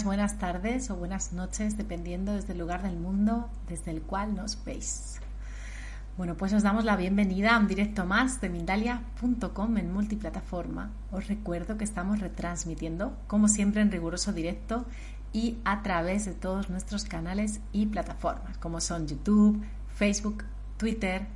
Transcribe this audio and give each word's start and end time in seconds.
buenas 0.00 0.38
tardes 0.38 0.90
o 0.90 0.96
buenas 0.96 1.34
noches, 1.34 1.76
dependiendo 1.76 2.32
desde 2.32 2.54
el 2.54 2.58
lugar 2.58 2.82
del 2.82 2.96
mundo 2.96 3.50
desde 3.68 3.90
el 3.90 4.00
cual 4.00 4.34
nos 4.34 4.64
veis. 4.64 5.20
Bueno, 6.16 6.34
pues 6.34 6.54
os 6.54 6.62
damos 6.62 6.86
la 6.86 6.96
bienvenida 6.96 7.54
a 7.54 7.58
un 7.58 7.68
directo 7.68 8.06
más 8.06 8.40
de 8.40 8.48
Mindalia.com 8.48 9.76
en 9.76 9.92
multiplataforma. 9.92 10.90
Os 11.10 11.28
recuerdo 11.28 11.76
que 11.76 11.84
estamos 11.84 12.20
retransmitiendo, 12.20 13.14
como 13.26 13.48
siempre, 13.48 13.82
en 13.82 13.92
riguroso 13.92 14.32
directo 14.32 14.86
y 15.30 15.58
a 15.64 15.82
través 15.82 16.24
de 16.24 16.32
todos 16.32 16.70
nuestros 16.70 17.04
canales 17.04 17.60
y 17.72 17.84
plataformas, 17.84 18.56
como 18.56 18.80
son 18.80 19.06
YouTube, 19.06 19.62
Facebook, 19.94 20.44
Twitter, 20.78 21.26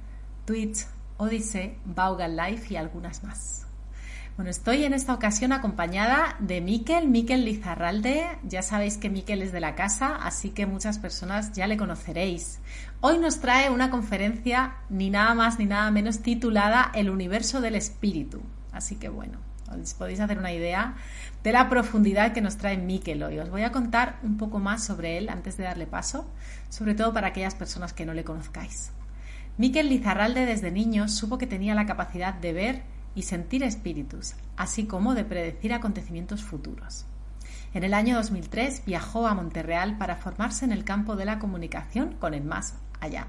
Twitch, 0.47 0.87
Odyssey, 1.19 1.77
Baugal 1.85 2.35
Live 2.35 2.63
y 2.71 2.77
algunas 2.77 3.23
más. 3.23 3.66
Bueno, 4.37 4.51
estoy 4.51 4.85
en 4.85 4.93
esta 4.93 5.15
ocasión 5.15 5.55
acompañada 5.55 6.37
de 6.41 6.61
Miquel, 6.61 7.09
Miquel 7.09 7.47
Lizarralde. 7.47 8.27
Ya 8.43 8.61
sabéis 8.61 8.99
que 8.99 9.09
Miquel 9.09 9.41
es 9.41 9.51
de 9.51 9.61
la 9.61 9.75
casa, 9.75 10.15
así 10.17 10.51
que 10.51 10.67
muchas 10.67 10.99
personas 10.99 11.53
ya 11.53 11.67
le 11.67 11.79
conoceréis. 11.79 12.59
Hoy 13.01 13.19
nos 13.19 13.41
trae 13.41 13.71
una 13.71 13.89
conferencia 13.89 14.75
ni 14.91 15.09
nada 15.09 15.33
más 15.33 15.59
ni 15.59 15.65
nada 15.65 15.91
menos 15.91 16.19
titulada 16.19 16.91
El 16.95 17.09
universo 17.09 17.63
del 17.63 17.77
espíritu. 17.77 18.43
Así 18.73 18.97
que 18.97 19.09
bueno, 19.09 19.39
os 19.71 19.95
podéis 19.95 20.21
hacer 20.21 20.37
una 20.37 20.53
idea 20.53 20.97
de 21.43 21.53
la 21.53 21.71
profundidad 21.71 22.35
que 22.35 22.43
nos 22.43 22.59
trae 22.59 22.77
Miquel 22.77 23.23
hoy. 23.23 23.39
Os 23.39 23.49
voy 23.49 23.63
a 23.63 23.73
contar 23.73 24.19
un 24.23 24.37
poco 24.37 24.59
más 24.59 24.85
sobre 24.85 25.17
él 25.17 25.31
antes 25.31 25.57
de 25.57 25.65
darle 25.65 25.87
paso, 25.87 26.31
sobre 26.69 26.95
todo 26.95 27.15
para 27.15 27.29
aquellas 27.29 27.55
personas 27.55 27.95
que 27.95 28.05
no 28.05 28.13
le 28.13 28.25
conozcáis. 28.25 28.91
Miquel 29.57 29.89
Lizarralde 29.89 30.45
desde 30.45 30.71
niño 30.71 31.09
supo 31.09 31.39
que 31.39 31.47
tenía 31.47 31.75
la 31.75 31.87
capacidad 31.87 32.35
de 32.35 32.53
ver 32.53 32.96
y 33.17 33.23
sentir 33.23 33.65
espíritus, 33.65 34.35
así 34.57 34.85
como 34.85 35.15
de 35.15 35.25
predecir 35.25 35.73
acontecimientos 35.73 36.45
futuros. 36.45 37.07
En 37.75 37.83
el 37.83 37.95
año 37.95 38.15
2003 38.17 38.85
viajó 38.87 39.27
a 39.27 39.35
Monterreal 39.35 39.99
para 39.99 40.17
formarse 40.17 40.65
en 40.65 40.71
el 40.71 40.85
campo 40.85 41.17
de 41.17 41.25
la 41.25 41.39
comunicación 41.39 42.15
con 42.15 42.35
el 42.35 42.45
más 42.45 42.75
allá. 43.01 43.27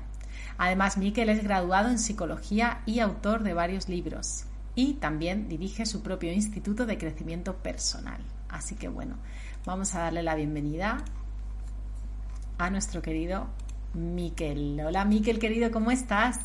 Además, 0.57 0.97
Miquel 0.97 1.29
es 1.29 1.43
graduado 1.43 1.89
en 1.89 1.99
psicología 1.99 2.81
y 2.85 2.99
autor 2.99 3.43
de 3.43 3.53
varios 3.53 3.89
libros 3.89 4.43
y 4.75 4.95
también 4.95 5.47
dirige 5.47 5.85
su 5.85 6.03
propio 6.03 6.31
instituto 6.31 6.85
de 6.85 6.97
crecimiento 6.97 7.55
personal. 7.55 8.21
Así 8.49 8.75
que 8.75 8.89
bueno, 8.89 9.15
vamos 9.65 9.95
a 9.95 9.99
darle 9.99 10.21
la 10.21 10.35
bienvenida 10.35 10.97
a 12.57 12.69
nuestro 12.69 13.01
querido 13.01 13.47
Miquel. 13.93 14.79
Hola 14.85 15.05
Miquel, 15.05 15.39
querido, 15.39 15.71
¿cómo 15.71 15.91
estás? 15.91 16.39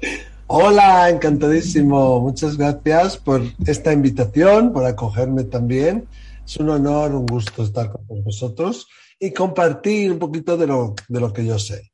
Hola, 0.48 1.10
encantadísimo. 1.10 2.20
Muchas 2.20 2.56
gracias 2.56 3.16
por 3.16 3.42
esta 3.66 3.92
invitación, 3.92 4.72
por 4.72 4.84
acogerme 4.84 5.42
también. 5.42 6.06
Es 6.44 6.56
un 6.58 6.70
honor, 6.70 7.16
un 7.16 7.26
gusto 7.26 7.64
estar 7.64 7.90
con 7.90 8.22
vosotros 8.22 8.86
y 9.18 9.32
compartir 9.32 10.12
un 10.12 10.20
poquito 10.20 10.56
de 10.56 10.68
lo, 10.68 10.94
de 11.08 11.20
lo 11.20 11.32
que 11.32 11.44
yo 11.44 11.58
sé. 11.58 11.90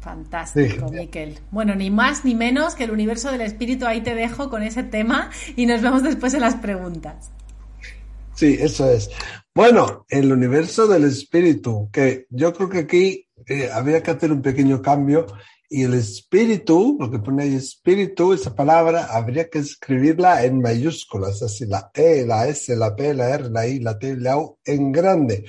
Fantástico, 0.00 0.90
Miquel. 0.90 1.38
Bueno, 1.50 1.74
ni 1.74 1.90
más 1.90 2.24
ni 2.24 2.34
menos 2.34 2.74
que 2.74 2.84
el 2.84 2.92
universo 2.92 3.30
del 3.30 3.42
espíritu, 3.42 3.84
ahí 3.84 4.00
te 4.00 4.14
dejo 4.14 4.48
con 4.48 4.62
ese 4.62 4.82
tema 4.82 5.30
y 5.54 5.66
nos 5.66 5.82
vemos 5.82 6.02
después 6.02 6.32
en 6.32 6.40
las 6.40 6.54
preguntas. 6.54 7.30
Sí, 8.34 8.56
eso 8.58 8.90
es. 8.90 9.10
Bueno, 9.54 10.06
el 10.08 10.32
universo 10.32 10.86
del 10.86 11.04
espíritu, 11.04 11.90
que 11.92 12.26
yo 12.30 12.54
creo 12.54 12.70
que 12.70 12.78
aquí 12.78 13.28
eh, 13.46 13.68
habría 13.70 14.02
que 14.02 14.12
hacer 14.12 14.32
un 14.32 14.40
pequeño 14.40 14.80
cambio 14.80 15.26
y 15.70 15.84
el 15.84 15.94
espíritu, 15.94 16.96
lo 16.98 17.10
que 17.10 17.18
pone 17.18 17.42
ahí 17.42 17.54
espíritu, 17.54 18.32
esa 18.32 18.54
palabra 18.54 19.08
habría 19.10 19.50
que 19.50 19.58
escribirla 19.58 20.44
en 20.44 20.60
mayúsculas, 20.60 21.42
así 21.42 21.66
la 21.66 21.90
E, 21.94 22.24
la 22.26 22.48
S, 22.48 22.74
la 22.74 22.96
P, 22.96 23.12
la 23.12 23.30
R, 23.30 23.50
la 23.50 23.66
I, 23.66 23.78
la 23.80 23.98
T, 23.98 24.16
la 24.16 24.38
U 24.38 24.58
en 24.64 24.92
grande. 24.92 25.44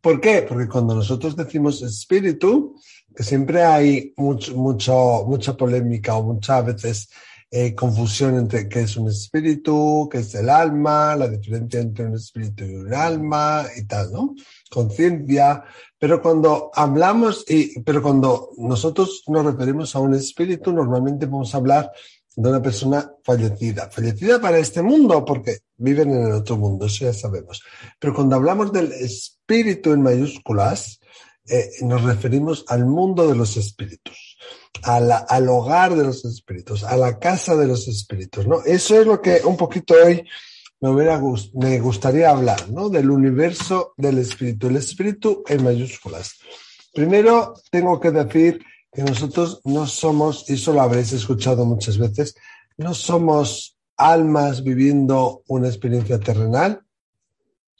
¿Por 0.00 0.20
qué? 0.20 0.44
Porque 0.46 0.68
cuando 0.68 0.94
nosotros 0.94 1.36
decimos 1.36 1.80
espíritu, 1.80 2.74
que 3.14 3.22
siempre 3.22 3.62
hay 3.62 4.12
mucho, 4.16 4.54
mucho, 4.56 5.24
mucha 5.26 5.56
polémica 5.56 6.16
o 6.16 6.22
muchas 6.22 6.66
veces 6.66 7.08
eh, 7.50 7.74
confusión 7.74 8.36
entre 8.36 8.68
qué 8.68 8.80
es 8.80 8.96
un 8.96 9.08
espíritu, 9.08 10.08
qué 10.10 10.18
es 10.18 10.34
el 10.34 10.48
alma, 10.48 11.14
la 11.16 11.28
diferencia 11.28 11.80
entre 11.80 12.06
un 12.06 12.16
espíritu 12.16 12.64
y 12.64 12.74
un 12.74 12.94
alma 12.94 13.66
y 13.76 13.84
tal, 13.84 14.10
¿no? 14.10 14.34
Conciencia. 14.70 15.62
Pero 16.02 16.20
cuando 16.20 16.72
hablamos, 16.74 17.44
y, 17.48 17.78
pero 17.82 18.02
cuando 18.02 18.50
nosotros 18.56 19.22
nos 19.28 19.44
referimos 19.44 19.94
a 19.94 20.00
un 20.00 20.14
espíritu, 20.14 20.72
normalmente 20.72 21.26
vamos 21.26 21.54
a 21.54 21.58
hablar 21.58 21.92
de 22.34 22.48
una 22.48 22.60
persona 22.60 23.08
fallecida. 23.22 23.88
Fallecida 23.88 24.40
para 24.40 24.58
este 24.58 24.82
mundo, 24.82 25.24
porque 25.24 25.58
viven 25.76 26.10
en 26.10 26.26
el 26.26 26.32
otro 26.32 26.56
mundo, 26.56 26.86
eso 26.86 27.04
ya 27.04 27.12
sabemos. 27.12 27.62
Pero 28.00 28.14
cuando 28.14 28.34
hablamos 28.34 28.72
del 28.72 28.90
espíritu 28.90 29.92
en 29.92 30.02
mayúsculas, 30.02 30.98
eh, 31.46 31.70
nos 31.82 32.02
referimos 32.02 32.64
al 32.66 32.84
mundo 32.84 33.28
de 33.28 33.36
los 33.36 33.56
espíritus, 33.56 34.38
al 34.82 35.48
hogar 35.48 35.94
de 35.94 36.02
los 36.02 36.24
espíritus, 36.24 36.82
a 36.82 36.96
la 36.96 37.20
casa 37.20 37.54
de 37.54 37.68
los 37.68 37.86
espíritus, 37.86 38.44
¿no? 38.44 38.64
Eso 38.64 39.00
es 39.00 39.06
lo 39.06 39.22
que 39.22 39.42
un 39.44 39.56
poquito 39.56 39.94
hoy 40.04 40.24
me, 40.82 40.90
hubiera 40.90 41.22
me 41.54 41.78
gustaría 41.78 42.30
hablar, 42.30 42.68
¿no? 42.68 42.88
Del 42.88 43.08
universo 43.08 43.94
del 43.96 44.18
espíritu, 44.18 44.66
el 44.66 44.76
espíritu 44.76 45.44
en 45.46 45.62
mayúsculas. 45.62 46.34
Primero, 46.92 47.54
tengo 47.70 48.00
que 48.00 48.10
decir 48.10 48.60
que 48.92 49.02
nosotros 49.02 49.60
no 49.64 49.86
somos, 49.86 50.50
y 50.50 50.54
eso 50.54 50.72
lo 50.72 50.82
habréis 50.82 51.12
escuchado 51.12 51.64
muchas 51.64 51.98
veces, 51.98 52.34
no 52.76 52.94
somos 52.94 53.78
almas 53.96 54.64
viviendo 54.64 55.44
una 55.46 55.68
experiencia 55.68 56.18
terrenal, 56.18 56.82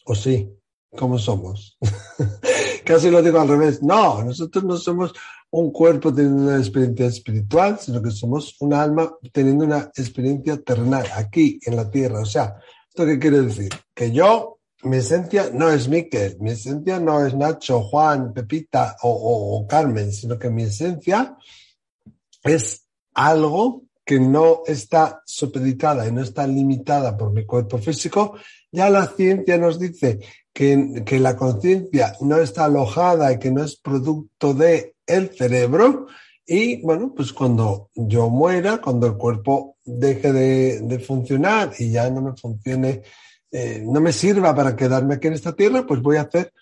¿o 0.04 0.14
sí? 0.14 0.48
¿Cómo 0.96 1.19
somos? 1.19 1.76
Casi 2.84 3.10
lo 3.10 3.20
digo 3.20 3.40
al 3.40 3.48
revés. 3.48 3.82
No, 3.82 4.22
nosotros 4.22 4.62
no 4.62 4.76
somos 4.76 5.12
un 5.50 5.72
cuerpo 5.72 6.14
teniendo 6.14 6.44
una 6.44 6.58
experiencia 6.58 7.06
espiritual, 7.06 7.78
sino 7.80 8.00
que 8.00 8.12
somos 8.12 8.54
un 8.60 8.74
alma 8.74 9.12
teniendo 9.32 9.64
una 9.64 9.90
experiencia 9.96 10.62
terrenal, 10.62 11.06
aquí 11.16 11.58
en 11.64 11.76
la 11.76 11.90
tierra. 11.90 12.20
O 12.20 12.26
sea, 12.26 12.56
¿esto 12.92 13.06
qué 13.06 13.19
quiere 13.19 13.41
decir? 13.41 13.70
Que 13.94 14.12
yo, 14.12 14.58
mi 14.82 14.98
esencia 14.98 15.48
no 15.50 15.70
es 15.70 15.88
Miquel, 15.88 16.36
mi 16.41 16.50
esencia 16.50 17.00
no 17.00 17.25
es 17.25 17.34
Nacho, 17.34 17.80
Juan, 17.80 18.34
Pepita 18.34 18.97
o, 19.00 19.66
Carmen, 19.66 20.12
sino 20.12 20.38
que 20.38 20.50
mi 20.50 20.64
esencia 20.64 21.34
es 22.44 22.86
algo 23.14 23.84
que 24.04 24.20
no 24.20 24.60
está 24.66 25.22
supeditada 25.25 26.06
y 26.06 26.12
no 26.12 26.20
está 26.20 26.47
limitada 26.47 27.16
por 27.16 27.32
mi 27.32 27.47
cuerpo 27.47 27.78
físico, 27.78 28.36
ya 28.70 28.91
la 28.91 29.06
ciencia 29.06 29.56
nos 29.56 29.78
dice 29.78 30.19
que, 30.52 31.02
que 31.06 31.19
la 31.19 31.34
conciencia 31.34 32.14
no 32.20 32.36
está 32.36 32.66
alojada 32.66 33.32
y 33.32 33.38
que 33.38 33.50
no 33.50 33.64
es 33.64 33.76
producto 33.76 34.52
de 34.52 34.97
el 35.06 35.34
cerebro. 35.34 36.08
Y 36.47 36.82
bueno, 36.82 37.12
pues 37.14 37.32
cuando 37.32 37.91
yo 37.94 38.28
muera, 38.28 38.80
cuando 38.80 39.06
el 39.06 39.16
cuerpo 39.16 39.76
deje 39.84 40.32
de, 40.32 40.80
de 40.80 40.98
funcionar 40.98 41.72
y 41.78 41.91
ya 41.91 42.10
no 42.10 42.20
me 42.20 42.36
funcione, 42.36 43.03
eh, 43.50 43.82
no 43.84 44.00
me 44.00 44.12
sirva 44.12 44.54
para 44.54 44.75
quedarme 44.75 45.14
aquí 45.14 45.28
en 45.28 45.34
esta 45.34 45.52
tierra, 45.52 45.86
pues 45.86 46.00
voy 46.00 46.16
a 46.16 46.22
hacer 46.22 46.52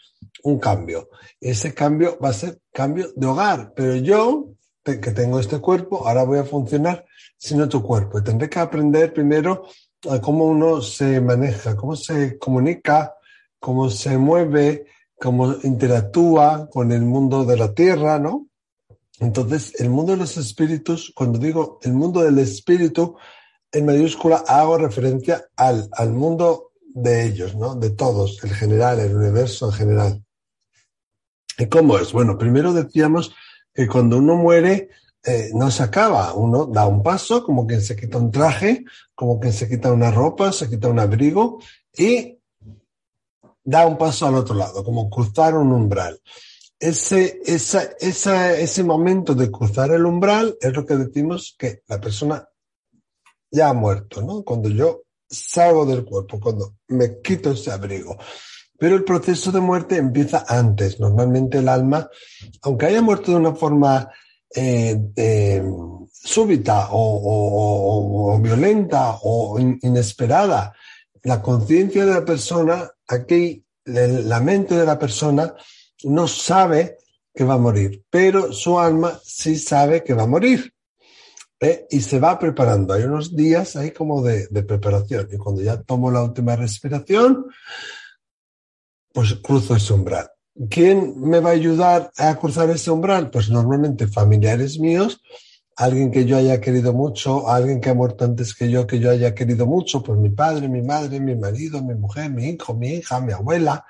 un 0.42 0.58
cambio. 0.58 1.08
Ese 1.40 1.72
cambio 1.72 2.18
va 2.22 2.30
a 2.30 2.34
ser 2.34 2.58
cambio 2.72 3.08
de 3.16 3.26
hogar, 3.26 3.72
pero 3.74 3.96
yo, 3.96 4.50
que 4.82 4.96
tengo 4.98 5.38
este 5.38 5.58
cuerpo, 5.58 6.06
ahora 6.06 6.24
voy 6.24 6.38
a 6.38 6.44
funcionar 6.44 7.04
sin 7.38 7.60
otro 7.62 7.82
cuerpo. 7.82 8.18
Y 8.18 8.24
tendré 8.24 8.48
que 8.48 8.58
aprender 8.58 9.12
primero 9.12 9.66
a 10.10 10.20
cómo 10.20 10.46
uno 10.46 10.80
se 10.82 11.20
maneja, 11.20 11.76
cómo 11.76 11.96
se 11.96 12.38
comunica 12.38 13.14
cómo 13.60 13.90
se 13.90 14.18
mueve, 14.18 14.86
cómo 15.16 15.54
interactúa 15.62 16.68
con 16.70 16.90
el 16.90 17.02
mundo 17.02 17.44
de 17.44 17.56
la 17.58 17.72
tierra, 17.72 18.18
¿no? 18.18 18.46
Entonces, 19.20 19.78
el 19.80 19.90
mundo 19.90 20.12
de 20.12 20.18
los 20.18 20.36
espíritus, 20.36 21.12
cuando 21.14 21.38
digo 21.38 21.78
el 21.82 21.92
mundo 21.92 22.22
del 22.22 22.38
espíritu, 22.38 23.16
en 23.70 23.86
mayúscula 23.86 24.42
hago 24.48 24.78
referencia 24.78 25.44
al, 25.56 25.88
al 25.92 26.10
mundo 26.10 26.72
de 26.82 27.26
ellos, 27.26 27.54
¿no? 27.54 27.74
De 27.74 27.90
todos, 27.90 28.42
el 28.42 28.52
general, 28.54 28.98
el 28.98 29.14
universo 29.14 29.66
en 29.66 29.72
general. 29.72 30.24
¿Y 31.58 31.66
cómo 31.66 31.98
es? 31.98 32.12
Bueno, 32.12 32.38
primero 32.38 32.72
decíamos 32.72 33.34
que 33.74 33.86
cuando 33.86 34.18
uno 34.18 34.34
muere, 34.36 34.88
eh, 35.24 35.50
no 35.52 35.70
se 35.70 35.82
acaba. 35.82 36.32
Uno 36.34 36.66
da 36.66 36.86
un 36.86 37.02
paso, 37.02 37.44
como 37.44 37.66
quien 37.66 37.82
se 37.82 37.94
quita 37.94 38.18
un 38.18 38.30
traje, 38.30 38.84
como 39.14 39.38
quien 39.38 39.52
se 39.52 39.68
quita 39.68 39.92
una 39.92 40.10
ropa, 40.10 40.52
se 40.52 40.68
quita 40.68 40.88
un 40.88 40.98
abrigo 40.98 41.58
y 41.96 42.38
da 43.62 43.86
un 43.86 43.98
paso 43.98 44.26
al 44.26 44.36
otro 44.36 44.54
lado, 44.54 44.82
como 44.82 45.10
cruzar 45.10 45.54
un 45.54 45.72
umbral. 45.72 46.18
Ese, 46.80 47.42
esa, 47.44 47.82
esa, 48.00 48.58
ese 48.58 48.82
momento 48.82 49.34
de 49.34 49.50
cruzar 49.50 49.90
el 49.90 50.06
umbral 50.06 50.56
es 50.60 50.72
lo 50.72 50.86
que 50.86 50.96
decimos 50.96 51.54
que 51.58 51.82
la 51.86 52.00
persona 52.00 52.48
ya 53.50 53.68
ha 53.68 53.74
muerto, 53.74 54.22
¿no? 54.22 54.42
Cuando 54.42 54.70
yo 54.70 55.02
salgo 55.28 55.84
del 55.84 56.04
cuerpo, 56.04 56.40
cuando 56.40 56.76
me 56.88 57.20
quito 57.20 57.52
ese 57.52 57.70
abrigo. 57.70 58.16
Pero 58.78 58.96
el 58.96 59.04
proceso 59.04 59.52
de 59.52 59.60
muerte 59.60 59.96
empieza 59.96 60.46
antes. 60.48 60.98
Normalmente 60.98 61.58
el 61.58 61.68
alma, 61.68 62.08
aunque 62.62 62.86
haya 62.86 63.02
muerto 63.02 63.30
de 63.30 63.36
una 63.36 63.54
forma 63.54 64.10
eh, 64.54 64.98
eh, 65.16 65.62
súbita 66.10 66.88
o, 66.90 68.32
o, 68.32 68.38
violenta 68.40 69.18
o 69.22 69.58
inesperada, 69.58 70.74
la 71.22 71.42
conciencia 71.42 72.06
de 72.06 72.14
la 72.14 72.24
persona, 72.24 72.90
aquí 73.06 73.64
la 73.84 74.40
mente 74.40 74.74
de 74.74 74.86
la 74.86 74.98
persona 74.98 75.54
no 76.04 76.28
sabe 76.28 76.98
que 77.34 77.44
va 77.44 77.54
a 77.54 77.58
morir, 77.58 78.04
pero 78.10 78.52
su 78.52 78.78
alma 78.78 79.18
sí 79.24 79.56
sabe 79.56 80.02
que 80.02 80.14
va 80.14 80.24
a 80.24 80.26
morir. 80.26 80.72
¿eh? 81.60 81.86
Y 81.90 82.00
se 82.00 82.18
va 82.18 82.38
preparando. 82.38 82.94
Hay 82.94 83.04
unos 83.04 83.36
días 83.36 83.76
ahí 83.76 83.92
como 83.92 84.22
de, 84.22 84.48
de 84.48 84.62
preparación. 84.62 85.28
Y 85.30 85.36
cuando 85.36 85.62
ya 85.62 85.80
tomo 85.82 86.10
la 86.10 86.22
última 86.22 86.56
respiración, 86.56 87.46
pues 89.12 89.34
cruzo 89.42 89.76
ese 89.76 89.92
umbral. 89.92 90.30
¿Quién 90.68 91.20
me 91.20 91.40
va 91.40 91.50
a 91.50 91.54
ayudar 91.54 92.10
a 92.16 92.34
cruzar 92.36 92.70
ese 92.70 92.90
umbral? 92.90 93.30
Pues 93.30 93.48
normalmente 93.50 94.06
familiares 94.06 94.78
míos, 94.78 95.22
alguien 95.76 96.10
que 96.10 96.24
yo 96.24 96.36
haya 96.36 96.60
querido 96.60 96.92
mucho, 96.92 97.48
alguien 97.48 97.80
que 97.80 97.90
ha 97.90 97.94
muerto 97.94 98.24
antes 98.24 98.54
que 98.54 98.68
yo, 98.70 98.86
que 98.86 98.98
yo 98.98 99.10
haya 99.10 99.34
querido 99.34 99.66
mucho, 99.66 100.02
pues 100.02 100.18
mi 100.18 100.30
padre, 100.30 100.68
mi 100.68 100.82
madre, 100.82 101.20
mi 101.20 101.36
marido, 101.36 101.82
mi 101.82 101.94
mujer, 101.94 102.30
mi 102.30 102.48
hijo, 102.50 102.74
mi 102.74 102.94
hija, 102.94 103.20
mi 103.20 103.32
abuela, 103.32 103.86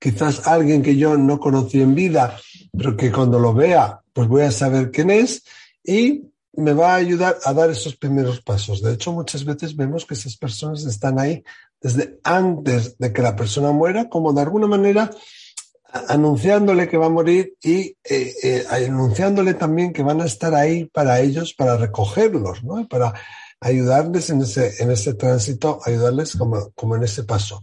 quizás 0.00 0.46
alguien 0.48 0.82
que 0.82 0.96
yo 0.96 1.16
no 1.16 1.38
conocí 1.38 1.80
en 1.80 1.94
vida, 1.94 2.36
pero 2.76 2.96
que 2.96 3.12
cuando 3.12 3.38
lo 3.38 3.54
vea, 3.54 4.00
pues 4.12 4.26
voy 4.26 4.42
a 4.42 4.50
saber 4.50 4.90
quién 4.90 5.10
es 5.10 5.44
y 5.84 6.24
me 6.54 6.72
va 6.72 6.94
a 6.94 6.96
ayudar 6.96 7.36
a 7.44 7.52
dar 7.52 7.70
esos 7.70 7.96
primeros 7.96 8.40
pasos. 8.40 8.82
De 8.82 8.94
hecho, 8.94 9.12
muchas 9.12 9.44
veces 9.44 9.76
vemos 9.76 10.04
que 10.04 10.14
esas 10.14 10.36
personas 10.36 10.84
están 10.84 11.20
ahí 11.20 11.44
desde 11.80 12.18
antes 12.24 12.98
de 12.98 13.12
que 13.12 13.22
la 13.22 13.36
persona 13.36 13.72
muera, 13.72 14.08
como 14.08 14.32
de 14.32 14.42
alguna 14.42 14.66
manera 14.66 15.10
anunciándole 16.08 16.88
que 16.88 16.96
va 16.96 17.06
a 17.06 17.10
morir 17.10 17.54
y 17.62 17.96
eh, 18.04 18.34
eh, 18.42 18.64
anunciándole 18.70 19.54
también 19.54 19.92
que 19.92 20.02
van 20.02 20.20
a 20.20 20.26
estar 20.26 20.54
ahí 20.54 20.84
para 20.84 21.20
ellos, 21.20 21.54
para 21.54 21.76
recogerlos, 21.76 22.62
¿no? 22.62 22.86
Para 22.88 23.12
ayudarles 23.60 24.30
en 24.30 24.42
ese, 24.42 24.82
en 24.82 24.90
ese 24.90 25.14
tránsito, 25.14 25.80
ayudarles 25.84 26.36
como, 26.36 26.70
como 26.72 26.96
en 26.96 27.04
ese 27.04 27.24
paso. 27.24 27.62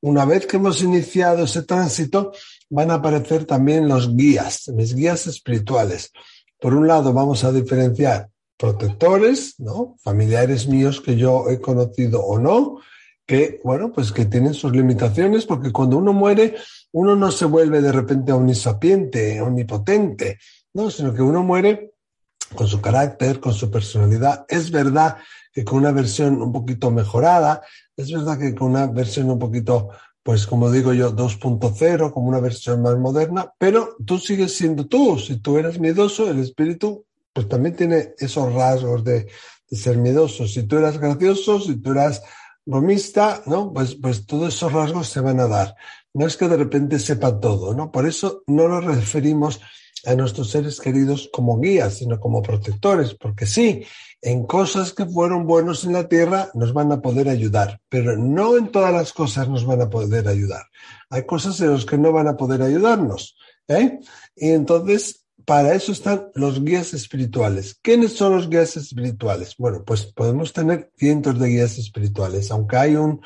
Una 0.00 0.24
vez 0.24 0.46
que 0.46 0.58
hemos 0.58 0.82
iniciado 0.82 1.44
ese 1.44 1.62
tránsito, 1.62 2.32
van 2.70 2.90
a 2.90 2.94
aparecer 2.94 3.44
también 3.44 3.88
los 3.88 4.14
guías, 4.14 4.68
mis 4.68 4.94
guías 4.94 5.26
espirituales. 5.26 6.12
Por 6.60 6.74
un 6.74 6.86
lado, 6.86 7.12
vamos 7.12 7.44
a 7.44 7.52
diferenciar 7.52 8.28
protectores, 8.56 9.54
¿no? 9.58 9.96
Familiares 10.02 10.68
míos 10.68 11.00
que 11.00 11.16
yo 11.16 11.48
he 11.48 11.60
conocido 11.60 12.20
o 12.20 12.38
no, 12.38 12.78
que, 13.26 13.60
bueno, 13.62 13.92
pues 13.92 14.12
que 14.12 14.24
tienen 14.24 14.54
sus 14.54 14.72
limitaciones, 14.72 15.46
porque 15.46 15.70
cuando 15.72 15.98
uno 15.98 16.12
muere, 16.12 16.56
uno 16.92 17.14
no 17.14 17.30
se 17.30 17.44
vuelve 17.44 17.80
de 17.80 17.92
repente 17.92 18.32
omnisapiente, 18.32 19.40
omnipotente, 19.40 20.38
¿no? 20.74 20.90
Sino 20.90 21.12
que 21.12 21.22
uno 21.22 21.42
muere 21.42 21.92
con 22.54 22.66
su 22.66 22.80
carácter, 22.80 23.40
con 23.40 23.52
su 23.52 23.70
personalidad. 23.70 24.46
Es 24.48 24.70
verdad 24.70 25.18
que 25.52 25.64
con 25.64 25.78
una 25.78 25.92
versión 25.92 26.40
un 26.40 26.52
poquito 26.52 26.90
mejorada, 26.90 27.62
es 27.98 28.12
verdad 28.12 28.38
que 28.38 28.54
con 28.54 28.70
una 28.70 28.86
versión 28.86 29.28
un 29.28 29.38
poquito, 29.38 29.90
pues 30.22 30.46
como 30.46 30.70
digo 30.70 30.92
yo, 30.94 31.14
2.0, 31.14 32.12
como 32.12 32.28
una 32.28 32.40
versión 32.40 32.80
más 32.80 32.96
moderna, 32.96 33.52
pero 33.58 33.96
tú 34.06 34.18
sigues 34.18 34.54
siendo 34.54 34.86
tú. 34.86 35.18
Si 35.18 35.40
tú 35.40 35.58
eras 35.58 35.80
miedoso, 35.80 36.30
el 36.30 36.38
espíritu, 36.38 37.04
pues 37.32 37.48
también 37.48 37.74
tiene 37.74 38.14
esos 38.18 38.54
rasgos 38.54 39.02
de, 39.02 39.26
de 39.68 39.76
ser 39.76 39.98
miedoso. 39.98 40.46
Si 40.46 40.62
tú 40.62 40.76
eras 40.76 40.98
gracioso, 40.98 41.60
si 41.60 41.76
tú 41.76 41.90
eras 41.90 42.22
bromista, 42.64 43.42
¿no? 43.46 43.72
Pues, 43.72 43.96
pues 43.96 44.26
todos 44.26 44.54
esos 44.54 44.72
rasgos 44.72 45.08
se 45.08 45.20
van 45.20 45.40
a 45.40 45.48
dar. 45.48 45.74
No 46.14 46.26
es 46.26 46.36
que 46.36 46.48
de 46.48 46.56
repente 46.56 46.98
sepa 46.98 47.40
todo, 47.40 47.74
¿no? 47.74 47.90
Por 47.90 48.06
eso 48.06 48.42
no 48.46 48.68
nos 48.68 48.84
referimos 48.84 49.60
a 50.04 50.14
nuestros 50.14 50.50
seres 50.50 50.80
queridos 50.80 51.28
como 51.32 51.58
guías, 51.58 51.94
sino 51.94 52.20
como 52.20 52.42
protectores, 52.42 53.14
porque 53.14 53.46
sí, 53.46 53.84
en 54.20 54.46
cosas 54.46 54.92
que 54.92 55.06
fueron 55.06 55.46
buenos 55.46 55.84
en 55.84 55.92
la 55.92 56.08
tierra 56.08 56.50
nos 56.54 56.72
van 56.72 56.90
a 56.90 57.00
poder 57.00 57.28
ayudar, 57.28 57.80
pero 57.88 58.16
no 58.16 58.56
en 58.56 58.70
todas 58.70 58.92
las 58.92 59.12
cosas 59.12 59.48
nos 59.48 59.64
van 59.64 59.80
a 59.80 59.90
poder 59.90 60.26
ayudar. 60.28 60.64
Hay 61.10 61.24
cosas 61.24 61.60
en 61.60 61.72
las 61.72 61.84
que 61.84 61.98
no 61.98 62.12
van 62.12 62.26
a 62.26 62.36
poder 62.36 62.62
ayudarnos, 62.62 63.36
¿eh? 63.68 64.00
Y 64.36 64.50
entonces 64.50 65.24
para 65.44 65.72
eso 65.72 65.92
están 65.92 66.28
los 66.34 66.62
guías 66.62 66.92
espirituales. 66.92 67.78
¿Quiénes 67.80 68.12
son 68.12 68.36
los 68.36 68.50
guías 68.50 68.76
espirituales? 68.76 69.54
Bueno, 69.56 69.82
pues 69.84 70.04
podemos 70.04 70.52
tener 70.52 70.90
cientos 70.98 71.38
de 71.38 71.48
guías 71.48 71.78
espirituales, 71.78 72.50
aunque 72.50 72.76
hay 72.76 72.96
un, 72.96 73.22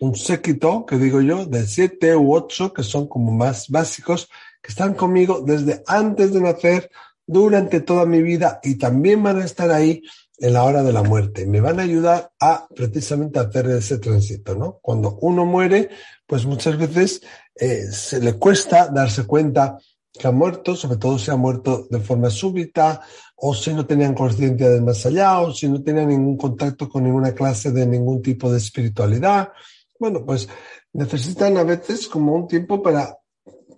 un 0.00 0.16
séquito, 0.16 0.84
que 0.86 0.96
digo 0.96 1.20
yo, 1.20 1.44
de 1.44 1.66
siete 1.66 2.16
u 2.16 2.34
ocho, 2.34 2.72
que 2.72 2.82
son 2.82 3.06
como 3.06 3.30
más 3.30 3.68
básicos, 3.68 4.28
que 4.60 4.72
están 4.72 4.94
conmigo 4.94 5.42
desde 5.46 5.84
antes 5.86 6.32
de 6.32 6.40
nacer, 6.40 6.90
durante 7.30 7.80
toda 7.80 8.06
mi 8.06 8.22
vida 8.22 8.58
y 8.64 8.74
también 8.74 9.22
van 9.22 9.40
a 9.40 9.44
estar 9.44 9.70
ahí 9.70 10.02
en 10.40 10.52
la 10.54 10.64
hora 10.64 10.82
de 10.82 10.92
la 10.92 11.02
muerte. 11.02 11.46
Me 11.46 11.60
van 11.60 11.78
a 11.78 11.82
ayudar 11.82 12.32
a 12.40 12.66
precisamente 12.74 13.38
hacer 13.38 13.66
ese 13.68 13.98
tránsito, 13.98 14.54
¿no? 14.54 14.78
Cuando 14.80 15.18
uno 15.20 15.44
muere, 15.44 15.90
pues 16.26 16.46
muchas 16.46 16.78
veces 16.78 17.20
eh, 17.54 17.84
se 17.92 18.20
le 18.20 18.34
cuesta 18.34 18.88
darse 18.88 19.24
cuenta 19.26 19.78
que 20.12 20.26
ha 20.26 20.32
muerto, 20.32 20.74
sobre 20.74 20.96
todo 20.96 21.18
si 21.18 21.30
ha 21.30 21.36
muerto 21.36 21.86
de 21.90 22.00
forma 22.00 22.30
súbita, 22.30 23.02
o 23.36 23.54
si 23.54 23.72
no 23.72 23.86
tenían 23.86 24.14
conciencia 24.14 24.68
del 24.70 24.82
más 24.82 25.04
allá, 25.06 25.40
o 25.40 25.52
si 25.52 25.68
no 25.68 25.82
tenían 25.82 26.08
ningún 26.08 26.36
contacto 26.36 26.88
con 26.88 27.04
ninguna 27.04 27.32
clase 27.32 27.70
de 27.70 27.86
ningún 27.86 28.20
tipo 28.22 28.50
de 28.50 28.58
espiritualidad. 28.58 29.50
Bueno, 29.98 30.24
pues 30.24 30.48
necesitan 30.92 31.56
a 31.58 31.64
veces 31.64 32.08
como 32.08 32.34
un 32.34 32.48
tiempo 32.48 32.82
para 32.82 33.16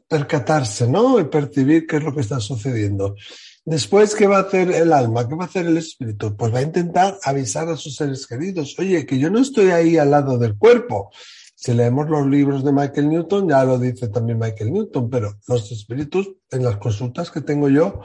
percatarse, 0.08 0.86
¿no? 0.86 1.18
Y 1.18 1.24
percibir 1.24 1.86
qué 1.86 1.96
es 1.96 2.02
lo 2.04 2.14
que 2.14 2.20
está 2.20 2.38
sucediendo. 2.38 3.14
Después, 3.64 4.14
¿qué 4.14 4.26
va 4.26 4.38
a 4.38 4.42
hacer 4.42 4.72
el 4.72 4.92
alma? 4.92 5.28
¿Qué 5.28 5.36
va 5.36 5.44
a 5.44 5.46
hacer 5.46 5.66
el 5.66 5.76
espíritu? 5.76 6.36
Pues 6.36 6.52
va 6.52 6.58
a 6.58 6.62
intentar 6.62 7.18
avisar 7.22 7.68
a 7.68 7.76
sus 7.76 7.94
seres 7.94 8.26
queridos, 8.26 8.76
oye, 8.78 9.06
que 9.06 9.18
yo 9.18 9.30
no 9.30 9.38
estoy 9.38 9.70
ahí 9.70 9.98
al 9.98 10.10
lado 10.10 10.36
del 10.36 10.58
cuerpo, 10.58 11.10
si 11.54 11.72
leemos 11.74 12.10
los 12.10 12.26
libros 12.26 12.64
de 12.64 12.72
Michael 12.72 13.08
Newton, 13.08 13.48
ya 13.48 13.62
lo 13.64 13.78
dice 13.78 14.08
también 14.08 14.36
Michael 14.36 14.72
Newton, 14.72 15.08
pero 15.08 15.38
los 15.46 15.70
espíritus 15.70 16.32
en 16.50 16.64
las 16.64 16.78
consultas 16.78 17.30
que 17.30 17.40
tengo 17.40 17.68
yo 17.68 18.00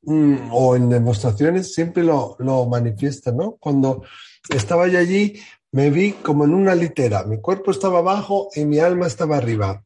mm, 0.00 0.50
o 0.50 0.76
en 0.76 0.88
demostraciones 0.88 1.74
siempre 1.74 2.04
lo, 2.04 2.36
lo 2.38 2.64
manifiestan, 2.64 3.36
¿no? 3.36 3.58
Cuando 3.60 4.02
estaba 4.48 4.88
yo 4.88 4.98
allí, 4.98 5.38
me 5.72 5.90
vi 5.90 6.12
como 6.12 6.44
en 6.44 6.54
una 6.54 6.74
litera. 6.74 7.24
Mi 7.24 7.38
cuerpo 7.38 7.70
estaba 7.70 7.98
abajo 7.98 8.48
y 8.54 8.64
mi 8.64 8.78
alma 8.78 9.08
estaba 9.08 9.36
arriba. 9.36 9.84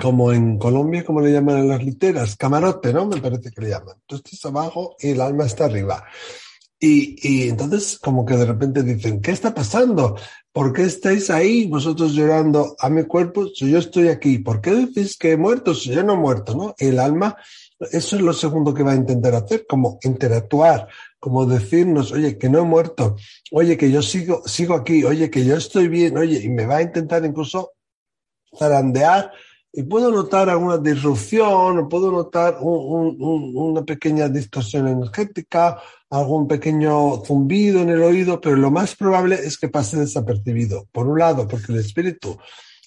Como 0.00 0.32
en 0.32 0.58
Colombia, 0.58 1.04
como 1.04 1.20
le 1.20 1.32
llaman 1.32 1.58
a 1.58 1.64
las 1.64 1.84
literas, 1.84 2.36
camarote, 2.36 2.92
¿no? 2.92 3.06
Me 3.06 3.20
parece 3.20 3.52
que 3.52 3.60
le 3.60 3.68
llaman. 3.70 3.96
Tú 4.04 4.16
estás 4.16 4.44
abajo 4.44 4.96
y 4.98 5.10
el 5.10 5.20
alma 5.20 5.46
está 5.46 5.66
arriba. 5.66 6.04
Y, 6.78 7.16
y, 7.22 7.48
entonces 7.48 7.98
como 7.98 8.26
que 8.26 8.36
de 8.36 8.44
repente 8.44 8.82
dicen, 8.82 9.22
¿qué 9.22 9.30
está 9.30 9.54
pasando? 9.54 10.16
¿Por 10.52 10.74
qué 10.74 10.82
estáis 10.82 11.30
ahí 11.30 11.66
vosotros 11.66 12.12
llorando 12.12 12.76
a 12.78 12.90
mi 12.90 13.04
cuerpo 13.04 13.46
si 13.48 13.70
yo 13.70 13.78
estoy 13.78 14.08
aquí? 14.08 14.38
¿Por 14.38 14.60
qué 14.60 14.72
decís 14.72 15.16
que 15.16 15.32
he 15.32 15.36
muerto 15.38 15.74
si 15.74 15.90
yo 15.90 16.02
no 16.02 16.14
he 16.14 16.18
muerto? 16.18 16.54
¿no? 16.54 16.74
El 16.78 16.98
alma, 16.98 17.36
eso 17.92 18.16
es 18.16 18.22
lo 18.22 18.34
segundo 18.34 18.74
que 18.74 18.82
va 18.82 18.92
a 18.92 18.96
intentar 18.96 19.34
hacer, 19.34 19.66
como 19.66 19.98
interactuar, 20.02 20.88
como 21.18 21.46
decirnos, 21.46 22.12
oye, 22.12 22.36
que 22.36 22.50
no 22.50 22.58
he 22.58 22.64
muerto, 22.64 23.16
oye, 23.52 23.76
que 23.78 23.90
yo 23.90 24.02
sigo, 24.02 24.42
sigo 24.46 24.74
aquí, 24.74 25.02
oye, 25.04 25.30
que 25.30 25.44
yo 25.44 25.56
estoy 25.56 25.88
bien, 25.88 26.16
oye, 26.18 26.42
y 26.42 26.50
me 26.50 26.66
va 26.66 26.76
a 26.76 26.82
intentar 26.82 27.24
incluso 27.24 27.72
zarandear 28.56 29.32
y 29.76 29.82
puedo 29.82 30.10
notar 30.10 30.48
alguna 30.48 30.78
disrupción, 30.78 31.78
o 31.78 31.86
puedo 31.86 32.10
notar 32.10 32.56
un, 32.62 33.14
un, 33.20 33.52
una 33.54 33.84
pequeña 33.84 34.26
distorsión 34.26 34.88
energética, 34.88 35.78
algún 36.08 36.48
pequeño 36.48 37.22
zumbido 37.26 37.82
en 37.82 37.90
el 37.90 38.02
oído, 38.02 38.40
pero 38.40 38.56
lo 38.56 38.70
más 38.70 38.96
probable 38.96 39.34
es 39.34 39.58
que 39.58 39.68
pase 39.68 39.98
desapercibido. 39.98 40.88
Por 40.90 41.06
un 41.06 41.18
lado, 41.18 41.46
porque 41.46 41.72
el 41.72 41.80
espíritu 41.80 42.38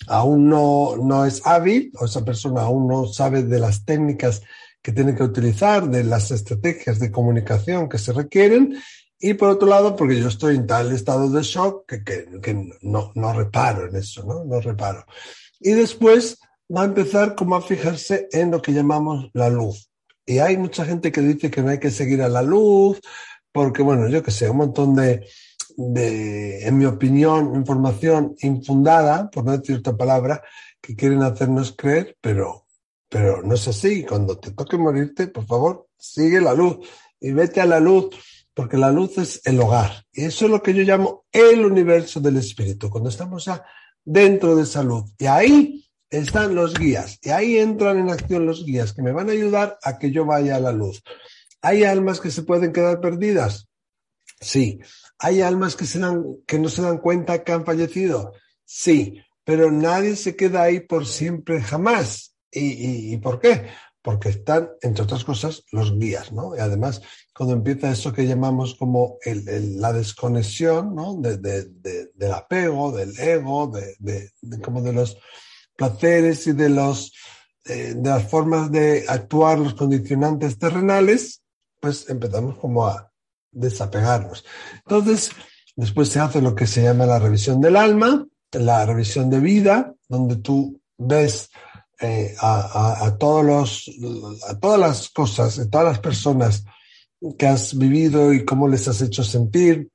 aún 0.08 0.50
no, 0.50 0.96
no 0.98 1.26
es 1.26 1.46
hábil, 1.46 1.92
o 2.00 2.06
esa 2.06 2.26
persona 2.26 2.64
aún 2.64 2.88
no 2.88 3.06
sabe 3.06 3.44
de 3.44 3.60
las 3.60 3.86
técnicas 3.86 4.42
que 4.82 4.92
tiene 4.92 5.14
que 5.14 5.22
utilizar, 5.22 5.88
de 5.88 6.04
las 6.04 6.32
estrategias 6.32 6.98
de 6.98 7.12
comunicación 7.12 7.88
que 7.88 8.00
se 8.00 8.14
requieren, 8.14 8.76
y 9.20 9.36
por 9.36 9.50
otro 9.50 9.68
lado, 9.68 9.96
porque 9.96 10.20
yo 10.20 10.28
estoy 10.28 10.56
en 10.56 10.66
tal 10.66 10.92
estado 10.92 11.30
de 11.30 11.44
shock 11.44 11.86
que, 11.88 12.04
que, 12.04 12.42
que 12.42 12.78
no, 12.82 13.12
no 13.14 13.34
reparo 13.34 13.88
en 13.88 13.96
eso, 13.96 14.24
¿no? 14.24 14.44
No 14.44 14.60
reparo. 14.60 15.06
Y 15.60 15.74
después, 15.74 16.40
va 16.76 16.82
a 16.84 16.86
empezar 16.86 17.36
como 17.36 17.56
a 17.56 17.62
fijarse 17.62 18.28
en 18.32 18.52
lo 18.52 18.62
que 18.62 18.74
llamamos 18.74 19.30
la 19.34 19.50
luz. 19.50 19.90
Y 20.26 20.38
hay 20.38 20.58
mucha 20.58 20.86
gente 20.86 21.12
que 21.12 21.22
dice 21.22 21.50
que 21.50 21.64
no 21.64 21.70
hay 21.70 21.80
que 21.80 21.90
seguir 21.90 22.22
a 22.22 22.30
la 22.30 22.44
luz, 22.44 23.00
porque, 23.52 23.82
bueno, 23.82 24.08
yo 24.10 24.22
que 24.22 24.32
sé, 24.32 24.50
un 24.50 24.58
montón 24.58 24.96
de, 24.96 25.28
en 25.76 26.78
mi 26.78 26.86
opinión, 26.86 27.56
información 27.56 28.36
infundada, 28.42 29.30
por 29.32 29.44
no 29.44 29.58
decir 29.58 29.78
otra 29.78 29.98
palabra, 29.98 30.44
que 30.80 30.96
quieren 30.96 31.24
hacernos 31.24 31.76
creer, 31.76 32.16
pero, 32.22 32.68
pero 33.10 33.42
no 33.42 33.56
es 33.56 33.68
así. 33.68 34.04
Cuando 34.04 34.38
te 34.38 34.52
toque 34.52 34.78
morirte, 34.78 35.28
por 35.28 35.48
favor, 35.48 35.88
sigue 35.98 36.40
la 36.40 36.54
luz 36.54 36.78
y 37.20 37.32
vete 37.32 37.60
a 37.60 37.66
la 37.66 37.80
luz, 37.80 38.16
porque 38.54 38.78
la 38.78 38.92
luz 38.92 39.18
es 39.18 39.42
el 39.46 39.60
hogar. 39.60 40.06
Y 40.14 40.26
eso 40.26 40.46
es 40.46 40.52
lo 40.52 40.62
que 40.62 40.76
yo 40.76 40.84
llamo 40.84 41.26
el 41.32 41.66
universo 41.66 42.20
del 42.20 42.38
espíritu, 42.38 42.90
cuando 42.92 43.10
estamos 43.10 43.46
ya 43.46 43.64
dentro 44.06 44.56
de 44.56 44.64
esa 44.64 44.84
luz. 44.84 45.12
Y 45.18 45.26
ahí 45.26 45.89
están 46.10 46.56
los 46.56 46.74
guías 46.74 47.20
y 47.22 47.30
ahí 47.30 47.58
entran 47.58 47.98
en 48.00 48.10
acción 48.10 48.46
los 48.46 48.66
guías 48.66 48.94
que 48.94 49.02
me 49.02 49.12
van 49.12 49.30
a 49.30 49.34
ayudar 49.34 49.78
a 49.84 49.98
que 49.98 50.12
yo 50.12 50.26
vaya 50.26 50.56
a 50.56 50.60
la 50.60 50.72
luz. 50.72 51.04
¿Hay 51.62 51.84
almas 51.84 52.20
que 52.20 52.32
se 52.32 52.44
pueden 52.44 52.74
quedar 52.74 53.02
perdidas? 53.02 53.68
Sí. 54.40 54.80
¿Hay 55.18 55.42
almas 55.42 55.76
que, 55.76 55.86
se 55.86 56.00
dan, 56.00 56.24
que 56.48 56.60
no 56.60 56.70
se 56.70 56.82
dan 56.82 57.00
cuenta 57.00 57.44
que 57.44 57.52
han 57.52 57.66
fallecido? 57.66 58.34
Sí, 58.64 59.22
pero 59.44 59.72
nadie 59.72 60.16
se 60.16 60.36
queda 60.36 60.64
ahí 60.64 60.80
por 60.80 61.06
siempre 61.06 61.62
jamás. 61.62 62.36
¿Y, 62.52 63.14
y, 63.14 63.18
por 63.18 63.40
qué? 63.40 63.68
Porque 64.02 64.30
están, 64.30 64.70
entre 64.82 65.04
otras 65.04 65.26
cosas, 65.26 65.64
los 65.72 66.00
guías, 66.00 66.32
¿no? 66.32 66.56
Y 66.56 66.60
además, 66.60 67.02
cuando 67.36 67.54
empieza 67.54 67.92
eso 67.92 68.14
que 68.14 68.26
llamamos 68.26 68.76
como 68.76 69.18
el, 69.24 69.80
la 69.80 69.92
desconexión, 69.92 70.96
¿no? 70.96 71.16
De, 71.16 71.38
de, 71.38 71.66
de, 71.66 72.12
del 72.16 72.32
apego, 72.32 72.92
del 72.92 73.20
ego, 73.20 73.68
de, 73.68 74.32
como 74.62 74.82
de 74.82 74.94
los 74.94 75.18
placeres 75.80 76.46
y 76.48 76.52
de 76.52 76.68
los 76.68 77.14
eh, 77.66 77.94
de 77.96 78.10
las 78.10 78.28
formas 78.28 78.72
de 78.72 79.06
actuar 79.08 79.60
los 79.60 79.76
condicionantes 79.76 80.58
terrenales, 80.58 81.44
pues 81.80 82.10
empezamos 82.10 82.58
como 82.58 82.88
a 82.88 83.12
desapegarnos. 83.52 84.44
Entonces, 84.78 85.32
después 85.76 86.10
se 86.10 86.20
hace 86.20 86.42
lo 86.42 86.56
que 86.56 86.68
se 86.68 86.84
llama 86.84 87.06
la 87.06 87.20
revisión 87.20 87.62
del 87.62 87.76
alma, 87.76 88.26
la 88.52 88.86
revisión 88.86 89.30
de 89.30 89.40
vida, 89.40 89.94
donde 90.08 90.38
tú 90.38 90.82
ves 90.98 91.50
eh, 92.02 92.36
a, 92.40 93.06
a, 93.06 93.18
todos 93.18 93.46
los, 93.46 93.92
a 94.48 94.60
todas 94.60 94.80
las 94.80 95.10
cosas, 95.10 95.60
a 95.60 95.70
todas 95.70 95.86
las 95.86 96.00
personas 96.00 96.64
que 97.38 97.48
has 97.48 97.78
vivido 97.78 98.34
y 98.34 98.46
cómo 98.46 98.68
les 98.68 98.88
has 98.88 99.02
hecho 99.02 99.24
sentir. 99.24 99.90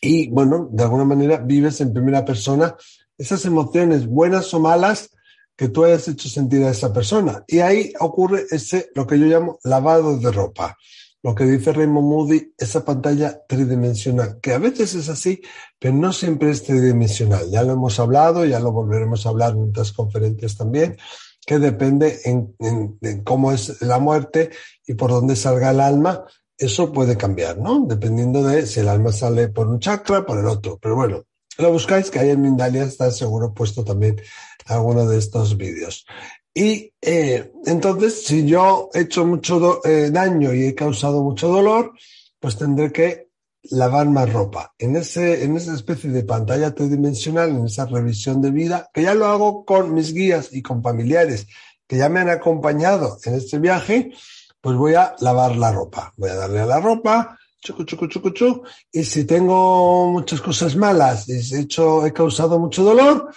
Y 0.00 0.28
bueno, 0.28 0.68
de 0.70 0.84
alguna 0.84 1.04
manera 1.04 1.38
vives 1.38 1.80
en 1.80 1.92
primera 1.92 2.24
persona 2.24 2.76
esas 3.18 3.44
emociones 3.44 4.06
buenas 4.06 4.54
o 4.54 4.60
malas 4.60 5.10
que 5.56 5.68
tú 5.68 5.84
hayas 5.84 6.06
hecho 6.06 6.28
sentir 6.28 6.62
a 6.62 6.70
esa 6.70 6.92
persona. 6.92 7.44
Y 7.48 7.58
ahí 7.58 7.92
ocurre 7.98 8.46
ese, 8.50 8.90
lo 8.94 9.06
que 9.06 9.18
yo 9.18 9.26
llamo 9.26 9.58
lavado 9.64 10.16
de 10.16 10.30
ropa. 10.30 10.78
Lo 11.20 11.34
que 11.34 11.44
dice 11.44 11.72
Raymond 11.72 12.06
Moody, 12.06 12.54
esa 12.56 12.84
pantalla 12.84 13.44
tridimensional, 13.48 14.38
que 14.40 14.52
a 14.52 14.58
veces 14.58 14.94
es 14.94 15.08
así, 15.08 15.42
pero 15.76 15.94
no 15.94 16.12
siempre 16.12 16.50
es 16.50 16.62
tridimensional. 16.62 17.50
Ya 17.50 17.64
lo 17.64 17.72
hemos 17.72 17.98
hablado, 17.98 18.44
ya 18.44 18.60
lo 18.60 18.70
volveremos 18.70 19.26
a 19.26 19.30
hablar 19.30 19.54
en 19.54 19.70
otras 19.70 19.90
conferencias 19.92 20.56
también, 20.56 20.96
que 21.44 21.58
depende 21.58 22.20
en, 22.24 22.54
en, 22.60 23.24
cómo 23.24 23.50
es 23.50 23.82
la 23.82 23.98
muerte 23.98 24.50
y 24.86 24.94
por 24.94 25.10
dónde 25.10 25.34
salga 25.34 25.72
el 25.72 25.80
alma. 25.80 26.24
Eso 26.56 26.92
puede 26.92 27.16
cambiar, 27.16 27.58
¿no? 27.58 27.84
Dependiendo 27.84 28.44
de 28.44 28.64
si 28.64 28.78
el 28.78 28.88
alma 28.88 29.10
sale 29.10 29.48
por 29.48 29.66
un 29.66 29.80
chakra, 29.80 30.24
por 30.24 30.38
el 30.38 30.46
otro. 30.46 30.78
Pero 30.80 30.94
bueno, 30.94 31.24
lo 31.58 31.72
buscáis, 31.72 32.10
que 32.10 32.18
ahí 32.18 32.30
en 32.30 32.40
Mindalia 32.40 32.84
está 32.84 33.10
seguro 33.10 33.52
puesto 33.52 33.84
también 33.84 34.20
alguno 34.66 35.06
de 35.06 35.18
estos 35.18 35.56
vídeos. 35.56 36.06
Y 36.54 36.92
eh, 37.00 37.52
entonces, 37.66 38.24
si 38.24 38.46
yo 38.46 38.90
he 38.94 39.00
hecho 39.00 39.24
mucho 39.24 39.84
eh, 39.84 40.10
daño 40.10 40.52
y 40.54 40.64
he 40.64 40.74
causado 40.74 41.22
mucho 41.22 41.48
dolor, 41.48 41.92
pues 42.40 42.56
tendré 42.56 42.92
que 42.92 43.28
lavar 43.70 44.08
más 44.08 44.32
ropa. 44.32 44.74
En, 44.78 44.96
ese, 44.96 45.44
en 45.44 45.56
esa 45.56 45.74
especie 45.74 46.10
de 46.10 46.24
pantalla 46.24 46.74
tridimensional, 46.74 47.50
en 47.50 47.66
esa 47.66 47.86
revisión 47.86 48.40
de 48.40 48.50
vida, 48.50 48.88
que 48.92 49.02
ya 49.02 49.14
lo 49.14 49.26
hago 49.26 49.64
con 49.64 49.92
mis 49.94 50.12
guías 50.12 50.52
y 50.52 50.62
con 50.62 50.82
familiares 50.82 51.46
que 51.88 51.96
ya 51.96 52.08
me 52.08 52.20
han 52.20 52.28
acompañado 52.28 53.18
en 53.24 53.34
este 53.34 53.58
viaje, 53.58 54.12
pues 54.60 54.76
voy 54.76 54.94
a 54.94 55.16
lavar 55.20 55.56
la 55.56 55.72
ropa. 55.72 56.12
Voy 56.16 56.30
a 56.30 56.34
darle 56.34 56.60
a 56.60 56.66
la 56.66 56.80
ropa, 56.80 57.38
chucu, 57.60 57.84
chucu, 57.84 58.06
chucu, 58.06 58.30
chucu, 58.30 58.62
y 58.92 59.04
si 59.04 59.24
tengo 59.24 60.06
muchas 60.10 60.40
cosas 60.40 60.76
malas 60.76 61.28
y 61.28 61.32
he, 61.32 61.60
hecho, 61.60 62.06
he 62.06 62.12
causado 62.12 62.58
mucho 62.58 62.84
dolor, 62.84 63.30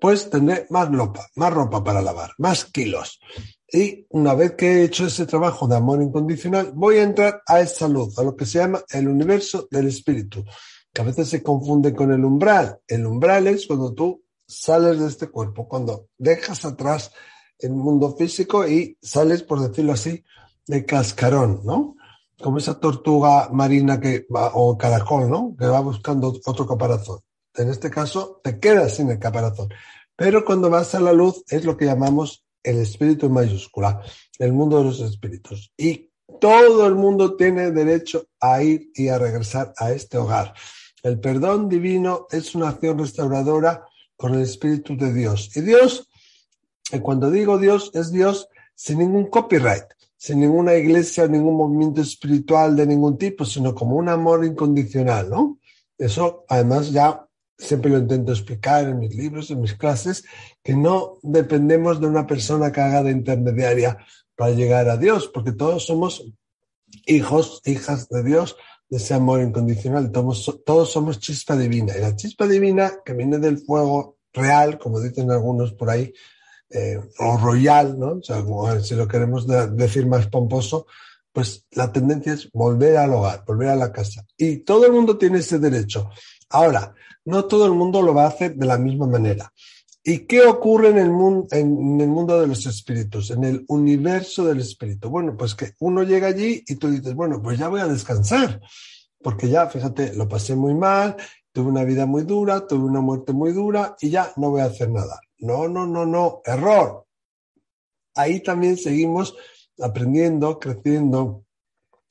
pues 0.00 0.30
tendré 0.30 0.66
más 0.70 0.90
ropa, 0.90 1.26
más 1.36 1.52
ropa 1.52 1.82
para 1.82 2.02
lavar, 2.02 2.32
más 2.38 2.64
kilos. 2.64 3.20
Y 3.70 4.06
una 4.10 4.34
vez 4.34 4.52
que 4.52 4.66
he 4.66 4.84
hecho 4.84 5.06
ese 5.06 5.26
trabajo 5.26 5.68
de 5.68 5.76
amor 5.76 6.00
incondicional, 6.00 6.72
voy 6.74 6.96
a 6.96 7.02
entrar 7.02 7.42
a 7.46 7.60
esa 7.60 7.86
luz, 7.88 8.18
a 8.18 8.22
lo 8.22 8.34
que 8.34 8.46
se 8.46 8.58
llama 8.58 8.82
el 8.88 9.08
universo 9.08 9.68
del 9.70 9.88
espíritu, 9.88 10.44
que 10.92 11.02
a 11.02 11.04
veces 11.04 11.28
se 11.28 11.42
confunde 11.42 11.92
con 11.94 12.12
el 12.12 12.24
umbral. 12.24 12.78
El 12.86 13.06
umbral 13.06 13.46
es 13.48 13.66
cuando 13.66 13.92
tú 13.92 14.22
sales 14.46 14.98
de 15.00 15.08
este 15.08 15.28
cuerpo, 15.28 15.68
cuando 15.68 16.06
dejas 16.16 16.64
atrás 16.64 17.12
el 17.58 17.72
mundo 17.72 18.16
físico 18.16 18.66
y 18.66 18.96
sales, 19.02 19.42
por 19.42 19.60
decirlo 19.60 19.92
así, 19.92 20.24
de 20.66 20.86
cascarón, 20.86 21.60
¿no? 21.64 21.96
Como 22.40 22.58
esa 22.58 22.78
tortuga 22.78 23.48
marina 23.50 24.00
que 24.00 24.26
va, 24.34 24.52
o 24.54 24.78
caracol, 24.78 25.28
¿no? 25.28 25.56
Que 25.58 25.66
va 25.66 25.80
buscando 25.80 26.32
otro 26.44 26.66
caparazón 26.66 27.18
en 27.58 27.70
este 27.70 27.90
caso 27.90 28.40
te 28.42 28.58
quedas 28.58 28.96
sin 28.96 29.10
el 29.10 29.18
caparazón. 29.18 29.68
Pero 30.16 30.44
cuando 30.44 30.70
vas 30.70 30.94
a 30.94 31.00
la 31.00 31.12
luz 31.12 31.44
es 31.48 31.64
lo 31.64 31.76
que 31.76 31.84
llamamos 31.84 32.44
el 32.62 32.78
espíritu 32.78 33.30
mayúscula, 33.30 34.02
el 34.38 34.52
mundo 34.52 34.78
de 34.78 34.84
los 34.84 35.00
espíritus. 35.00 35.72
Y 35.76 36.10
todo 36.40 36.86
el 36.86 36.94
mundo 36.94 37.36
tiene 37.36 37.70
derecho 37.70 38.26
a 38.40 38.62
ir 38.62 38.90
y 38.94 39.08
a 39.08 39.18
regresar 39.18 39.72
a 39.76 39.92
este 39.92 40.18
hogar. 40.18 40.54
El 41.02 41.20
perdón 41.20 41.68
divino 41.68 42.26
es 42.30 42.54
una 42.54 42.70
acción 42.70 42.98
restauradora 42.98 43.86
con 44.16 44.34
el 44.34 44.42
Espíritu 44.42 44.96
de 44.96 45.12
Dios. 45.12 45.56
Y 45.56 45.60
Dios, 45.60 46.08
cuando 47.02 47.30
digo 47.30 47.56
Dios, 47.58 47.92
es 47.94 48.10
Dios 48.10 48.48
sin 48.74 48.98
ningún 48.98 49.26
copyright, 49.26 49.84
sin 50.18 50.40
ninguna 50.40 50.74
iglesia, 50.74 51.28
ningún 51.28 51.56
movimiento 51.56 52.02
espiritual 52.02 52.74
de 52.76 52.86
ningún 52.86 53.16
tipo, 53.16 53.44
sino 53.44 53.72
como 53.74 53.96
un 53.96 54.08
amor 54.08 54.44
incondicional, 54.44 55.30
¿no? 55.30 55.60
Eso 55.96 56.44
además 56.48 56.90
ya 56.90 57.24
siempre 57.56 57.90
lo 57.90 57.98
intento 57.98 58.32
explicar 58.32 58.88
en 58.88 58.98
mis 58.98 59.14
libros, 59.14 59.50
en 59.50 59.60
mis 59.60 59.74
clases, 59.74 60.24
que 60.62 60.74
no 60.74 61.18
dependemos 61.22 62.00
de 62.00 62.08
una 62.08 62.26
persona 62.26 62.72
que 62.72 62.80
haga 62.80 63.04
de 63.04 63.12
intermediaria 63.12 63.96
para 64.36 64.52
llegar 64.52 64.88
a 64.88 64.96
Dios, 64.96 65.28
porque 65.32 65.52
todos 65.52 65.86
somos 65.86 66.24
hijos, 67.06 67.62
hijas 67.64 68.08
de 68.08 68.22
Dios, 68.24 68.56
de 68.88 68.96
ese 68.96 69.14
amor 69.14 69.40
incondicional, 69.40 70.10
todos, 70.10 70.60
todos 70.64 70.90
somos 70.90 71.20
chispa 71.20 71.56
divina. 71.56 71.96
Y 71.96 72.00
la 72.00 72.16
chispa 72.16 72.46
divina 72.46 72.92
que 73.04 73.12
viene 73.12 73.38
del 73.38 73.58
fuego 73.58 74.16
real, 74.32 74.78
como 74.78 75.00
dicen 75.00 75.30
algunos 75.30 75.72
por 75.74 75.90
ahí, 75.90 76.12
eh, 76.70 77.00
o 77.18 77.36
royal, 77.38 77.98
¿no? 77.98 78.12
O 78.12 78.22
sea, 78.22 78.42
como, 78.42 78.78
si 78.80 78.94
lo 78.94 79.08
queremos 79.08 79.46
de, 79.46 79.68
decir 79.68 80.06
más 80.06 80.26
pomposo, 80.26 80.86
pues 81.32 81.66
la 81.72 81.92
tendencia 81.92 82.32
es 82.32 82.50
volver 82.52 82.96
al 82.96 83.12
hogar, 83.12 83.44
volver 83.46 83.68
a 83.68 83.76
la 83.76 83.92
casa. 83.92 84.24
Y 84.36 84.58
todo 84.58 84.86
el 84.86 84.92
mundo 84.92 85.16
tiene 85.16 85.38
ese 85.38 85.58
derecho. 85.58 86.10
Ahora, 86.50 86.94
no 87.24 87.44
todo 87.44 87.66
el 87.66 87.72
mundo 87.72 88.02
lo 88.02 88.14
va 88.14 88.24
a 88.24 88.28
hacer 88.28 88.54
de 88.54 88.66
la 88.66 88.78
misma 88.78 89.06
manera. 89.06 89.52
¿Y 90.02 90.20
qué 90.20 90.42
ocurre 90.42 90.88
en 90.88 90.98
el, 90.98 91.10
mundo, 91.10 91.48
en 91.50 92.00
el 92.00 92.08
mundo 92.08 92.40
de 92.40 92.46
los 92.46 92.64
espíritus, 92.66 93.30
en 93.30 93.44
el 93.44 93.64
universo 93.68 94.46
del 94.46 94.60
espíritu? 94.60 95.10
Bueno, 95.10 95.36
pues 95.36 95.54
que 95.54 95.74
uno 95.80 96.02
llega 96.02 96.28
allí 96.28 96.64
y 96.66 96.76
tú 96.76 96.90
dices, 96.90 97.14
bueno, 97.14 97.42
pues 97.42 97.58
ya 97.58 97.68
voy 97.68 97.80
a 97.80 97.86
descansar, 97.86 98.60
porque 99.22 99.48
ya, 99.48 99.66
fíjate, 99.66 100.14
lo 100.14 100.26
pasé 100.26 100.54
muy 100.54 100.74
mal, 100.74 101.16
tuve 101.52 101.68
una 101.68 101.84
vida 101.84 102.06
muy 102.06 102.22
dura, 102.22 102.66
tuve 102.66 102.84
una 102.84 103.00
muerte 103.00 103.32
muy 103.32 103.52
dura 103.52 103.96
y 104.00 104.08
ya 104.10 104.32
no 104.36 104.50
voy 104.50 104.62
a 104.62 104.66
hacer 104.66 104.90
nada. 104.90 105.20
No, 105.38 105.68
no, 105.68 105.86
no, 105.86 106.04
no, 106.04 106.42
error. 106.44 107.06
Ahí 108.14 108.42
también 108.42 108.76
seguimos 108.76 109.36
aprendiendo, 109.80 110.58
creciendo, 110.58 111.44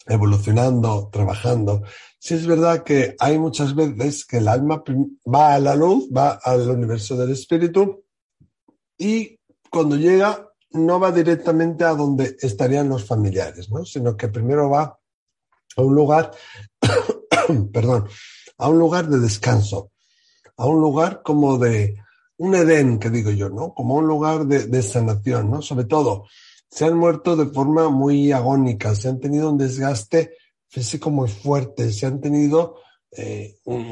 evolucionando, 0.05 1.09
trabajando. 1.11 1.83
Sí 2.19 2.35
es 2.35 2.47
verdad 2.47 2.83
que 2.83 3.15
hay 3.19 3.37
muchas 3.37 3.75
veces 3.75 4.25
que 4.25 4.37
el 4.37 4.47
alma 4.47 4.83
va 5.25 5.55
a 5.55 5.59
la 5.59 5.75
luz, 5.75 6.09
va 6.15 6.39
al 6.43 6.69
universo 6.69 7.15
del 7.17 7.31
espíritu 7.31 8.03
y 8.97 9.39
cuando 9.69 9.95
llega 9.95 10.49
no 10.71 10.99
va 10.99 11.11
directamente 11.11 11.83
a 11.83 11.93
donde 11.93 12.37
estarían 12.41 12.89
los 12.89 13.05
familiares, 13.05 13.69
¿no? 13.69 13.85
sino 13.85 14.15
que 14.15 14.27
primero 14.27 14.69
va 14.69 14.97
a 15.75 15.81
un 15.81 15.95
lugar, 15.95 16.31
perdón, 17.73 18.07
a 18.57 18.69
un 18.69 18.79
lugar 18.79 19.07
de 19.07 19.19
descanso, 19.19 19.91
a 20.55 20.65
un 20.65 20.81
lugar 20.81 21.21
como 21.23 21.57
de 21.57 21.95
un 22.37 22.55
Edén, 22.55 22.99
que 22.99 23.09
digo 23.09 23.31
yo, 23.31 23.49
¿no? 23.49 23.73
Como 23.73 23.95
un 23.95 24.07
lugar 24.07 24.45
de, 24.45 24.83
sanación, 24.83 25.49
¿no? 25.49 25.61
Sobre 25.61 25.85
todo, 25.85 26.25
se 26.69 26.85
han 26.85 26.97
muerto 26.97 27.35
de 27.35 27.47
forma 27.47 27.89
muy 27.89 28.31
agónica, 28.31 28.93
se 28.95 29.09
han 29.09 29.19
tenido 29.19 29.49
un 29.49 29.57
desgaste 29.57 30.33
físico 30.67 31.09
muy 31.09 31.29
fuerte, 31.29 31.91
se 31.91 32.05
han 32.05 32.19
tenido 32.19 32.75
eh, 33.11 33.57
un, 33.65 33.85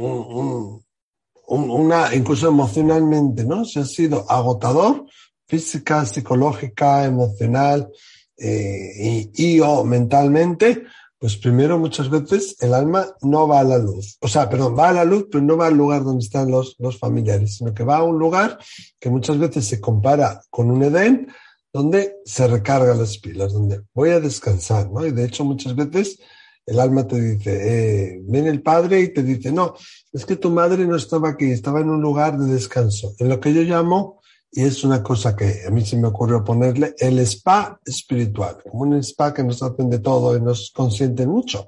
un, 1.48 1.70
una, 1.70 2.14
incluso 2.14 2.48
emocionalmente, 2.48 3.46
¿no? 3.46 3.66
Se 3.66 3.80
ha 3.80 3.86
sido 3.86 4.30
agotador, 4.30 5.06
física, 5.48 6.06
psicológica, 6.06 7.06
emocional 7.06 7.90
eh, 8.38 9.32
y, 9.34 9.56
y 9.56 9.60
o 9.62 9.84
mentalmente, 9.84 10.84
pues 11.26 11.38
primero 11.38 11.80
muchas 11.80 12.08
veces 12.08 12.56
el 12.60 12.76
alma 12.76 13.08
no 13.24 13.48
va 13.48 13.62
a 13.62 13.64
la 13.64 13.80
luz. 13.80 14.16
O 14.22 14.28
sea, 14.28 14.48
perdón, 14.48 14.78
va 14.78 14.90
a 14.90 14.94
la 14.94 15.04
luz, 15.04 15.26
pero 15.32 15.44
no 15.44 15.58
va 15.58 15.66
al 15.66 15.74
lugar 15.74 16.04
donde 16.04 16.24
están 16.24 16.52
los, 16.52 16.76
los 16.78 17.00
familiares, 17.00 17.56
sino 17.56 17.74
que 17.74 17.84
va 17.84 17.98
a 17.98 18.04
un 18.04 18.20
lugar 18.20 18.60
que 19.00 19.10
muchas 19.10 19.40
veces 19.40 19.66
se 19.66 19.82
compara 19.82 20.40
con 20.52 20.70
un 20.70 20.84
Edén, 20.84 21.28
donde 21.74 22.18
se 22.26 22.48
recargan 22.48 23.00
las 23.00 23.18
pilas, 23.18 23.54
donde 23.54 23.82
voy 23.96 24.12
a 24.12 24.20
descansar, 24.20 24.92
¿no? 24.92 25.04
Y 25.04 25.14
de 25.14 25.26
hecho 25.26 25.44
muchas 25.44 25.76
veces 25.76 26.20
el 26.64 26.80
alma 26.80 27.08
te 27.08 27.20
dice, 27.20 28.14
eh, 28.14 28.22
viene 28.22 28.50
el 28.50 28.62
padre 28.62 29.02
y 29.02 29.12
te 29.12 29.24
dice, 29.24 29.52
no, 29.52 29.74
es 30.14 30.28
que 30.28 30.36
tu 30.36 30.52
madre 30.52 30.86
no 30.86 30.96
estaba 30.96 31.30
aquí, 31.30 31.46
estaba 31.46 31.82
en 31.82 31.90
un 31.90 32.04
lugar 32.04 32.38
de 32.38 32.54
descanso, 32.54 33.16
en 33.18 33.30
lo 33.30 33.40
que 33.40 33.52
yo 33.52 33.64
llamo, 33.64 34.22
y 34.56 34.64
es 34.64 34.86
una 34.86 35.04
cosa 35.04 35.36
que 35.36 35.64
a 35.68 35.70
mí 35.70 35.86
se 35.86 35.98
me 35.98 36.08
ocurrió 36.08 36.42
ponerle, 36.42 36.96
el 36.98 37.20
spa 37.20 37.78
espiritual, 37.86 38.64
como 38.64 38.84
un 38.84 38.94
spa 39.04 39.34
que 39.34 39.44
nos 39.44 39.62
hacen 39.62 39.90
de 39.90 40.00
todo 40.00 40.36
y 40.38 40.40
nos 40.40 40.72
consienten 40.74 41.30
mucho. 41.30 41.66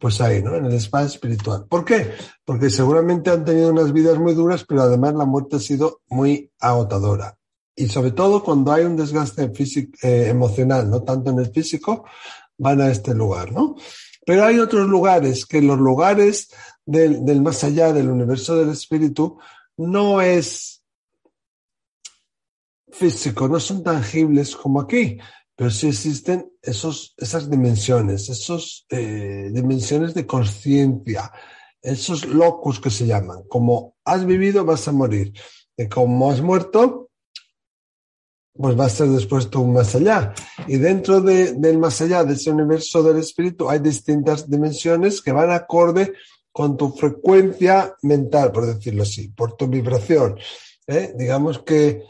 pues 0.00 0.20
ahí, 0.20 0.42
¿no? 0.42 0.56
En 0.56 0.66
el 0.66 0.74
spa 0.74 1.04
espiritual. 1.04 1.66
¿Por 1.68 1.84
qué? 1.84 2.12
Porque 2.44 2.70
seguramente 2.70 3.30
han 3.30 3.44
tenido 3.44 3.70
unas 3.70 3.92
vidas 3.92 4.18
muy 4.18 4.34
duras, 4.34 4.64
pero 4.68 4.82
además 4.82 5.14
la 5.14 5.26
muerte 5.26 5.56
ha 5.56 5.60
sido 5.60 6.00
muy 6.08 6.50
agotadora. 6.58 7.36
Y 7.76 7.86
sobre 7.86 8.10
todo 8.10 8.42
cuando 8.42 8.72
hay 8.72 8.84
un 8.84 8.96
desgaste 8.96 9.48
físico, 9.50 9.96
eh, 10.02 10.28
emocional, 10.28 10.90
no 10.90 11.02
tanto 11.02 11.30
en 11.30 11.38
el 11.38 11.52
físico, 11.52 12.04
van 12.56 12.80
a 12.80 12.90
este 12.90 13.14
lugar, 13.14 13.52
¿no? 13.52 13.76
Pero 14.26 14.44
hay 14.44 14.58
otros 14.58 14.88
lugares, 14.88 15.46
que 15.46 15.62
los 15.62 15.78
lugares 15.78 16.48
del, 16.84 17.24
del 17.24 17.42
más 17.42 17.62
allá, 17.62 17.92
del 17.92 18.10
universo 18.10 18.56
del 18.56 18.70
espíritu, 18.70 19.38
no 19.76 20.20
es 20.20 20.77
físico, 22.90 23.48
no 23.48 23.60
son 23.60 23.82
tangibles 23.82 24.56
como 24.56 24.80
aquí 24.80 25.18
pero 25.58 25.72
sí 25.72 25.88
existen 25.88 26.52
esos, 26.62 27.14
esas 27.16 27.50
dimensiones, 27.50 28.28
esas 28.28 28.86
eh, 28.90 29.50
dimensiones 29.52 30.14
de 30.14 30.24
conciencia, 30.24 31.32
esos 31.82 32.26
locus 32.26 32.78
que 32.78 32.90
se 32.90 33.08
llaman. 33.08 33.42
Como 33.48 33.96
has 34.04 34.24
vivido, 34.24 34.64
vas 34.64 34.86
a 34.86 34.92
morir. 34.92 35.32
Y 35.76 35.88
como 35.88 36.30
has 36.30 36.40
muerto, 36.40 37.10
pues 38.54 38.78
va 38.78 38.84
a 38.84 38.88
ser 38.88 39.08
después 39.08 39.50
tú 39.50 39.66
más 39.66 39.96
allá. 39.96 40.32
Y 40.68 40.76
dentro 40.76 41.20
de, 41.20 41.54
del 41.54 41.78
más 41.78 42.00
allá, 42.02 42.22
de 42.22 42.34
ese 42.34 42.52
universo 42.52 43.02
del 43.02 43.18
espíritu, 43.18 43.68
hay 43.68 43.80
distintas 43.80 44.48
dimensiones 44.48 45.20
que 45.20 45.32
van 45.32 45.50
acorde 45.50 46.12
con 46.52 46.76
tu 46.76 46.92
frecuencia 46.92 47.96
mental, 48.02 48.52
por 48.52 48.64
decirlo 48.64 49.02
así, 49.02 49.30
por 49.30 49.56
tu 49.56 49.66
vibración. 49.66 50.38
¿eh? 50.86 51.12
Digamos 51.18 51.58
que 51.58 52.04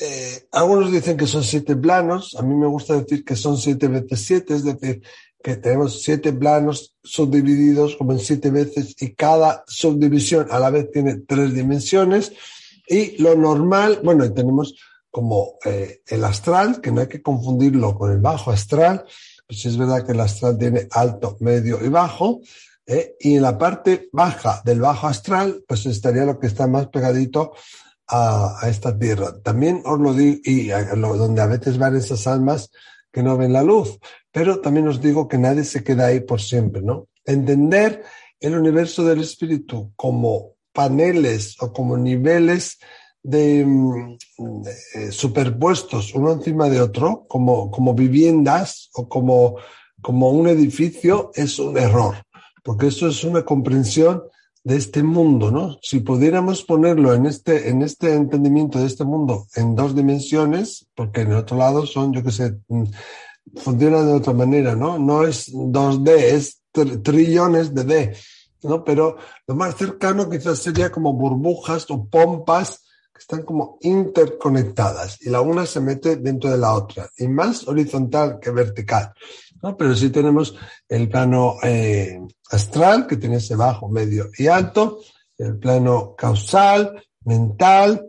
eh, 0.00 0.46
algunos 0.52 0.90
dicen 0.90 1.16
que 1.16 1.26
son 1.26 1.44
siete 1.44 1.76
planos, 1.76 2.34
a 2.38 2.42
mí 2.42 2.54
me 2.54 2.66
gusta 2.66 2.98
decir 2.98 3.24
que 3.24 3.36
son 3.36 3.58
siete 3.58 3.88
veces 3.88 4.24
siete, 4.24 4.54
es 4.54 4.64
decir, 4.64 5.02
que 5.42 5.56
tenemos 5.56 6.02
siete 6.02 6.32
planos 6.32 6.96
subdivididos 7.02 7.96
como 7.96 8.12
en 8.12 8.20
siete 8.20 8.50
veces 8.50 8.94
y 9.00 9.14
cada 9.14 9.64
subdivisión 9.66 10.46
a 10.50 10.58
la 10.58 10.70
vez 10.70 10.90
tiene 10.90 11.16
tres 11.16 11.52
dimensiones. 11.52 12.32
Y 12.86 13.20
lo 13.22 13.34
normal, 13.34 14.00
bueno, 14.02 14.32
tenemos 14.32 14.74
como 15.10 15.58
eh, 15.64 16.00
el 16.06 16.24
astral, 16.24 16.80
que 16.80 16.90
no 16.90 17.02
hay 17.02 17.08
que 17.08 17.22
confundirlo 17.22 17.94
con 17.98 18.12
el 18.12 18.18
bajo 18.18 18.50
astral, 18.50 19.04
pues 19.46 19.66
es 19.66 19.76
verdad 19.76 20.06
que 20.06 20.12
el 20.12 20.20
astral 20.20 20.56
tiene 20.56 20.88
alto, 20.90 21.36
medio 21.40 21.84
y 21.84 21.88
bajo, 21.88 22.40
eh, 22.86 23.16
y 23.20 23.36
en 23.36 23.42
la 23.42 23.58
parte 23.58 24.08
baja 24.12 24.62
del 24.64 24.80
bajo 24.80 25.06
astral, 25.06 25.62
pues 25.68 25.84
estaría 25.86 26.24
lo 26.24 26.38
que 26.38 26.46
está 26.46 26.66
más 26.66 26.88
pegadito 26.88 27.52
a, 28.12 28.68
esta 28.68 28.96
tierra. 28.96 29.40
También 29.42 29.82
os 29.86 29.98
lo 29.98 30.12
digo, 30.12 30.38
y 30.44 30.68
donde 30.68 31.40
a 31.40 31.46
veces 31.46 31.78
van 31.78 31.96
esas 31.96 32.26
almas 32.26 32.70
que 33.10 33.22
no 33.22 33.36
ven 33.38 33.52
la 33.52 33.62
luz, 33.62 33.98
pero 34.30 34.60
también 34.60 34.86
os 34.88 35.00
digo 35.00 35.28
que 35.28 35.38
nadie 35.38 35.64
se 35.64 35.82
queda 35.82 36.06
ahí 36.06 36.20
por 36.20 36.40
siempre, 36.40 36.82
¿no? 36.82 37.08
Entender 37.24 38.02
el 38.38 38.56
universo 38.56 39.04
del 39.04 39.20
espíritu 39.20 39.92
como 39.96 40.56
paneles 40.72 41.56
o 41.60 41.72
como 41.72 41.96
niveles 41.96 42.78
de, 43.22 43.64
mm, 43.64 44.16
eh, 44.94 45.12
superpuestos 45.12 46.14
uno 46.14 46.32
encima 46.32 46.68
de 46.68 46.80
otro, 46.80 47.24
como, 47.28 47.70
como 47.70 47.94
viviendas 47.94 48.90
o 48.94 49.08
como, 49.08 49.56
como 50.02 50.30
un 50.30 50.48
edificio, 50.48 51.30
es 51.34 51.58
un 51.58 51.78
error, 51.78 52.16
porque 52.62 52.88
eso 52.88 53.08
es 53.08 53.24
una 53.24 53.42
comprensión 53.42 54.22
de 54.64 54.76
este 54.76 55.02
mundo, 55.02 55.50
¿no? 55.50 55.78
Si 55.82 56.00
pudiéramos 56.00 56.62
ponerlo 56.62 57.14
en 57.14 57.26
este, 57.26 57.68
en 57.68 57.82
este 57.82 58.14
entendimiento 58.14 58.78
de 58.78 58.86
este 58.86 59.04
mundo 59.04 59.46
en 59.56 59.74
dos 59.74 59.94
dimensiones, 59.94 60.86
porque 60.94 61.22
en 61.22 61.32
el 61.32 61.38
otro 61.38 61.56
lado 61.56 61.84
son, 61.86 62.12
yo 62.12 62.22
qué 62.22 62.30
sé, 62.30 62.58
mm, 62.68 62.84
funciona 63.56 64.02
de 64.02 64.12
otra 64.12 64.32
manera, 64.32 64.76
¿no? 64.76 64.98
No 64.98 65.24
es 65.24 65.52
2D, 65.52 66.10
es 66.10 66.62
trillones 67.02 67.74
de 67.74 67.84
D, 67.84 68.16
¿no? 68.62 68.84
Pero 68.84 69.16
lo 69.46 69.54
más 69.54 69.76
cercano 69.76 70.30
quizás 70.30 70.60
sería 70.60 70.92
como 70.92 71.12
burbujas 71.12 71.90
o 71.90 72.06
pompas 72.06 72.81
están 73.22 73.42
como 73.42 73.78
interconectadas 73.80 75.18
y 75.22 75.30
la 75.30 75.40
una 75.40 75.64
se 75.64 75.80
mete 75.80 76.16
dentro 76.16 76.50
de 76.50 76.58
la 76.58 76.74
otra 76.74 77.08
y 77.16 77.28
más 77.28 77.66
horizontal 77.66 78.38
que 78.40 78.50
vertical. 78.50 79.12
¿no? 79.62 79.76
Pero 79.76 79.94
sí 79.94 80.10
tenemos 80.10 80.54
el 80.88 81.08
plano 81.08 81.56
eh, 81.62 82.20
astral, 82.50 83.06
que 83.06 83.16
tiene 83.16 83.36
ese 83.36 83.56
bajo, 83.56 83.88
medio 83.88 84.30
y 84.36 84.48
alto, 84.48 85.00
el 85.38 85.58
plano 85.58 86.14
causal, 86.16 87.02
mental, 87.24 88.08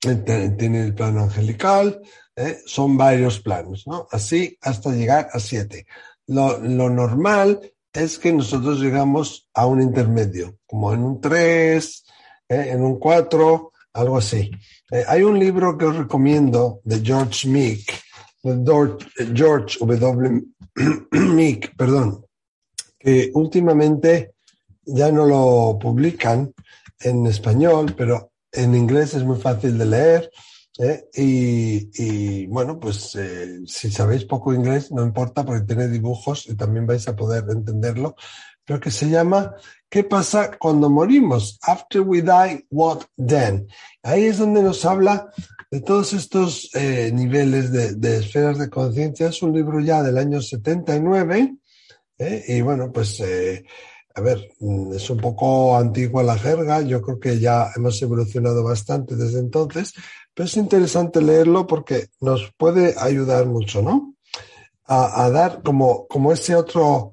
tiene 0.00 0.84
el 0.84 0.94
plano 0.94 1.22
angelical, 1.22 2.00
¿eh? 2.34 2.58
son 2.66 2.96
varios 2.96 3.40
planos, 3.40 3.86
¿no? 3.86 4.08
Así 4.10 4.56
hasta 4.62 4.90
llegar 4.90 5.28
a 5.32 5.38
siete. 5.38 5.86
Lo, 6.26 6.58
normal 6.58 7.60
es 7.92 8.18
que 8.18 8.32
nosotros 8.32 8.80
llegamos 8.80 9.48
a 9.52 9.66
un 9.66 9.82
intermedio, 9.82 10.56
como 10.66 10.92
en 10.92 11.02
un 11.02 11.20
tres, 11.20 12.04
¿eh? 12.48 12.70
en 12.70 12.82
un 12.82 12.98
cuatro, 12.98 13.72
algo 13.92 14.18
así. 14.18 14.50
hay 15.06 15.22
un 15.22 15.38
libro 15.38 15.76
que 15.76 15.86
os 15.86 15.96
recomiendo 15.96 16.80
de 16.84 17.00
George 17.00 17.48
Meek, 17.48 18.02
George 18.42 19.78
W. 19.80 20.42
Mick, 21.12 21.76
perdón, 21.76 22.24
que 22.98 23.30
últimamente 23.34 24.34
ya 24.84 25.10
no 25.10 25.26
lo 25.26 25.78
publican 25.78 26.52
en 27.00 27.26
español, 27.26 27.94
pero 27.96 28.32
en 28.52 28.74
inglés 28.74 29.14
es 29.14 29.24
muy 29.24 29.38
fácil 29.38 29.78
de 29.78 29.86
leer. 29.86 30.30
¿eh? 30.78 31.08
Y, 31.14 32.46
bueno, 32.46 32.78
pues 32.78 33.14
eh, 33.16 33.60
si 33.66 33.90
sabéis 33.90 34.24
poco 34.24 34.54
inglés, 34.54 34.90
no 34.92 35.02
importa 35.02 35.44
porque 35.44 35.66
tiene 35.66 35.88
dibujos 35.88 36.48
y 36.48 36.56
también 36.56 36.86
vais 36.86 37.06
a 37.08 37.16
poder 37.16 37.44
entenderlo, 37.50 38.16
pero 38.70 38.78
que 38.78 38.92
se 38.92 39.10
llama 39.10 39.56
¿Qué 39.88 40.04
pasa 40.04 40.56
cuando 40.56 40.88
morimos? 40.88 41.58
After 41.62 42.02
we 42.02 42.22
die, 42.22 42.64
what 42.70 43.00
then? 43.16 43.66
Ahí 44.04 44.26
es 44.26 44.38
donde 44.38 44.62
nos 44.62 44.84
habla 44.84 45.28
de 45.72 45.80
todos 45.80 46.12
estos 46.12 46.70
eh, 46.74 47.10
niveles 47.12 47.72
de, 47.72 48.16
esferas 48.18 48.58
de 48.60 48.70
conciencia. 48.70 49.26
Es 49.26 49.42
un 49.42 49.52
libro 49.52 49.80
ya 49.80 50.04
del 50.04 50.16
año 50.16 50.40
79 50.40 51.56
¿eh? 52.18 52.44
y 52.46 52.60
bueno, 52.60 52.92
pues 52.92 53.18
eh, 53.18 53.64
a 54.14 54.20
ver, 54.20 54.52
mm, 54.60 54.92
es 54.92 55.10
un 55.10 55.18
poco 55.18 55.76
antigua 55.76 56.22
la 56.22 56.38
jerga, 56.38 56.80
yo 56.82 57.02
creo 57.02 57.18
que 57.18 57.40
ya 57.40 57.72
hemos 57.74 58.00
evolucionado 58.00 58.62
bastante 58.62 59.16
desde 59.16 59.40
entonces, 59.40 59.94
pero 60.32 60.46
es 60.46 60.56
interesante 60.56 61.20
leerlo 61.20 61.66
porque 61.66 62.06
nos 62.20 62.52
puede 62.56 62.94
ayudar 62.96 63.46
mucho, 63.46 63.82
¿no? 63.82 64.14
A, 64.86 65.28
dar 65.30 65.62
como, 65.62 66.06
como 66.06 66.32
ese 66.32 66.54
otro 66.54 67.12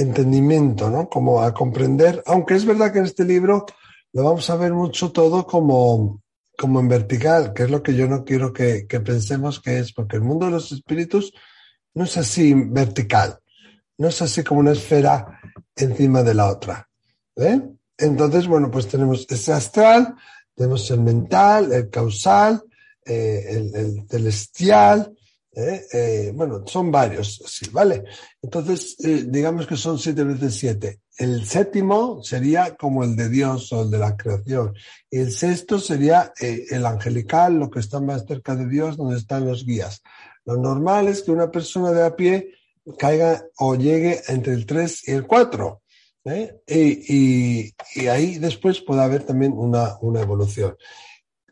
entendimiento, 0.00 0.90
¿no? 0.90 1.08
Como 1.08 1.42
a 1.42 1.52
comprender, 1.52 2.22
aunque 2.26 2.54
es 2.54 2.64
verdad 2.64 2.92
que 2.92 3.00
en 3.00 3.04
este 3.04 3.24
libro 3.24 3.66
lo 4.12 4.24
vamos 4.24 4.48
a 4.50 4.56
ver 4.56 4.72
mucho 4.72 5.12
todo 5.12 5.46
como, 5.46 6.22
como 6.56 6.80
en 6.80 6.88
vertical, 6.88 7.52
que 7.52 7.64
es 7.64 7.70
lo 7.70 7.82
que 7.82 7.94
yo 7.94 8.08
no 8.08 8.24
quiero 8.24 8.52
que, 8.52 8.86
pensemos 9.04 9.60
que 9.60 9.78
es, 9.78 9.92
porque 9.92 10.16
el 10.16 10.22
mundo 10.22 10.46
de 10.46 10.52
los 10.52 10.72
espíritus 10.72 11.32
no 11.94 12.04
es 12.04 12.16
así 12.16 12.54
vertical, 12.54 13.38
no 13.98 14.08
es 14.08 14.20
así 14.22 14.42
como 14.42 14.60
una 14.60 14.72
esfera 14.72 15.40
encima 15.76 16.22
de 16.22 16.34
la 16.34 16.50
otra. 16.50 16.88
¿eh? 17.36 17.60
Entonces, 17.98 18.46
bueno, 18.46 18.70
pues 18.70 18.88
tenemos 18.88 19.26
ese 19.28 19.52
astral, 19.52 20.14
tenemos 20.54 20.90
el 20.90 21.00
mental, 21.00 21.72
el 21.72 21.90
causal, 21.90 22.62
eh, 23.04 23.70
el, 23.74 24.06
celestial, 24.08 25.14
¿eh? 25.52 26.32
bueno, 26.34 26.64
son 26.66 26.90
varios, 26.90 27.42
sí, 27.46 27.68
¿vale? 27.70 28.04
Entonces, 28.42 28.96
digamos 28.98 29.66
que 29.66 29.76
son 29.76 29.98
siete 29.98 30.24
veces 30.24 30.54
siete. 30.54 31.00
El 31.20 31.44
séptimo 31.44 32.22
sería 32.22 32.76
como 32.76 33.04
el 33.04 33.14
de 33.14 33.28
Dios 33.28 33.70
o 33.74 33.82
el 33.82 33.90
de 33.90 33.98
la 33.98 34.16
creación. 34.16 34.74
El 35.10 35.30
sexto 35.30 35.78
sería 35.78 36.32
eh, 36.40 36.64
el 36.70 36.86
angelical, 36.86 37.58
lo 37.58 37.68
que 37.68 37.80
está 37.80 38.00
más 38.00 38.24
cerca 38.26 38.56
de 38.56 38.66
Dios, 38.66 38.96
donde 38.96 39.18
están 39.18 39.44
los 39.44 39.66
guías. 39.66 40.02
Lo 40.46 40.56
normal 40.56 41.08
es 41.08 41.22
que 41.22 41.30
una 41.30 41.50
persona 41.50 41.92
de 41.92 42.06
a 42.06 42.16
pie 42.16 42.54
caiga 42.98 43.44
o 43.58 43.74
llegue 43.74 44.22
entre 44.28 44.54
el 44.54 44.64
3 44.64 45.08
y 45.08 45.12
el 45.12 45.26
4. 45.26 45.82
¿eh? 46.24 46.62
Y, 46.66 48.08
ahí 48.08 48.38
después 48.38 48.80
puede 48.80 49.02
haber 49.02 49.24
también 49.24 49.52
una, 49.52 49.98
una 50.00 50.22
evolución. 50.22 50.74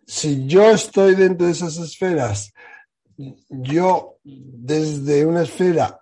Si 0.07 0.47
yo 0.47 0.71
estoy 0.71 1.15
dentro 1.15 1.47
de 1.47 1.53
esas 1.53 1.77
esferas, 1.77 2.55
yo 3.49 4.19
desde 4.23 5.27
una 5.27 5.43
esfera 5.43 6.01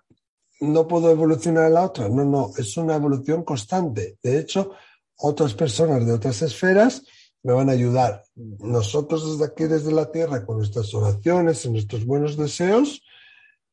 no 0.59 0.87
puedo 0.87 1.11
evolucionar 1.11 1.65
a 1.65 1.69
la 1.69 1.85
otra. 1.85 2.09
No, 2.09 2.25
no, 2.25 2.51
es 2.57 2.77
una 2.77 2.95
evolución 2.95 3.43
constante. 3.43 4.17
De 4.21 4.39
hecho, 4.39 4.71
otras 5.17 5.53
personas 5.53 6.05
de 6.05 6.13
otras 6.13 6.41
esferas 6.41 7.03
me 7.43 7.53
van 7.53 7.69
a 7.69 7.73
ayudar. 7.73 8.23
Nosotros 8.35 9.31
desde 9.31 9.51
aquí, 9.51 9.65
desde 9.65 9.91
la 9.91 10.11
Tierra, 10.11 10.45
con 10.45 10.57
nuestras 10.57 10.93
oraciones 10.93 11.63
y 11.65 11.71
nuestros 11.71 12.05
buenos 12.05 12.37
deseos, 12.37 13.03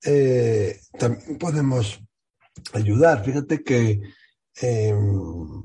eh, 0.05 0.79
también 0.99 1.39
podemos 1.39 2.01
ayudar. 2.73 3.25
Fíjate 3.25 3.63
que 3.63 4.01
em, 4.61 5.63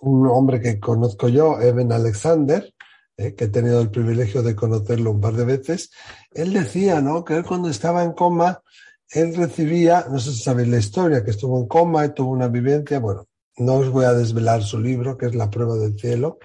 un 0.00 0.26
hombre 0.26 0.60
que 0.60 0.78
conozco 0.78 1.28
yo, 1.28 1.60
Evan 1.60 1.92
Alexander, 1.92 2.72
eh, 3.16 3.34
que 3.34 3.44
he 3.44 3.48
tenido 3.48 3.80
el 3.80 3.90
privilegio 3.90 4.42
de 4.42 4.54
conocerlo 4.54 5.10
un 5.10 5.20
par 5.20 5.34
de 5.34 5.44
veces, 5.44 5.90
él 6.34 6.52
decía, 6.52 7.00
¿no? 7.00 7.24
Que 7.24 7.36
él 7.36 7.44
cuando 7.44 7.68
estaba 7.68 8.02
en 8.02 8.12
coma, 8.12 8.62
él 9.10 9.34
recibía, 9.34 10.06
no 10.10 10.18
sé 10.18 10.32
si 10.32 10.42
sabéis 10.42 10.68
la 10.68 10.78
historia, 10.78 11.24
que 11.24 11.30
estuvo 11.30 11.58
en 11.58 11.66
coma 11.66 12.04
y 12.04 12.14
tuvo 12.14 12.32
una 12.32 12.48
vivencia, 12.48 12.98
bueno, 12.98 13.28
no 13.58 13.74
os 13.74 13.90
voy 13.90 14.04
a 14.04 14.12
desvelar 14.12 14.62
su 14.62 14.78
libro, 14.80 15.16
que 15.16 15.26
es 15.26 15.34
La 15.34 15.50
prueba 15.50 15.76
del 15.76 15.98
cielo, 15.98 16.38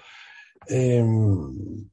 em, 0.66 1.88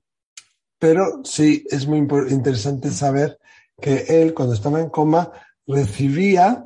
pero 0.80 1.22
sí 1.24 1.66
es 1.70 1.88
muy 1.88 2.00
interesante 2.30 2.92
saber 2.92 3.40
que 3.82 4.06
él, 4.22 4.34
cuando 4.34 4.54
estaba 4.54 4.80
en 4.80 4.90
coma, 4.90 5.32
recibía 5.66 6.64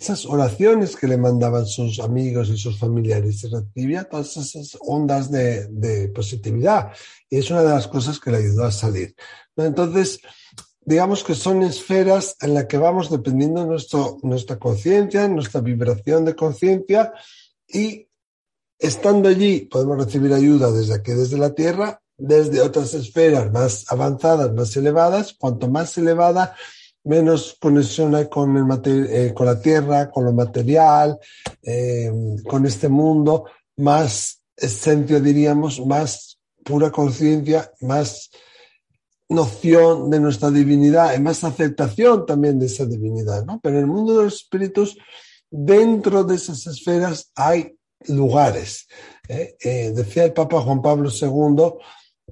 esas 0.00 0.24
oraciones 0.24 0.96
que 0.96 1.06
le 1.06 1.18
mandaban 1.18 1.66
sus 1.66 2.00
amigos 2.00 2.48
y 2.48 2.56
sus 2.56 2.78
familiares, 2.78 3.46
recibía 3.50 4.04
todas 4.04 4.34
esas 4.38 4.78
ondas 4.80 5.30
de, 5.30 6.10
positividad. 6.14 6.92
Y 7.28 7.36
es 7.36 7.50
una 7.50 7.62
de 7.62 7.68
las 7.68 7.86
cosas 7.86 8.18
que 8.18 8.30
le 8.30 8.38
ayudó 8.38 8.64
a 8.64 8.72
salir. 8.72 9.14
Entonces, 9.56 10.20
digamos 10.80 11.22
que 11.22 11.34
son 11.34 11.62
esferas 11.62 12.34
en 12.40 12.54
las 12.54 12.64
que 12.64 12.78
vamos 12.78 13.10
dependiendo 13.10 13.66
de 13.66 13.78
nuestra 14.22 14.58
conciencia, 14.58 15.28
nuestra 15.28 15.60
vibración 15.60 16.24
de 16.24 16.34
conciencia 16.34 17.12
y 17.68 18.08
estando 18.78 19.28
allí 19.28 19.66
podemos 19.70 20.02
recibir 20.02 20.32
ayuda 20.32 20.72
desde 20.72 20.94
aquí, 20.94 21.12
desde 21.12 21.36
la 21.36 21.54
Tierra, 21.54 22.00
desde 22.16 22.62
otras 22.62 22.94
esferas 22.94 23.52
más 23.52 23.84
avanzadas, 23.92 24.50
más 24.54 24.74
elevadas. 24.78 25.34
Cuanto 25.34 25.68
más 25.68 25.98
elevada, 25.98 26.56
menos 27.04 27.56
conexión 27.60 28.24
con, 28.26 28.56
el 28.56 29.06
eh, 29.10 29.32
con 29.34 29.46
la 29.46 29.60
Tierra, 29.60 30.10
con 30.10 30.24
lo 30.24 30.32
material, 30.32 31.18
eh, 31.62 32.10
con 32.46 32.66
este 32.66 32.88
mundo, 32.88 33.46
más 33.76 34.42
esencia, 34.56 35.20
diríamos, 35.20 35.84
más 35.86 36.38
pura 36.64 36.90
conciencia, 36.90 37.72
más 37.80 38.30
noción 39.28 40.10
de 40.10 40.20
nuestra 40.20 40.50
divinidad 40.50 41.14
y 41.14 41.20
más 41.20 41.44
aceptación 41.44 42.26
también 42.26 42.58
de 42.58 42.66
esa 42.66 42.84
divinidad, 42.84 43.44
¿no? 43.44 43.60
Pero 43.62 43.76
en 43.76 43.82
el 43.82 43.86
mundo 43.86 44.18
de 44.18 44.24
los 44.24 44.34
espíritus, 44.34 44.98
dentro 45.48 46.24
de 46.24 46.34
esas 46.34 46.66
esferas 46.66 47.30
hay 47.34 47.76
lugares. 48.08 48.88
Eh, 49.28 49.92
decía 49.94 50.24
el 50.24 50.32
Papa 50.32 50.60
Juan 50.60 50.82
Pablo 50.82 51.10
II 51.10 51.74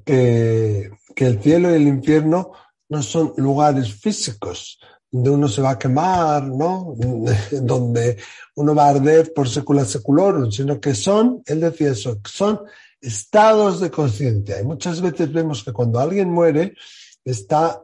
que, 0.05 0.91
que 1.15 1.27
el 1.27 1.41
cielo 1.41 1.71
y 1.71 1.75
el 1.75 1.87
infierno 1.87 2.53
no 2.89 3.03
son 3.03 3.33
lugares 3.37 3.93
físicos, 3.95 4.79
donde 5.11 5.31
uno 5.31 5.49
se 5.49 5.63
va 5.63 5.71
a 5.71 5.79
quemar, 5.79 6.45
¿no? 6.45 6.95
donde 7.63 8.19
uno 8.57 8.75
va 8.75 8.87
a 8.87 8.91
arder 8.91 9.33
por 9.33 9.49
secula 9.49 9.85
seculorum, 9.85 10.51
sino 10.51 10.81
que 10.81 10.95
son, 10.95 11.43
él 11.47 11.61
decía 11.61 11.93
eso, 11.93 12.19
son 12.25 12.61
estados 13.01 13.81
de 13.81 13.91
conciencia. 13.91 14.61
Y 14.61 14.65
muchas 14.65 15.01
veces 15.01 15.33
vemos 15.33 15.63
que 15.63 15.73
cuando 15.73 15.99
alguien 15.99 16.31
muere, 16.31 16.75
está 17.25 17.81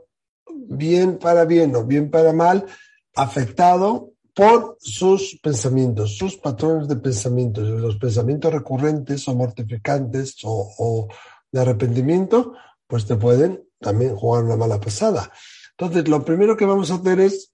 bien 0.69 1.19
para 1.19 1.45
bien 1.45 1.75
o 1.77 1.85
bien 1.85 2.11
para 2.11 2.33
mal 2.33 2.67
afectado 3.15 4.11
por 4.35 4.77
sus 4.81 5.39
pensamientos, 5.41 6.17
sus 6.17 6.37
patrones 6.37 6.89
de 6.89 6.97
pensamientos, 6.97 7.69
los 7.69 7.97
pensamientos 7.97 8.53
recurrentes 8.53 9.29
o 9.29 9.35
mortificantes 9.35 10.37
o, 10.43 11.09
de 11.53 11.61
arrepentimiento, 11.61 12.55
pues 12.89 13.07
te 13.07 13.15
pueden 13.15 13.63
también 13.85 14.17
jugar 14.17 14.43
una 14.45 14.57
mala 14.57 14.81
pasada. 14.81 15.31
Entonces, 15.77 16.09
lo 16.09 16.25
primero 16.25 16.57
que 16.57 16.65
vamos 16.65 16.91
a 16.91 16.95
hacer 16.95 17.21
es 17.21 17.53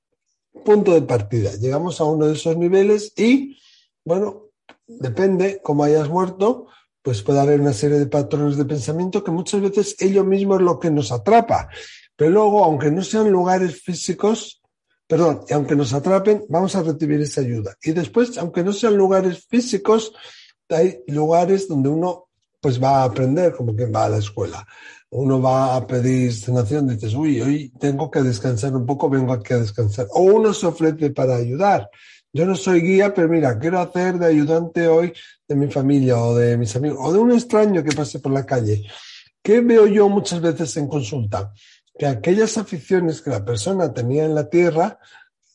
punto 0.64 0.94
de 0.94 1.02
partida. 1.02 1.52
Llegamos 1.56 2.00
a 2.00 2.04
uno 2.04 2.26
de 2.26 2.34
esos 2.34 2.56
niveles 2.56 3.12
y, 3.16 3.58
bueno, 4.04 4.50
depende 4.86 5.60
cómo 5.62 5.84
hayas 5.84 6.08
muerto, 6.08 6.68
pues 7.02 7.22
puede 7.22 7.40
haber 7.40 7.60
una 7.60 7.72
serie 7.72 7.98
de 7.98 8.06
patrones 8.06 8.56
de 8.56 8.64
pensamiento 8.64 9.24
que 9.24 9.30
muchas 9.30 9.60
veces 9.60 9.96
ello 9.98 10.24
mismo 10.24 10.54
es 10.54 10.60
lo 10.60 10.78
que 10.78 10.90
nos 10.90 11.10
atrapa. 11.10 11.68
Pero 12.14 12.30
luego, 12.30 12.64
aunque 12.64 12.90
no 12.90 13.02
sean 13.02 13.30
lugares 13.30 13.82
físicos, 13.82 14.62
perdón, 15.06 15.42
y 15.48 15.54
aunque 15.54 15.74
nos 15.74 15.92
atrapen, 15.92 16.44
vamos 16.48 16.76
a 16.76 16.82
recibir 16.82 17.20
esa 17.20 17.40
ayuda. 17.40 17.74
Y 17.82 17.92
después, 17.92 18.38
aunque 18.38 18.62
no 18.62 18.72
sean 18.72 18.96
lugares 18.96 19.46
físicos, 19.48 20.12
hay 20.68 21.02
lugares 21.08 21.66
donde 21.66 21.88
uno 21.88 22.28
pues 22.60 22.80
va 22.82 23.00
a 23.00 23.04
aprender, 23.04 23.54
como 23.54 23.74
quien 23.74 23.92
va 23.92 24.04
a 24.04 24.10
la 24.10 24.18
escuela. 24.18 24.66
Uno 25.12 25.42
va 25.42 25.74
a 25.74 25.86
pedir 25.86 26.32
sanación, 26.32 26.86
dices, 26.86 27.14
uy, 27.14 27.40
hoy 27.40 27.72
tengo 27.80 28.10
que 28.10 28.22
descansar 28.22 28.74
un 28.76 28.86
poco, 28.86 29.10
vengo 29.10 29.32
aquí 29.32 29.52
a 29.54 29.58
descansar. 29.58 30.06
O 30.12 30.22
uno 30.22 30.54
se 30.54 30.66
ofrece 30.66 31.10
para 31.10 31.36
ayudar. 31.36 31.90
Yo 32.32 32.46
no 32.46 32.54
soy 32.54 32.80
guía, 32.80 33.12
pero 33.12 33.28
mira, 33.28 33.58
quiero 33.58 33.80
hacer 33.80 34.18
de 34.18 34.26
ayudante 34.26 34.86
hoy 34.86 35.12
de 35.48 35.56
mi 35.56 35.66
familia 35.66 36.16
o 36.16 36.36
de 36.36 36.56
mis 36.56 36.74
amigos 36.76 36.98
o 37.00 37.12
de 37.12 37.18
un 37.18 37.32
extraño 37.32 37.82
que 37.82 37.90
pase 37.90 38.20
por 38.20 38.30
la 38.30 38.46
calle. 38.46 38.86
¿Qué 39.42 39.60
veo 39.60 39.86
yo 39.88 40.08
muchas 40.08 40.40
veces 40.40 40.76
en 40.76 40.86
consulta? 40.86 41.52
Que 41.98 42.06
aquellas 42.06 42.56
aficiones 42.56 43.20
que 43.20 43.30
la 43.30 43.44
persona 43.44 43.92
tenía 43.92 44.24
en 44.24 44.34
la 44.36 44.48
tierra 44.48 45.00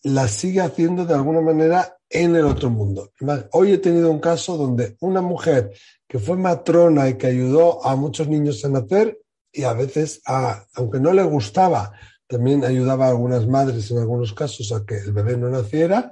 las 0.03 0.31
sigue 0.31 0.59
haciendo 0.59 1.05
de 1.05 1.13
alguna 1.13 1.39
manera 1.39 1.97
en 2.09 2.35
el 2.35 2.45
otro 2.45 2.69
mundo. 2.69 3.11
Hoy 3.53 3.71
he 3.71 3.77
tenido 3.77 4.11
un 4.11 4.19
caso 4.19 4.57
donde 4.57 4.97
una 4.99 5.21
mujer 5.21 5.71
que 6.07 6.19
fue 6.19 6.35
matrona 6.35 7.07
y 7.09 7.17
que 7.17 7.27
ayudó 7.27 7.85
a 7.85 7.95
muchos 7.95 8.27
niños 8.27 8.63
a 8.65 8.69
nacer 8.69 9.17
y 9.55 9.63
a 9.63 9.73
veces, 9.73 10.21
aunque 10.73 10.99
no 10.99 11.13
le 11.13 11.23
gustaba, 11.23 11.93
también 12.27 12.65
ayudaba 12.65 13.05
a 13.05 13.09
algunas 13.09 13.47
madres 13.47 13.89
en 13.91 13.99
algunos 13.99 14.33
casos 14.33 14.71
a 14.71 14.85
que 14.85 14.97
el 14.97 15.13
bebé 15.13 15.37
no 15.37 15.49
naciera, 15.49 16.11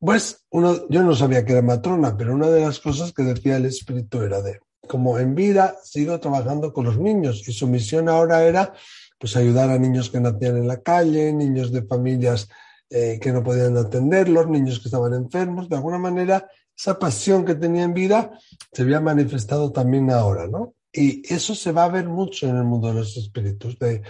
pues 0.00 0.46
uno, 0.50 0.88
yo 0.88 1.02
no 1.02 1.14
sabía 1.14 1.44
que 1.44 1.52
era 1.52 1.62
matrona, 1.62 2.16
pero 2.16 2.34
una 2.34 2.48
de 2.48 2.60
las 2.60 2.78
cosas 2.78 3.12
que 3.12 3.24
decía 3.24 3.56
el 3.56 3.66
espíritu 3.66 4.22
era 4.22 4.40
de, 4.40 4.60
como 4.86 5.18
en 5.18 5.34
vida 5.34 5.76
sigo 5.82 6.18
trabajando 6.20 6.72
con 6.72 6.84
los 6.84 6.98
niños 6.98 7.46
y 7.48 7.52
su 7.52 7.66
misión 7.66 8.08
ahora 8.08 8.44
era 8.44 8.72
pues 9.18 9.36
ayudar 9.36 9.70
a 9.70 9.78
niños 9.78 10.10
que 10.10 10.20
nacían 10.20 10.56
en 10.56 10.68
la 10.68 10.80
calle, 10.80 11.32
niños 11.32 11.72
de 11.72 11.82
familias 11.82 12.48
eh, 12.88 13.18
que 13.20 13.32
no 13.32 13.42
podían 13.42 13.76
atenderlos, 13.76 14.48
niños 14.48 14.78
que 14.78 14.86
estaban 14.86 15.12
enfermos, 15.12 15.68
de 15.68 15.76
alguna 15.76 15.98
manera 15.98 16.48
esa 16.76 16.96
pasión 16.96 17.44
que 17.44 17.56
tenía 17.56 17.82
en 17.82 17.92
vida 17.92 18.38
se 18.72 18.82
había 18.82 19.00
manifestado 19.00 19.72
también 19.72 20.10
ahora, 20.12 20.46
¿no? 20.46 20.74
Y 20.92 21.22
eso 21.32 21.54
se 21.54 21.72
va 21.72 21.84
a 21.84 21.90
ver 21.90 22.08
mucho 22.08 22.48
en 22.48 22.56
el 22.56 22.64
mundo 22.64 22.88
de 22.88 22.94
los 22.94 23.16
espíritus, 23.16 23.78
de 23.78 24.02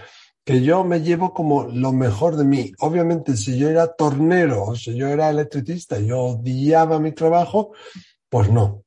que 0.45 0.61
yo 0.61 0.83
me 0.83 1.01
llevo 1.01 1.33
como 1.33 1.63
lo 1.65 1.91
mejor 1.91 2.35
de 2.35 2.43
mí. 2.43 2.71
Obviamente, 2.79 3.37
si 3.37 3.57
yo 3.57 3.69
era 3.69 3.93
tornero 3.93 4.63
o 4.63 4.75
si 4.75 4.95
yo 4.95 5.07
era 5.07 5.29
electricista, 5.29 5.99
yo 5.99 6.19
odiaba 6.19 6.99
mi 6.99 7.11
trabajo, 7.11 7.73
pues 8.29 8.49
no, 8.49 8.83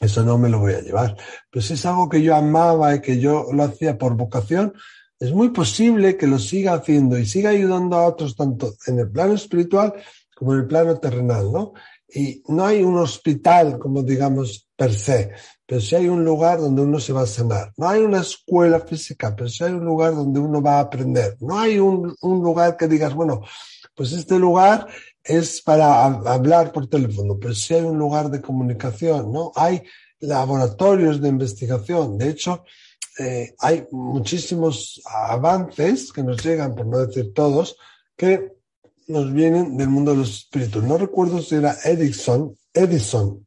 eso 0.00 0.22
no 0.22 0.38
me 0.38 0.48
lo 0.48 0.60
voy 0.60 0.74
a 0.74 0.80
llevar. 0.80 1.16
Pero 1.50 1.62
si 1.62 1.74
es 1.74 1.86
algo 1.86 2.08
que 2.08 2.22
yo 2.22 2.34
amaba 2.34 2.94
y 2.94 3.00
que 3.00 3.18
yo 3.18 3.46
lo 3.52 3.64
hacía 3.64 3.96
por 3.96 4.16
vocación, 4.16 4.74
es 5.18 5.32
muy 5.32 5.50
posible 5.50 6.16
que 6.16 6.26
lo 6.26 6.38
siga 6.38 6.74
haciendo 6.74 7.18
y 7.18 7.26
siga 7.26 7.50
ayudando 7.50 7.96
a 7.96 8.06
otros 8.06 8.36
tanto 8.36 8.74
en 8.86 9.00
el 9.00 9.10
plano 9.10 9.34
espiritual 9.34 9.94
como 10.34 10.54
en 10.54 10.60
el 10.60 10.66
plano 10.66 10.98
terrenal, 10.98 11.50
¿no? 11.50 11.72
Y 12.08 12.42
no 12.48 12.64
hay 12.64 12.82
un 12.82 12.96
hospital, 12.96 13.78
como 13.78 14.02
digamos, 14.02 14.68
per 14.76 14.94
se, 14.94 15.32
pero 15.68 15.82
sí 15.82 15.94
hay 15.94 16.08
un 16.08 16.24
lugar 16.24 16.60
donde 16.60 16.80
uno 16.80 16.98
se 16.98 17.12
va 17.12 17.20
a 17.20 17.26
sanar. 17.26 17.74
No 17.76 17.86
hay 17.86 18.00
una 18.00 18.22
escuela 18.22 18.80
física, 18.80 19.36
pero 19.36 19.50
sí 19.50 19.62
hay 19.64 19.72
un 19.72 19.84
lugar 19.84 20.14
donde 20.14 20.40
uno 20.40 20.62
va 20.62 20.78
a 20.78 20.80
aprender. 20.80 21.36
No 21.40 21.58
hay 21.58 21.78
un, 21.78 22.16
lugar 22.22 22.78
que 22.78 22.88
digas, 22.88 23.12
bueno, 23.12 23.42
pues 23.94 24.12
este 24.12 24.38
lugar 24.38 24.86
es 25.22 25.60
para 25.60 26.04
hablar 26.04 26.72
por 26.72 26.88
teléfono, 26.88 27.36
pero 27.38 27.52
sí 27.52 27.74
hay 27.74 27.82
un 27.82 27.98
lugar 27.98 28.30
de 28.30 28.40
comunicación, 28.40 29.30
¿no? 29.30 29.52
Hay 29.54 29.82
laboratorios 30.20 31.20
de 31.20 31.28
investigación. 31.28 32.16
De 32.16 32.30
hecho, 32.30 32.64
eh, 33.18 33.54
hay 33.58 33.86
muchísimos 33.90 35.02
avances 35.04 36.14
que 36.14 36.22
nos 36.22 36.42
llegan, 36.42 36.74
por 36.74 36.86
no 36.86 37.04
decir 37.04 37.34
todos, 37.34 37.76
que 38.16 38.54
nos 39.06 39.30
vienen 39.34 39.76
del 39.76 39.90
mundo 39.90 40.12
de 40.12 40.16
los 40.16 40.30
espíritus. 40.30 40.82
No 40.82 40.96
recuerdo 40.96 41.42
si 41.42 41.56
era 41.56 41.76
Edison, 41.84 42.56
Edison, 42.72 43.46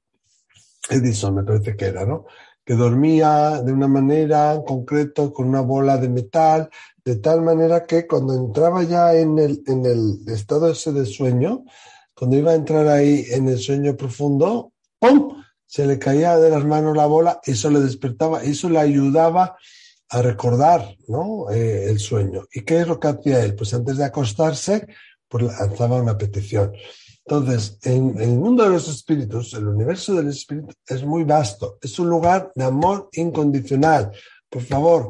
Edison 0.92 1.36
me 1.36 1.44
parece 1.44 1.76
que 1.76 1.86
era, 1.86 2.06
¿no? 2.06 2.26
Que 2.64 2.76
dormía 2.76 3.62
de 3.62 3.72
una 3.72 3.88
manera 3.88 4.54
en 4.54 4.64
concreto 4.64 5.34
con 5.34 5.48
una 5.48 5.62
bola 5.62 5.98
de 5.98 6.10
metal, 6.10 6.70
de 7.04 7.16
tal 7.16 7.42
manera 7.42 7.86
que 7.86 8.06
cuando 8.06 8.36
entraba 8.36 8.84
ya 8.84 9.16
en 9.16 9.40
el, 9.40 9.64
estado 10.28 10.70
ese 10.70 10.92
de 10.92 11.06
sueño, 11.06 11.64
cuando 12.14 12.38
iba 12.38 12.52
a 12.52 12.56
entrar 12.56 12.88
ahí 12.88 13.26
en 13.32 13.48
el 13.48 13.58
sueño 13.58 13.96
profundo, 13.96 14.74
¡pum! 15.00 15.42
Se 15.66 15.88
le 15.88 15.98
caía 15.98 16.38
de 16.38 16.50
las 16.50 16.66
manos 16.66 16.96
la 16.96 17.06
bola, 17.06 17.40
eso 17.44 17.70
le 17.70 17.80
despertaba, 17.80 18.44
eso 18.44 18.70
le 18.70 18.80
ayudaba 18.80 19.56
a 20.10 20.22
recordar 20.22 20.98
¿no? 21.08 21.50
Eh, 21.50 21.90
el 21.90 21.98
sueño. 22.00 22.46
¿Y 22.54 22.62
qué 22.62 22.82
es 22.82 22.88
lo 22.88 23.00
que 23.00 23.08
hacía 23.08 23.44
él? 23.44 23.56
Pues 23.56 23.74
antes 23.74 23.96
de 23.96 24.04
acostarse, 24.04 24.86
pues 25.30 25.46
lanzaba 25.46 26.02
una 26.02 26.18
petición. 26.18 26.74
Entonces, 27.32 27.78
en, 27.84 28.20
el 28.20 28.32
mundo 28.32 28.66
de 28.66 28.72
los 28.72 28.90
espíritus, 28.90 29.54
el 29.54 29.66
universo 29.66 30.14
del 30.16 30.28
espíritu 30.28 30.74
es 30.86 31.02
muy 31.06 31.24
vasto, 31.24 31.78
es 31.82 31.98
un 31.98 32.10
lugar 32.10 32.52
de 32.54 32.66
amor 32.66 33.08
incondicional. 33.14 34.12
Por 34.50 34.64
favor, 34.64 35.08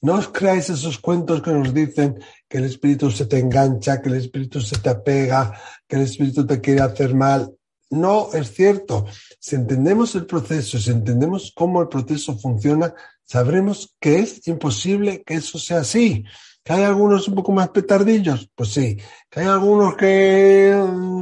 no 0.00 0.14
os 0.14 0.28
creáis 0.28 0.70
esos 0.70 1.00
cuentos 1.00 1.42
que 1.42 1.50
nos 1.50 1.74
dicen 1.74 2.22
que 2.48 2.58
el 2.58 2.66
espíritu 2.66 3.10
se 3.10 3.26
te 3.26 3.40
engancha, 3.40 4.00
que 4.00 4.08
el 4.08 4.14
espíritu 4.14 4.60
se 4.60 4.78
te 4.78 4.88
apega, 4.88 5.60
que 5.88 5.96
el 5.96 6.02
espíritu 6.02 6.46
te 6.46 6.60
quiere 6.60 6.80
hacer 6.80 7.12
mal. 7.12 7.52
No 7.90 8.32
es 8.32 8.52
cierto. 8.52 9.06
Si 9.40 9.56
entendemos 9.56 10.14
el 10.14 10.26
proceso, 10.26 10.78
si 10.78 10.92
entendemos 10.92 11.52
cómo 11.56 11.82
el 11.82 11.88
proceso 11.88 12.38
funciona, 12.38 12.94
sabremos 13.24 13.96
que 13.98 14.20
es 14.20 14.46
imposible 14.46 15.24
que 15.24 15.34
eso 15.34 15.58
sea 15.58 15.80
así. 15.80 16.24
¿Que 16.64 16.72
hay 16.72 16.82
algunos 16.82 17.28
un 17.28 17.34
poco 17.34 17.52
más 17.52 17.68
petardillos? 17.68 18.50
Pues 18.54 18.70
sí. 18.70 18.96
¿Que 19.28 19.40
hay 19.40 19.46
algunos 19.46 19.96
que 19.96 20.74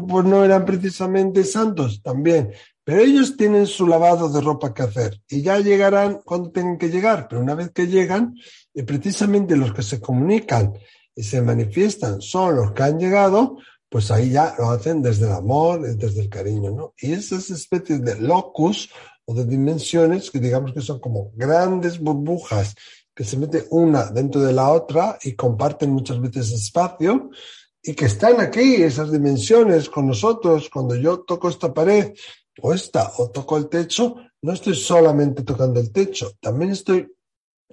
pues 0.08 0.24
no 0.24 0.44
eran 0.44 0.64
precisamente 0.64 1.42
santos? 1.42 2.00
También. 2.00 2.52
Pero 2.84 3.00
ellos 3.00 3.36
tienen 3.36 3.66
su 3.66 3.86
lavado 3.88 4.28
de 4.28 4.40
ropa 4.40 4.72
que 4.72 4.82
hacer 4.82 5.20
y 5.28 5.42
ya 5.42 5.58
llegarán 5.58 6.20
cuando 6.24 6.52
tengan 6.52 6.78
que 6.78 6.90
llegar. 6.90 7.26
Pero 7.28 7.42
una 7.42 7.56
vez 7.56 7.70
que 7.72 7.88
llegan, 7.88 8.34
y 8.72 8.82
precisamente 8.82 9.56
los 9.56 9.72
que 9.72 9.82
se 9.82 10.00
comunican 10.00 10.74
y 11.14 11.24
se 11.24 11.42
manifiestan 11.42 12.20
son 12.20 12.56
los 12.56 12.72
que 12.72 12.84
han 12.84 12.98
llegado, 12.98 13.58
pues 13.88 14.10
ahí 14.10 14.30
ya 14.30 14.54
lo 14.58 14.70
hacen 14.70 15.02
desde 15.02 15.26
el 15.26 15.32
amor, 15.32 15.82
desde 15.82 16.22
el 16.22 16.28
cariño, 16.28 16.70
¿no? 16.70 16.94
Y 16.98 17.12
esas 17.12 17.50
especies 17.50 18.02
de 18.02 18.20
locus 18.20 18.90
o 19.24 19.34
de 19.34 19.44
dimensiones 19.44 20.30
que 20.30 20.38
digamos 20.38 20.72
que 20.72 20.80
son 20.80 20.98
como 20.98 21.30
grandes 21.34 21.98
burbujas 21.98 22.74
que 23.14 23.24
se 23.24 23.36
meten 23.36 23.64
una 23.70 24.06
dentro 24.06 24.40
de 24.40 24.52
la 24.52 24.70
otra 24.70 25.18
y 25.22 25.34
comparten 25.34 25.90
muchas 25.90 26.20
veces 26.20 26.52
espacio 26.52 27.30
y 27.82 27.94
que 27.94 28.06
están 28.06 28.40
aquí, 28.40 28.82
esas 28.82 29.10
dimensiones 29.10 29.88
con 29.90 30.06
nosotros. 30.06 30.70
Cuando 30.70 30.94
yo 30.94 31.20
toco 31.20 31.48
esta 31.48 31.74
pared 31.74 32.14
o 32.60 32.72
esta 32.72 33.12
o 33.18 33.30
toco 33.30 33.56
el 33.56 33.68
techo, 33.68 34.16
no 34.42 34.52
estoy 34.52 34.74
solamente 34.74 35.42
tocando 35.42 35.80
el 35.80 35.92
techo, 35.92 36.32
también 36.40 36.72
estoy 36.72 37.12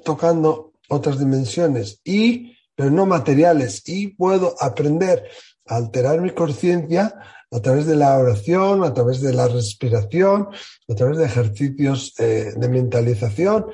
tocando 0.04 0.74
otras 0.90 1.20
dimensiones 1.20 2.02
y 2.04 2.56
pero 2.76 2.92
no 2.92 3.06
materiales 3.06 3.84
y 3.90 4.08
puedo 4.08 4.56
aprender 4.58 5.30
alterar 5.70 6.22
mi 6.22 6.32
conciencia 6.32 7.14
a 7.52 7.60
través 7.62 7.86
de 7.86 7.96
la 7.96 8.18
oración, 8.18 8.84
a 8.84 8.94
través 8.94 9.22
de 9.22 9.34
la 9.34 9.48
respiración, 9.48 10.50
a 10.88 10.96
través 10.96 11.18
de 11.18 11.26
ejercicios 11.26 12.14
eh, 12.20 12.54
de 12.56 12.70
mentalización, 12.70 13.68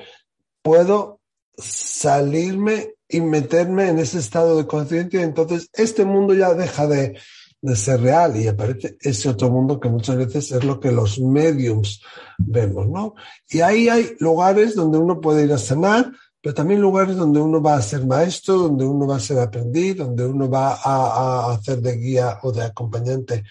puedo 0.62 1.22
salirme 1.58 2.96
y 3.08 3.22
meterme 3.22 3.90
en 3.90 4.00
ese 4.00 4.20
estado 4.20 4.58
de 4.58 4.68
conciencia. 4.68 5.22
Entonces, 5.22 5.70
este 5.74 6.06
mundo 6.06 6.34
ya 6.34 6.54
deja 6.54 6.88
de, 6.88 7.18
de 7.62 7.76
ser 7.76 8.02
real 8.02 8.38
y 8.38 8.48
aparece 8.48 8.98
ese 9.02 9.30
otro 9.30 9.50
mundo 9.50 9.80
que 9.80 9.90
muchas 9.90 10.18
veces 10.18 10.52
es 10.52 10.64
lo 10.64 10.80
que 10.80 10.92
los 10.92 11.20
mediums 11.20 12.02
vemos, 12.38 12.88
¿no? 12.88 13.16
Y 13.50 13.62
ahí 13.62 13.90
hay 13.90 14.16
lugares 14.20 14.76
donde 14.76 14.98
uno 15.00 15.20
puede 15.20 15.46
ir 15.46 15.54
a 15.54 15.58
sanar, 15.58 16.12
pero 16.42 16.54
también 16.54 16.80
lugares 16.80 17.16
donde 17.16 17.40
uno 17.40 17.60
va 17.60 17.76
a 17.76 17.82
ser 17.82 18.06
maestro, 18.06 18.60
donde 18.60 18.86
uno 18.86 19.08
va 19.08 19.16
a 19.16 19.20
ser 19.20 19.40
aprendiz, 19.40 19.98
donde 19.98 20.24
uno 20.28 20.48
va 20.48 20.76
a, 20.76 21.54
hacer 21.54 21.82
de 21.82 21.98
guía 21.98 22.38
o 22.44 22.52
de 22.52 22.64
acompañante 22.64 23.44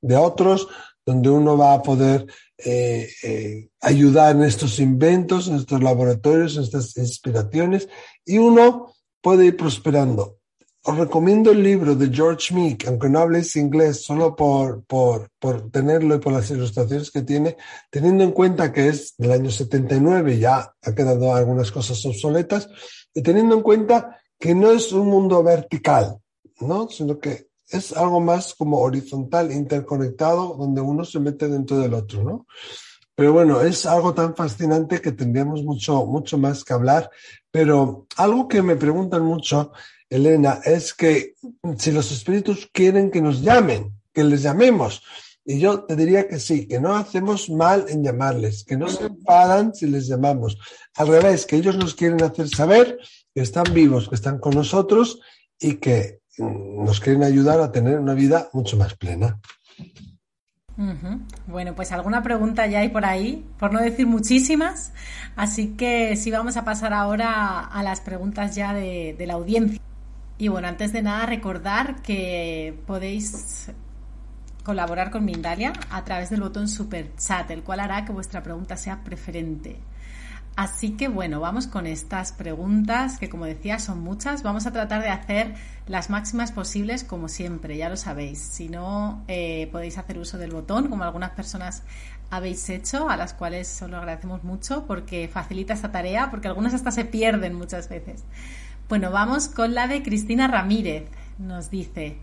de 0.00 0.16
otros, 0.16 0.68
donde 1.04 1.28
uno 1.28 1.58
va 1.58 1.74
a 1.74 1.82
poder 1.82 2.24
eh, 2.58 3.08
eh, 3.22 3.68
ayudar 3.80 4.34
en 4.34 4.42
estos 4.42 4.78
inventos, 4.78 5.48
en 5.48 5.56
estos 5.56 5.82
laboratorios, 5.82 6.56
en 6.56 6.62
estas 6.62 6.96
inspiraciones, 6.96 7.88
y 8.24 8.38
uno 8.38 8.94
puede 9.20 9.46
ir 9.46 9.56
prosperando. 9.56 10.38
Os 10.82 10.96
recomiendo 10.96 11.50
el 11.50 11.62
libro 11.62 11.96
de 11.96 12.08
George 12.14 12.54
Meek, 12.54 12.86
aunque 12.86 13.08
no 13.08 13.18
habléis 13.18 13.56
inglés, 13.56 14.02
solo 14.04 14.36
por, 14.36 14.84
por, 14.84 15.30
por, 15.38 15.68
tenerlo 15.70 16.14
y 16.14 16.18
por 16.18 16.32
las 16.32 16.48
ilustraciones 16.50 17.10
que 17.10 17.22
tiene, 17.22 17.56
teniendo 17.90 18.22
en 18.22 18.30
cuenta 18.30 18.72
que 18.72 18.88
es 18.88 19.14
del 19.18 19.32
año 19.32 19.50
79, 19.50 20.38
ya 20.38 20.72
ha 20.80 20.94
quedado 20.94 21.34
algunas 21.34 21.72
cosas 21.72 22.04
obsoletas, 22.06 22.68
y 23.12 23.20
teniendo 23.22 23.56
en 23.56 23.62
cuenta 23.62 24.20
que 24.38 24.54
no 24.54 24.70
es 24.70 24.92
un 24.92 25.08
mundo 25.08 25.42
vertical, 25.42 26.18
¿no? 26.60 26.88
Sino 26.88 27.18
que 27.18 27.45
es 27.70 27.92
algo 27.96 28.20
más 28.20 28.54
como 28.54 28.78
horizontal, 28.80 29.52
interconectado, 29.52 30.56
donde 30.56 30.80
uno 30.80 31.04
se 31.04 31.20
mete 31.20 31.48
dentro 31.48 31.78
del 31.78 31.94
otro, 31.94 32.22
¿no? 32.22 32.46
Pero 33.14 33.32
bueno, 33.32 33.62
es 33.62 33.86
algo 33.86 34.12
tan 34.12 34.36
fascinante 34.36 35.00
que 35.00 35.12
tendríamos 35.12 35.62
mucho, 35.62 36.04
mucho 36.04 36.36
más 36.36 36.62
que 36.62 36.74
hablar. 36.74 37.10
Pero 37.50 38.06
algo 38.16 38.46
que 38.46 38.60
me 38.60 38.76
preguntan 38.76 39.22
mucho 39.22 39.72
Elena, 40.08 40.60
es 40.64 40.94
que 40.94 41.34
si 41.78 41.90
los 41.90 42.12
espíritus 42.12 42.68
quieren 42.72 43.10
que 43.10 43.20
nos 43.20 43.42
llamen, 43.42 43.92
que 44.12 44.22
les 44.24 44.42
llamemos. 44.42 45.02
Y 45.44 45.60
yo 45.60 45.84
te 45.84 45.94
diría 45.94 46.28
que 46.28 46.40
sí, 46.40 46.66
que 46.66 46.80
no 46.80 46.96
hacemos 46.96 47.48
mal 47.50 47.86
en 47.88 48.02
llamarles, 48.02 48.64
que 48.64 48.76
no 48.76 48.88
se 48.88 49.06
enfadan 49.06 49.74
si 49.74 49.86
les 49.86 50.06
llamamos. 50.08 50.58
Al 50.94 51.08
revés, 51.08 51.46
que 51.46 51.56
ellos 51.56 51.76
nos 51.76 51.94
quieren 51.94 52.22
hacer 52.22 52.48
saber 52.48 52.98
que 53.34 53.42
están 53.42 53.72
vivos, 53.72 54.08
que 54.08 54.16
están 54.16 54.38
con 54.38 54.54
nosotros 54.54 55.20
y 55.58 55.74
que 55.74 56.20
nos 56.38 57.00
quieren 57.00 57.22
ayudar 57.22 57.60
a 57.60 57.72
tener 57.72 57.98
una 57.98 58.14
vida 58.14 58.48
mucho 58.52 58.76
más 58.76 58.94
plena. 58.94 59.38
Bueno, 61.46 61.74
pues 61.74 61.90
alguna 61.92 62.22
pregunta 62.22 62.66
ya 62.66 62.80
hay 62.80 62.90
por 62.90 63.06
ahí, 63.06 63.46
por 63.58 63.72
no 63.72 63.80
decir 63.80 64.06
muchísimas. 64.06 64.92
Así 65.34 65.68
que 65.68 66.16
sí 66.16 66.30
vamos 66.30 66.56
a 66.56 66.64
pasar 66.64 66.92
ahora 66.92 67.60
a 67.60 67.82
las 67.82 68.00
preguntas 68.00 68.54
ya 68.54 68.74
de 68.74 69.24
la 69.26 69.34
audiencia. 69.34 69.80
Y 70.38 70.48
bueno, 70.48 70.68
antes 70.68 70.92
de 70.92 71.02
nada 71.02 71.24
recordar 71.24 72.02
que 72.02 72.78
podéis 72.86 73.70
colaborar 74.64 75.10
con 75.10 75.24
Mindalia 75.24 75.72
a 75.90 76.04
través 76.04 76.28
del 76.28 76.40
botón 76.40 76.68
Super 76.68 77.14
Chat, 77.16 77.50
el 77.52 77.62
cual 77.62 77.80
hará 77.80 78.04
que 78.04 78.12
vuestra 78.12 78.42
pregunta 78.42 78.76
sea 78.76 79.02
preferente. 79.02 79.78
Así 80.56 80.92
que 80.92 81.08
bueno, 81.08 81.38
vamos 81.38 81.66
con 81.66 81.86
estas 81.86 82.32
preguntas 82.32 83.18
que 83.18 83.28
como 83.28 83.44
decía 83.44 83.78
son 83.78 84.00
muchas. 84.00 84.42
Vamos 84.42 84.66
a 84.66 84.72
tratar 84.72 85.02
de 85.02 85.10
hacer 85.10 85.54
las 85.86 86.08
máximas 86.08 86.50
posibles 86.50 87.04
como 87.04 87.28
siempre, 87.28 87.76
ya 87.76 87.90
lo 87.90 87.98
sabéis. 87.98 88.38
Si 88.38 88.70
no, 88.70 89.22
eh, 89.28 89.68
podéis 89.70 89.98
hacer 89.98 90.18
uso 90.18 90.38
del 90.38 90.52
botón 90.52 90.88
como 90.88 91.04
algunas 91.04 91.32
personas 91.32 91.82
habéis 92.30 92.68
hecho, 92.70 93.10
a 93.10 93.18
las 93.18 93.34
cuales 93.34 93.80
os 93.82 93.90
lo 93.90 93.98
agradecemos 93.98 94.44
mucho 94.44 94.86
porque 94.86 95.28
facilita 95.28 95.74
esta 95.74 95.92
tarea, 95.92 96.30
porque 96.30 96.48
algunas 96.48 96.72
hasta 96.72 96.90
se 96.90 97.04
pierden 97.04 97.52
muchas 97.52 97.90
veces. 97.90 98.24
Bueno, 98.88 99.10
vamos 99.10 99.48
con 99.48 99.74
la 99.74 99.88
de 99.88 100.02
Cristina 100.02 100.48
Ramírez. 100.48 101.04
Nos 101.38 101.70
dice, 101.70 102.16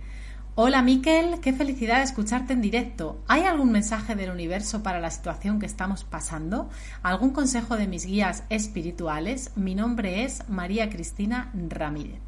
hola 0.55 0.81
Miquel, 0.81 1.39
qué 1.41 1.53
felicidad 1.53 2.01
escucharte 2.01 2.53
en 2.53 2.61
directo. 2.61 3.19
¿Hay 3.27 3.41
algún 3.41 3.71
mensaje 3.71 4.15
del 4.15 4.29
universo 4.29 4.83
para 4.83 4.99
la 4.99 5.09
situación 5.09 5.59
que 5.59 5.65
estamos 5.65 6.03
pasando? 6.03 6.69
¿Algún 7.01 7.31
consejo 7.31 7.77
de 7.77 7.87
mis 7.87 8.05
guías 8.05 8.43
espirituales? 8.49 9.51
Mi 9.55 9.75
nombre 9.75 10.23
es 10.23 10.47
María 10.49 10.89
Cristina 10.89 11.51
Ramírez. 11.69 12.19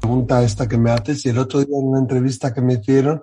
Pregunta 0.00 0.42
esta 0.42 0.66
que 0.66 0.78
me 0.78 0.90
haces 0.90 1.26
y 1.26 1.28
el 1.28 1.38
otro 1.38 1.60
día 1.60 1.76
en 1.76 1.86
una 1.86 1.98
entrevista 1.98 2.54
que 2.54 2.62
me 2.62 2.74
hicieron, 2.74 3.20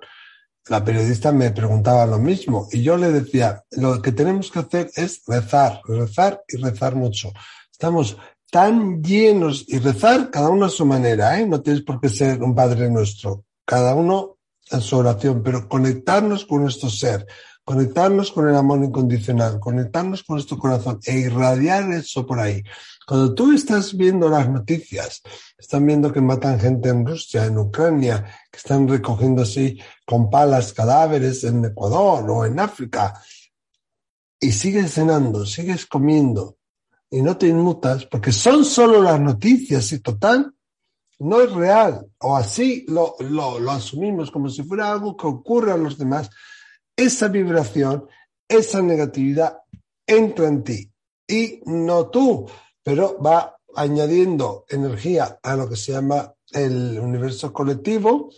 la 0.68 0.84
periodista 0.84 1.32
me 1.32 1.50
preguntaba 1.50 2.06
lo 2.06 2.18
mismo 2.18 2.68
y 2.70 2.82
yo 2.82 2.96
le 2.96 3.10
decía, 3.10 3.64
lo 3.72 4.02
que 4.02 4.12
tenemos 4.12 4.50
que 4.50 4.60
hacer 4.60 4.90
es 4.94 5.22
rezar, 5.26 5.80
rezar 5.86 6.42
y 6.48 6.58
rezar 6.58 6.94
mucho. 6.94 7.32
Estamos 7.72 8.16
tan 8.50 9.02
llenos 9.02 9.64
y 9.68 9.78
rezar 9.78 10.30
cada 10.30 10.48
uno 10.48 10.66
a 10.66 10.70
su 10.70 10.86
manera, 10.86 11.38
¿eh? 11.38 11.46
No 11.46 11.60
tienes 11.60 11.82
por 11.82 12.00
qué 12.00 12.08
ser 12.08 12.42
un 12.42 12.54
Padre 12.54 12.88
nuestro, 12.90 13.44
cada 13.64 13.94
uno 13.94 14.38
en 14.70 14.80
su 14.80 14.96
oración, 14.96 15.42
pero 15.42 15.68
conectarnos 15.68 16.44
con 16.44 16.62
nuestro 16.62 16.90
ser, 16.90 17.26
conectarnos 17.64 18.32
con 18.32 18.48
el 18.48 18.56
amor 18.56 18.82
incondicional, 18.82 19.58
conectarnos 19.60 20.22
con 20.22 20.36
nuestro 20.36 20.58
corazón 20.58 21.00
e 21.04 21.18
irradiar 21.18 21.90
eso 21.92 22.24
por 22.26 22.38
ahí. 22.38 22.62
Cuando 23.06 23.34
tú 23.34 23.52
estás 23.52 23.96
viendo 23.96 24.28
las 24.28 24.48
noticias, 24.48 25.22
están 25.56 25.86
viendo 25.86 26.12
que 26.12 26.20
matan 26.20 26.58
gente 26.58 26.88
en 26.88 27.06
Rusia, 27.06 27.44
en 27.44 27.58
Ucrania, 27.58 28.24
que 28.50 28.58
están 28.58 28.88
recogiendo 28.88 29.42
así 29.42 29.78
con 30.04 30.28
palas 30.30 30.72
cadáveres 30.72 31.44
en 31.44 31.64
Ecuador 31.64 32.28
o 32.28 32.44
en 32.44 32.58
África, 32.58 33.20
y 34.38 34.52
sigues 34.52 34.94
cenando, 34.94 35.46
sigues 35.46 35.86
comiendo, 35.86 36.55
y 37.10 37.22
no 37.22 37.36
te 37.36 37.48
inmutas, 37.48 38.06
porque 38.06 38.32
son 38.32 38.64
solo 38.64 39.00
las 39.02 39.20
noticias 39.20 39.92
y 39.92 40.00
total, 40.00 40.52
no 41.18 41.40
es 41.40 41.50
real, 41.52 42.06
o 42.18 42.36
así 42.36 42.84
lo, 42.88 43.16
lo, 43.20 43.70
asumimos 43.70 44.30
como 44.30 44.50
si 44.50 44.62
fuera 44.62 44.92
algo 44.92 45.16
que 45.16 45.26
ocurre 45.26 45.72
a 45.72 45.76
los 45.76 45.96
demás, 45.96 46.30
esa 46.94 47.28
vibración, 47.28 48.06
esa 48.48 48.82
negatividad 48.82 49.58
entra 50.06 50.48
en 50.48 50.62
ti 50.62 50.92
y 51.26 51.60
no 51.64 52.08
tú, 52.10 52.46
pero 52.82 53.20
va 53.20 53.56
añadiendo 53.74 54.64
energía 54.68 55.38
a 55.42 55.56
lo 55.56 55.68
que 55.68 55.76
se 55.76 55.92
llama 55.92 56.32
el 56.52 56.98
universo 56.98 57.52
colectivo, 57.52 58.30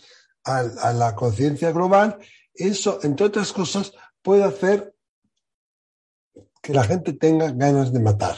a, 0.43 0.59
a 0.59 0.93
la 0.93 1.15
conciencia 1.15 1.71
global. 1.71 2.17
Eso, 2.53 2.99
entre 3.03 3.27
otras 3.27 3.53
cosas, 3.53 3.93
puede 4.21 4.43
hacer 4.43 4.93
que 6.61 6.73
la 6.73 6.83
gente 6.83 7.13
tenga 7.13 7.51
ganas 7.51 7.93
de 7.93 7.99
matar. 7.99 8.37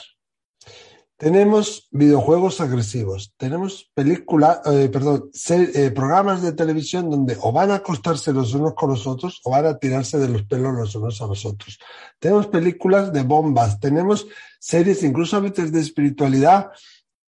Tenemos 1.22 1.88
videojuegos 1.92 2.62
agresivos, 2.62 3.36
tenemos 3.38 3.92
películas, 3.94 4.60
eh, 4.66 4.90
perdón, 4.92 5.30
eh, 5.52 5.92
programas 5.92 6.42
de 6.42 6.54
televisión 6.54 7.12
donde 7.12 7.38
o 7.40 7.52
van 7.52 7.70
a 7.70 7.76
acostarse 7.76 8.34
los 8.34 8.56
unos 8.56 8.74
con 8.74 8.90
los 8.90 9.06
otros 9.06 9.40
o 9.44 9.52
van 9.52 9.68
a 9.68 9.78
tirarse 9.78 10.18
de 10.18 10.30
los 10.30 10.42
pelos 10.46 10.74
los 10.74 10.96
unos 10.96 11.22
a 11.22 11.28
los 11.28 11.46
otros. 11.46 11.78
Tenemos 12.18 12.48
películas 12.48 13.14
de 13.14 13.22
bombas, 13.22 13.80
tenemos 13.80 14.26
series 14.60 15.04
incluso 15.04 15.38
a 15.38 15.42
veces 15.42 15.72
de 15.72 15.82
espiritualidad 15.82 16.72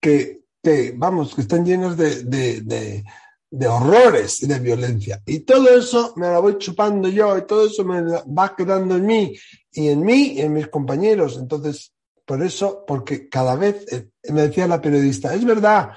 que, 0.02 0.42
que 0.64 0.96
vamos, 0.98 1.36
que 1.36 1.42
están 1.42 1.64
llenas 1.64 1.96
de, 1.96 2.24
de, 2.24 2.62
de, 2.62 3.04
de 3.52 3.68
horrores 3.68 4.42
y 4.42 4.48
de 4.48 4.58
violencia. 4.58 5.22
Y 5.24 5.42
todo 5.42 5.70
eso 5.70 6.14
me 6.16 6.26
la 6.26 6.40
voy 6.40 6.58
chupando 6.58 7.10
yo 7.10 7.38
y 7.38 7.46
todo 7.46 7.68
eso 7.68 7.84
me 7.84 8.02
va 8.02 8.56
quedando 8.58 8.96
en 8.96 9.06
mí 9.06 9.38
y 9.72 9.90
en 9.90 10.02
mí 10.04 10.34
y 10.34 10.42
en 10.42 10.54
mis 10.54 10.68
compañeros. 10.68 11.38
Entonces, 11.38 11.93
por 12.26 12.42
eso, 12.42 12.84
porque 12.88 13.30
cada 13.30 13.56
vez 13.56 13.86
eh, 13.92 14.10
me 14.32 14.44
decía 14.44 14.68
la 14.68 14.82
periodista, 14.82 15.34
es 15.34 15.44
verdad, 15.46 15.92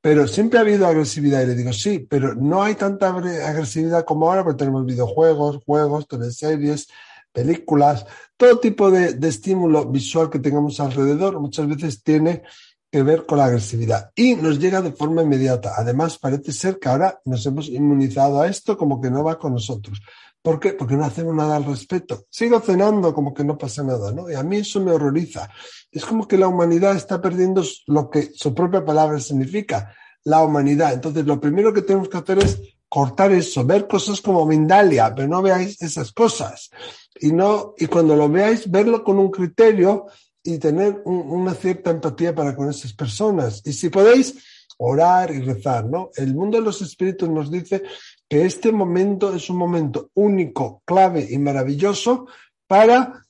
pero 0.00 0.26
siempre 0.28 0.58
ha 0.58 0.62
habido 0.62 0.86
agresividad. 0.86 1.42
Y 1.42 1.46
le 1.46 1.54
digo, 1.54 1.72
sí, 1.72 1.98
pero 1.98 2.34
no 2.34 2.62
hay 2.62 2.74
tanta 2.74 3.08
agresividad 3.08 4.04
como 4.04 4.28
ahora, 4.28 4.44
porque 4.44 4.58
tenemos 4.58 4.86
videojuegos, 4.86 5.62
juegos, 5.64 6.06
teleseries, 6.06 6.88
películas, 7.32 8.06
todo 8.36 8.58
tipo 8.58 8.90
de, 8.90 9.14
de 9.14 9.28
estímulo 9.28 9.86
visual 9.86 10.30
que 10.30 10.38
tengamos 10.38 10.80
alrededor 10.80 11.38
muchas 11.38 11.68
veces 11.68 12.02
tiene 12.02 12.42
que 12.90 13.02
ver 13.02 13.26
con 13.26 13.38
la 13.38 13.46
agresividad 13.46 14.10
y 14.14 14.34
nos 14.34 14.58
llega 14.58 14.80
de 14.80 14.92
forma 14.92 15.22
inmediata. 15.22 15.72
Además, 15.76 16.18
parece 16.18 16.52
ser 16.52 16.78
que 16.78 16.88
ahora 16.88 17.20
nos 17.24 17.44
hemos 17.44 17.68
inmunizado 17.68 18.40
a 18.40 18.46
esto 18.46 18.78
como 18.78 19.00
que 19.00 19.10
no 19.10 19.24
va 19.24 19.38
con 19.38 19.52
nosotros. 19.52 20.00
¿Por 20.46 20.60
qué? 20.60 20.74
Porque 20.74 20.94
no 20.94 21.04
hacemos 21.04 21.34
nada 21.34 21.56
al 21.56 21.64
respecto. 21.64 22.26
Sigo 22.30 22.60
cenando 22.60 23.12
como 23.12 23.34
que 23.34 23.42
no 23.42 23.58
pasa 23.58 23.82
nada, 23.82 24.12
¿no? 24.12 24.30
Y 24.30 24.34
a 24.34 24.44
mí 24.44 24.58
eso 24.58 24.80
me 24.80 24.92
horroriza. 24.92 25.50
Es 25.90 26.04
como 26.04 26.28
que 26.28 26.38
la 26.38 26.46
humanidad 26.46 26.94
está 26.94 27.20
perdiendo 27.20 27.64
lo 27.88 28.08
que 28.08 28.30
su 28.32 28.54
propia 28.54 28.84
palabra 28.84 29.18
significa, 29.18 29.92
la 30.22 30.44
humanidad. 30.44 30.92
Entonces, 30.92 31.26
lo 31.26 31.40
primero 31.40 31.72
que 31.72 31.82
tenemos 31.82 32.08
que 32.08 32.18
hacer 32.18 32.38
es 32.38 32.60
cortar 32.88 33.32
eso, 33.32 33.64
ver 33.64 33.88
cosas 33.88 34.20
como 34.20 34.46
Mindalia, 34.46 35.12
pero 35.12 35.26
no 35.26 35.42
veáis 35.42 35.82
esas 35.82 36.12
cosas. 36.12 36.70
Y 37.18 37.32
no, 37.32 37.74
y 37.76 37.86
cuando 37.86 38.14
lo 38.14 38.28
veáis, 38.28 38.70
verlo 38.70 39.02
con 39.02 39.18
un 39.18 39.32
criterio 39.32 40.06
y 40.44 40.58
tener 40.58 41.02
una 41.06 41.54
cierta 41.54 41.90
empatía 41.90 42.32
para 42.32 42.54
con 42.54 42.70
esas 42.70 42.92
personas. 42.92 43.62
Y 43.64 43.72
si 43.72 43.88
podéis, 43.88 44.36
orar 44.78 45.30
y 45.32 45.40
rezar, 45.40 45.86
¿no? 45.86 46.10
El 46.16 46.34
mundo 46.34 46.58
de 46.58 46.64
los 46.64 46.82
espíritus 46.82 47.28
nos 47.28 47.50
dice 47.50 47.82
que 48.28 48.44
este 48.44 48.72
momento 48.72 49.34
es 49.34 49.48
un 49.50 49.56
momento 49.56 50.10
único, 50.14 50.82
clave 50.84 51.26
y 51.28 51.38
maravilloso 51.38 52.26
para 52.66 53.24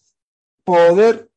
poder 0.65 1.31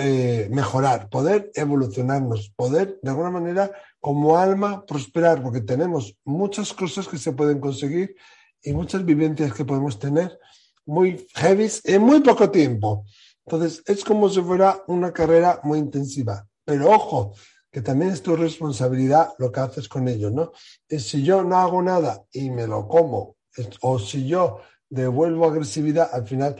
eh, 0.00 0.48
mejorar, 0.50 1.08
poder 1.08 1.50
evolucionarnos, 1.54 2.50
poder 2.56 2.98
de 3.02 3.10
alguna 3.10 3.30
manera 3.30 3.70
como 4.00 4.38
alma 4.38 4.84
prosperar, 4.86 5.42
porque 5.42 5.60
tenemos 5.60 6.16
muchas 6.24 6.72
cosas 6.72 7.08
que 7.08 7.18
se 7.18 7.32
pueden 7.32 7.60
conseguir 7.60 8.16
y 8.62 8.72
muchas 8.72 9.04
vivencias 9.04 9.52
que 9.52 9.64
podemos 9.64 9.98
tener 9.98 10.38
muy 10.84 11.26
heavy 11.34 11.68
en 11.84 12.02
muy 12.02 12.20
poco 12.20 12.50
tiempo. 12.50 13.04
Entonces, 13.44 13.82
es 13.86 14.04
como 14.04 14.28
si 14.28 14.40
fuera 14.40 14.82
una 14.88 15.12
carrera 15.12 15.60
muy 15.62 15.78
intensiva. 15.78 16.46
Pero 16.64 16.90
ojo, 16.90 17.34
que 17.76 17.82
también 17.82 18.10
es 18.10 18.22
tu 18.22 18.34
responsabilidad 18.34 19.34
lo 19.36 19.52
que 19.52 19.60
haces 19.60 19.86
con 19.86 20.08
ello, 20.08 20.30
¿no? 20.30 20.50
Es 20.88 21.10
si 21.10 21.22
yo 21.22 21.44
no 21.44 21.58
hago 21.58 21.82
nada 21.82 22.24
y 22.32 22.48
me 22.48 22.66
lo 22.66 22.88
como, 22.88 23.36
o 23.82 23.98
si 23.98 24.26
yo 24.26 24.60
devuelvo 24.88 25.44
agresividad, 25.44 26.08
al 26.10 26.26
final 26.26 26.56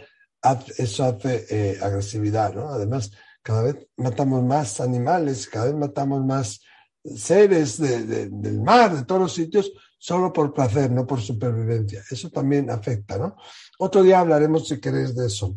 eso 0.76 1.04
hace 1.04 1.46
eh, 1.48 1.78
agresividad, 1.80 2.52
¿no? 2.52 2.68
Además, 2.68 3.12
cada 3.42 3.62
vez 3.62 3.76
matamos 3.96 4.44
más 4.44 4.78
animales, 4.78 5.48
cada 5.48 5.64
vez 5.64 5.74
matamos 5.76 6.22
más 6.22 6.60
seres 7.02 7.78
del 7.78 8.60
mar, 8.60 8.94
de 8.94 9.06
todos 9.06 9.22
los 9.22 9.32
sitios, 9.32 9.72
solo 9.96 10.30
por 10.34 10.52
placer, 10.52 10.90
no 10.90 11.06
por 11.06 11.22
supervivencia. 11.22 12.04
Eso 12.10 12.28
también 12.28 12.68
afecta, 12.70 13.16
¿no? 13.16 13.36
Otro 13.78 14.02
día 14.02 14.20
hablaremos, 14.20 14.68
si 14.68 14.78
queréis, 14.78 15.16
de 15.16 15.28
eso. 15.28 15.56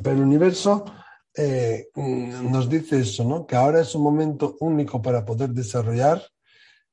Pero 0.00 0.14
el 0.14 0.22
universo 0.22 0.84
eh, 1.34 1.88
nos 1.94 2.68
dice 2.68 3.00
eso, 3.00 3.24
¿no? 3.24 3.46
Que 3.46 3.56
ahora 3.56 3.80
es 3.80 3.94
un 3.94 4.02
momento 4.02 4.56
único 4.60 5.00
para 5.00 5.24
poder 5.24 5.50
desarrollar 5.50 6.22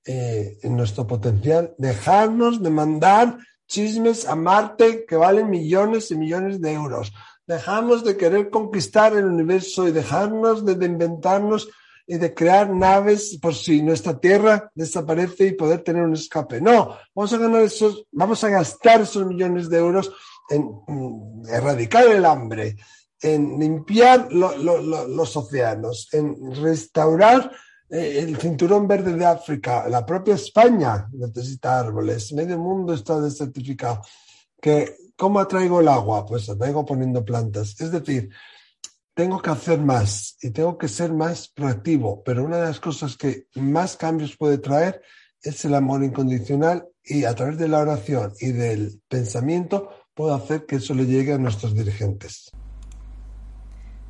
eh, 0.05 0.57
nuestro 0.63 1.05
potencial, 1.05 1.75
dejarnos 1.77 2.63
de 2.63 2.69
mandar 2.69 3.37
chismes 3.67 4.25
a 4.27 4.35
Marte 4.35 5.05
que 5.05 5.15
valen 5.15 5.49
millones 5.49 6.09
y 6.11 6.15
millones 6.15 6.61
de 6.61 6.73
euros. 6.73 7.13
Dejamos 7.45 8.03
de 8.03 8.17
querer 8.17 8.49
conquistar 8.49 9.13
el 9.13 9.25
universo 9.25 9.87
y 9.87 9.91
dejarnos 9.91 10.65
de, 10.65 10.73
inventarnos 10.85 11.69
y 12.07 12.17
de 12.17 12.33
crear 12.33 12.69
naves 12.69 13.37
por 13.41 13.53
si 13.53 13.81
nuestra 13.81 14.19
Tierra 14.19 14.71
desaparece 14.73 15.47
y 15.47 15.51
poder 15.51 15.81
tener 15.81 16.03
un 16.03 16.13
escape. 16.13 16.61
No, 16.61 16.97
vamos 17.13 17.33
a 17.33 17.37
ganar 17.37 17.61
esos, 17.61 18.05
vamos 18.11 18.43
a 18.43 18.49
gastar 18.49 19.01
esos 19.01 19.25
millones 19.25 19.69
de 19.69 19.77
euros 19.77 20.11
en 20.49 20.63
mm, 20.87 21.47
erradicar 21.49 22.07
el 22.07 22.25
hambre, 22.25 22.77
en 23.21 23.59
limpiar 23.59 24.31
los 24.31 25.37
océanos, 25.37 26.09
en 26.13 26.55
restaurar 26.55 27.51
eh, 27.89 28.19
el 28.19 28.37
cinturón 28.37 28.87
verde 28.87 29.13
de 29.13 29.25
África. 29.25 29.87
La 29.89 30.05
propia 30.05 30.35
España 30.35 31.09
necesita 31.11 31.79
árboles, 31.79 32.31
medio 32.33 32.57
mundo 32.57 32.93
está 32.93 33.19
desertificado. 33.19 34.01
Que, 34.61 34.95
¿Cómo 35.15 35.39
atraigo 35.39 35.81
el 35.81 35.87
agua? 35.87 36.25
Pues 36.25 36.49
atraigo 36.49 36.85
poniendo 36.85 37.25
plantas. 37.25 37.79
Es 37.79 37.91
decir, 37.91 38.29
tengo 39.13 39.41
que 39.41 39.49
hacer 39.49 39.79
más 39.79 40.37
y 40.41 40.51
tengo 40.51 40.77
que 40.77 40.87
ser 40.87 41.11
más 41.11 41.49
proactivo, 41.49 42.23
pero 42.23 42.45
una 42.45 42.57
de 42.57 42.67
las 42.67 42.79
cosas 42.79 43.17
que 43.17 43.47
más 43.55 43.97
cambios 43.97 44.37
puede 44.37 44.59
traer 44.59 45.01
es 45.41 45.65
el 45.65 45.73
amor 45.73 46.03
incondicional 46.03 46.87
y 47.03 47.25
a 47.25 47.35
través 47.35 47.57
de 47.57 47.67
la 47.67 47.79
oración 47.79 48.33
y 48.39 48.51
del 48.51 49.01
pensamiento 49.07 49.89
puedo 50.13 50.33
hacer 50.33 50.65
que 50.65 50.77
eso 50.77 50.93
le 50.93 51.05
llegue 51.05 51.33
a 51.33 51.37
nuestros 51.37 51.73
dirigentes. 51.73 52.51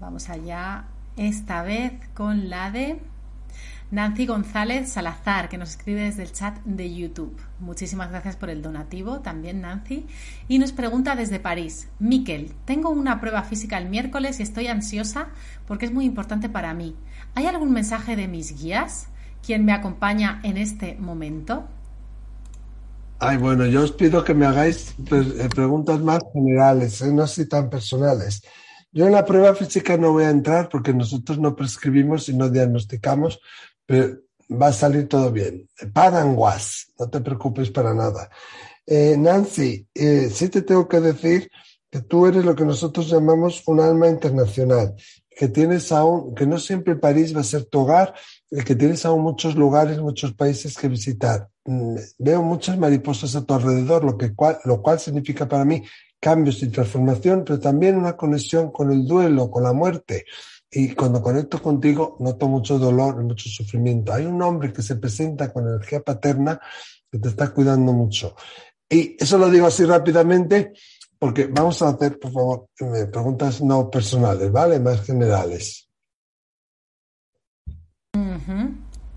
Vamos 0.00 0.28
allá, 0.28 0.84
esta 1.16 1.62
vez 1.62 2.06
con 2.12 2.50
la 2.50 2.70
de 2.70 3.00
Nancy 3.90 4.26
González 4.26 4.90
Salazar, 4.90 5.48
que 5.48 5.58
nos 5.58 5.70
escribe 5.70 6.02
desde 6.02 6.22
el 6.22 6.32
chat 6.32 6.58
de 6.64 6.94
YouTube. 6.94 7.36
Muchísimas 7.60 8.10
gracias 8.10 8.36
por 8.36 8.50
el 8.50 8.62
donativo, 8.62 9.20
también 9.20 9.60
Nancy. 9.60 10.06
Y 10.48 10.58
nos 10.58 10.72
pregunta 10.72 11.14
desde 11.14 11.38
París, 11.38 11.88
Miquel, 11.98 12.52
tengo 12.64 12.90
una 12.90 13.20
prueba 13.20 13.42
física 13.42 13.78
el 13.78 13.88
miércoles 13.88 14.40
y 14.40 14.42
estoy 14.42 14.66
ansiosa 14.66 15.28
porque 15.66 15.86
es 15.86 15.92
muy 15.92 16.04
importante 16.04 16.48
para 16.48 16.74
mí. 16.74 16.96
¿Hay 17.34 17.46
algún 17.46 17.72
mensaje 17.72 18.16
de 18.16 18.28
mis 18.28 18.60
guías? 18.60 19.08
¿Quién 19.44 19.64
me 19.64 19.72
acompaña 19.72 20.40
en 20.42 20.56
este 20.56 20.96
momento? 20.96 21.68
Ay, 23.18 23.36
bueno, 23.36 23.64
yo 23.66 23.82
os 23.82 23.92
pido 23.92 24.24
que 24.24 24.34
me 24.34 24.46
hagáis 24.46 24.94
pues, 25.08 25.28
eh, 25.38 25.48
preguntas 25.54 26.00
más 26.00 26.20
generales, 26.32 27.00
¿eh? 27.00 27.12
no 27.12 27.22
así 27.22 27.48
tan 27.48 27.70
personales. 27.70 28.42
Yo 28.92 29.06
en 29.06 29.12
la 29.12 29.24
prueba 29.24 29.54
física 29.54 29.96
no 29.96 30.12
voy 30.12 30.24
a 30.24 30.30
entrar 30.30 30.68
porque 30.68 30.92
nosotros 30.92 31.38
no 31.38 31.56
prescribimos 31.56 32.28
y 32.28 32.36
no 32.36 32.48
diagnosticamos, 32.48 33.40
pero 33.86 34.18
va 34.50 34.68
a 34.68 34.72
salir 34.72 35.08
todo 35.08 35.30
bien. 35.30 35.68
Paranguas, 35.92 36.92
no 36.98 37.08
te 37.08 37.20
preocupes 37.20 37.70
para 37.70 37.94
nada. 37.94 38.30
Eh, 38.86 39.16
Nancy, 39.18 39.86
eh, 39.94 40.28
sí 40.30 40.48
te 40.48 40.62
tengo 40.62 40.88
que 40.88 41.00
decir 41.00 41.50
que 41.90 42.02
tú 42.02 42.26
eres 42.26 42.44
lo 42.44 42.54
que 42.54 42.64
nosotros 42.64 43.08
llamamos 43.08 43.62
un 43.66 43.80
alma 43.80 44.08
internacional, 44.08 44.94
que 45.30 45.48
tienes 45.48 45.92
aún, 45.92 46.34
que 46.34 46.46
no 46.46 46.58
siempre 46.58 46.96
París 46.96 47.34
va 47.34 47.40
a 47.40 47.44
ser 47.44 47.64
tu 47.66 47.80
hogar, 47.80 48.14
que 48.50 48.74
tienes 48.74 49.04
aún 49.06 49.22
muchos 49.22 49.54
lugares, 49.54 49.98
muchos 50.00 50.34
países 50.34 50.76
que 50.76 50.88
visitar. 50.88 51.48
Mm, 51.64 51.96
veo 52.18 52.42
muchas 52.42 52.78
mariposas 52.78 53.34
a 53.36 53.44
tu 53.44 53.54
alrededor, 53.54 54.04
lo, 54.04 54.18
que, 54.18 54.32
lo 54.64 54.82
cual 54.82 54.98
significa 54.98 55.48
para 55.48 55.64
mí 55.64 55.82
cambios 56.20 56.62
y 56.62 56.68
transformación, 56.68 57.44
pero 57.44 57.60
también 57.60 57.96
una 57.96 58.16
conexión 58.16 58.70
con 58.70 58.90
el 58.90 59.06
duelo, 59.06 59.50
con 59.50 59.62
la 59.62 59.72
muerte. 59.72 60.24
Y 60.76 60.94
cuando 60.94 61.22
conecto 61.22 61.62
contigo, 61.62 62.16
noto 62.18 62.48
mucho 62.48 62.78
dolor 62.78 63.22
mucho 63.22 63.48
sufrimiento. 63.48 64.12
Hay 64.12 64.26
un 64.26 64.42
hombre 64.42 64.72
que 64.72 64.82
se 64.82 64.96
presenta 64.96 65.52
con 65.52 65.68
energía 65.68 66.00
paterna 66.00 66.60
que 67.10 67.18
te 67.18 67.28
está 67.28 67.52
cuidando 67.52 67.92
mucho. 67.92 68.34
Y 68.88 69.16
eso 69.18 69.38
lo 69.38 69.48
digo 69.48 69.66
así 69.66 69.84
rápidamente 69.84 70.72
porque 71.16 71.46
vamos 71.46 71.80
a 71.80 71.90
hacer, 71.90 72.18
por 72.18 72.32
favor, 72.32 72.66
preguntas 72.76 73.62
no 73.62 73.88
personales, 73.88 74.50
¿vale? 74.50 74.80
Más 74.80 75.00
generales. 75.02 75.88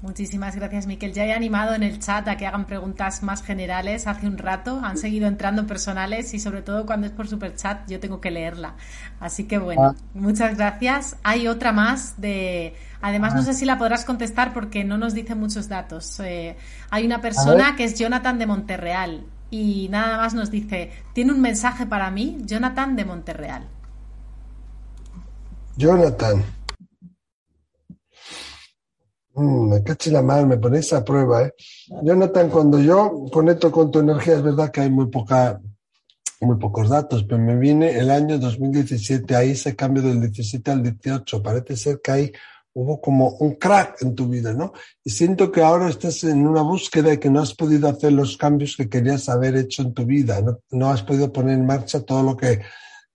Muchísimas 0.04 0.56
gracias, 0.56 0.86
Miquel. 0.86 1.12
Ya 1.12 1.26
he 1.26 1.34
animado 1.34 1.74
en 1.74 1.82
el 1.82 2.00
chat 2.00 2.28
a 2.28 2.38
que 2.38 2.46
hagan 2.46 2.66
preguntas 2.66 3.24
más 3.24 3.42
generales 3.42 4.06
hace 4.06 4.28
un 4.28 4.38
rato. 4.38 4.80
Han 4.84 4.96
seguido 4.96 5.28
entrando 5.28 5.66
personales 5.66 6.36
y 6.36 6.40
sobre 6.40 6.62
todo 6.62 6.86
cuando 6.86 7.08
es 7.08 7.14
por 7.14 7.28
super 7.28 7.56
chat 7.56 7.90
yo 7.90 8.00
tengo 8.00 8.22
que 8.22 8.30
leerla. 8.30 8.76
Así 9.20 9.46
que 9.46 9.58
bueno, 9.58 9.82
ah. 9.82 9.96
muchas 10.14 10.56
gracias. 10.56 11.18
Hay 11.24 11.48
otra 11.48 11.72
más 11.72 12.22
de... 12.22 12.76
Además, 13.02 13.34
no 13.34 13.42
ah. 13.42 13.44
sé 13.44 13.56
si 13.56 13.66
la 13.66 13.80
podrás 13.80 14.06
contestar 14.06 14.54
porque 14.54 14.84
no 14.84 15.00
nos 15.00 15.16
dice 15.16 15.34
muchos 15.34 15.68
datos. 15.68 16.20
Eh, 16.20 16.56
hay 16.92 17.04
una 17.04 17.20
persona 17.20 17.76
que 17.76 17.84
es 17.84 17.98
Jonathan 17.98 18.38
de 18.38 18.46
Monterreal 18.46 19.26
y 19.50 19.88
nada 19.90 20.18
más 20.18 20.36
nos 20.36 20.52
dice, 20.52 20.92
tiene 21.14 21.32
un 21.32 21.42
mensaje 21.42 21.88
para 21.88 22.12
mí, 22.12 22.38
Jonathan 22.42 22.96
de 22.96 23.06
Monterreal. 23.06 23.68
Jonathan. 25.76 26.44
Mm, 29.38 29.70
me 29.70 29.84
caché 29.84 30.10
la 30.10 30.24
mano, 30.24 30.48
me 30.48 30.58
ponéis 30.58 30.92
a 30.94 31.04
prueba, 31.04 31.44
¿eh? 31.44 31.54
Jonathan, 32.02 32.50
cuando 32.50 32.80
yo 32.80 33.26
conecto 33.32 33.72
con 33.72 33.92
tu 33.92 34.00
energía, 34.00 34.38
es 34.38 34.42
verdad 34.42 34.72
que 34.72 34.82
hay 34.82 34.90
muy 34.90 35.08
poca 35.08 35.62
muy 36.42 36.58
pocos 36.58 36.90
datos, 36.90 37.24
pero 37.24 37.40
me 37.40 37.56
viene 37.56 37.98
el 37.98 38.10
año 38.12 38.38
2017, 38.40 39.36
ahí 39.36 39.52
ese 39.52 39.76
cambio 39.76 40.04
del 40.04 40.22
17 40.22 40.72
al 40.72 40.84
18, 40.84 41.42
parece 41.42 41.76
ser 41.76 42.00
que 42.02 42.12
ahí 42.12 42.32
hubo 42.74 43.00
como 43.02 43.30
un 43.40 43.56
crack 43.56 44.02
en 44.02 44.16
tu 44.16 44.28
vida, 44.28 44.54
¿no? 44.54 44.74
Y 45.04 45.10
siento 45.10 45.52
que 45.52 45.62
ahora 45.62 45.90
estás 45.90 46.24
en 46.24 46.46
una 46.46 46.62
búsqueda 46.62 47.14
y 47.14 47.18
que 47.18 47.30
no 47.30 47.42
has 47.42 47.54
podido 47.54 47.88
hacer 47.90 48.14
los 48.14 48.38
cambios 48.38 48.76
que 48.76 48.90
querías 48.90 49.30
haber 49.30 49.56
hecho 49.56 49.84
en 49.84 49.94
tu 49.94 50.06
vida, 50.06 50.42
no, 50.42 50.60
no 50.72 50.90
has 50.90 51.04
podido 51.04 51.32
poner 51.32 51.58
en 51.58 51.66
marcha 51.66 52.02
todo 52.02 52.24
lo 52.24 52.38
que 52.38 52.62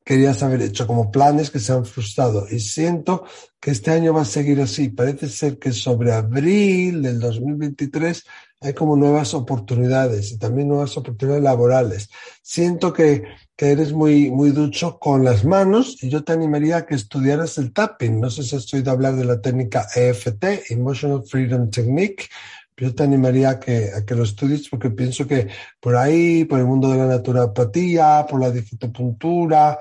querías 0.04 0.42
haber 0.42 0.62
hecho, 0.62 0.86
como 0.86 1.10
planes 1.10 1.50
que 1.50 1.60
se 1.60 1.72
han 1.72 1.84
frustrado. 1.84 2.46
Y 2.50 2.60
siento 2.60 3.24
que 3.60 3.70
este 3.70 3.90
año 3.90 4.12
va 4.12 4.22
a 4.22 4.26
seguir 4.26 4.60
así. 4.60 4.88
Parece 4.88 5.28
ser 5.28 5.58
que 5.58 5.72
sobre 5.72 6.12
abril 6.12 7.02
del 7.02 7.20
2023 7.20 8.24
hay 8.60 8.74
como 8.74 8.96
nuevas 8.96 9.34
oportunidades 9.34 10.32
y 10.32 10.38
también 10.38 10.68
nuevas 10.68 10.96
oportunidades 10.96 11.42
laborales. 11.42 12.10
Siento 12.42 12.92
que, 12.92 13.24
que 13.56 13.72
eres 13.72 13.92
muy, 13.92 14.30
muy 14.30 14.50
ducho 14.50 14.98
con 14.98 15.24
las 15.24 15.44
manos 15.44 16.02
y 16.02 16.08
yo 16.08 16.22
te 16.22 16.32
animaría 16.32 16.78
a 16.78 16.86
que 16.86 16.94
estudiaras 16.94 17.58
el 17.58 17.72
tapping. 17.72 18.20
No 18.20 18.30
sé 18.30 18.44
si 18.44 18.56
has 18.56 18.72
oído 18.72 18.92
hablar 18.92 19.16
de 19.16 19.24
la 19.24 19.40
técnica 19.40 19.88
EFT, 19.94 20.70
Emotional 20.70 21.24
Freedom 21.26 21.70
Technique. 21.70 22.28
Yo 22.76 22.94
te 22.94 23.02
animaría 23.02 23.50
a 23.50 23.60
que, 23.60 23.90
a 23.94 24.04
que 24.04 24.14
lo 24.14 24.24
estudies 24.24 24.68
porque 24.68 24.90
pienso 24.90 25.26
que 25.26 25.48
por 25.78 25.96
ahí, 25.96 26.44
por 26.44 26.58
el 26.58 26.66
mundo 26.66 26.90
de 26.90 26.98
la 26.98 27.06
naturopatía, 27.06 28.26
por 28.28 28.40
la 28.40 28.50
digitopuntura, 28.50 29.78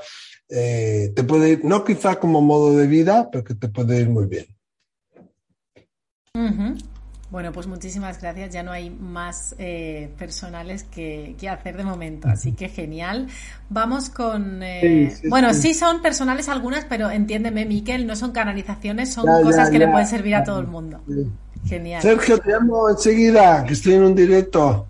eh, 0.49 1.13
te 1.15 1.23
puede 1.23 1.51
ir, 1.51 1.65
no 1.65 1.83
quizá 1.83 2.19
como 2.19 2.41
modo 2.41 2.75
de 2.75 2.87
vida, 2.87 3.29
pero 3.31 3.43
que 3.43 3.55
te 3.55 3.69
puede 3.69 4.01
ir 4.01 4.09
muy 4.09 4.25
bien. 4.25 4.45
Bueno, 7.31 7.53
pues 7.53 7.65
muchísimas 7.65 8.21
gracias. 8.21 8.53
Ya 8.53 8.61
no 8.61 8.73
hay 8.73 8.89
más 8.89 9.55
eh, 9.57 10.13
personales 10.19 10.83
que, 10.83 11.35
que, 11.39 11.47
hacer 11.47 11.77
de 11.77 11.85
momento, 11.85 12.27
así 12.27 12.51
que 12.51 12.67
genial. 12.67 13.27
Vamos 13.69 14.09
con. 14.09 14.61
Eh, 14.61 15.09
sí, 15.11 15.21
sí, 15.21 15.29
bueno, 15.29 15.53
sí. 15.53 15.61
sí. 15.61 15.73
son 15.73 16.01
personales 16.01 16.49
algunas, 16.49 16.83
pero 16.83 17.09
entiéndeme, 17.09 17.65
Miquel, 17.65 18.05
no 18.05 18.17
son 18.17 18.33
canalizaciones, 18.33 19.13
son 19.13 19.25
ya, 19.25 19.41
cosas 19.43 19.67
ya, 19.67 19.71
que 19.71 19.79
ya. 19.79 19.85
le 19.85 19.91
pueden 19.91 20.07
servir 20.07 20.35
a 20.35 20.43
todo 20.43 20.59
el 20.59 20.67
mundo. 20.67 20.99
Genial. 21.65 22.01
Sergio, 22.01 22.37
te 22.37 22.51
llamo 22.51 22.89
enseguida, 22.89 23.63
que 23.65 23.73
estoy 23.73 23.93
en 23.93 24.03
un 24.03 24.15
directo. 24.15 24.87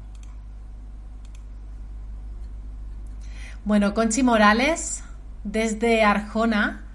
Bueno, 3.65 3.93
Conchi 3.93 4.23
Morales, 4.23 5.03
desde 5.43 6.03
Arjona 6.03 6.90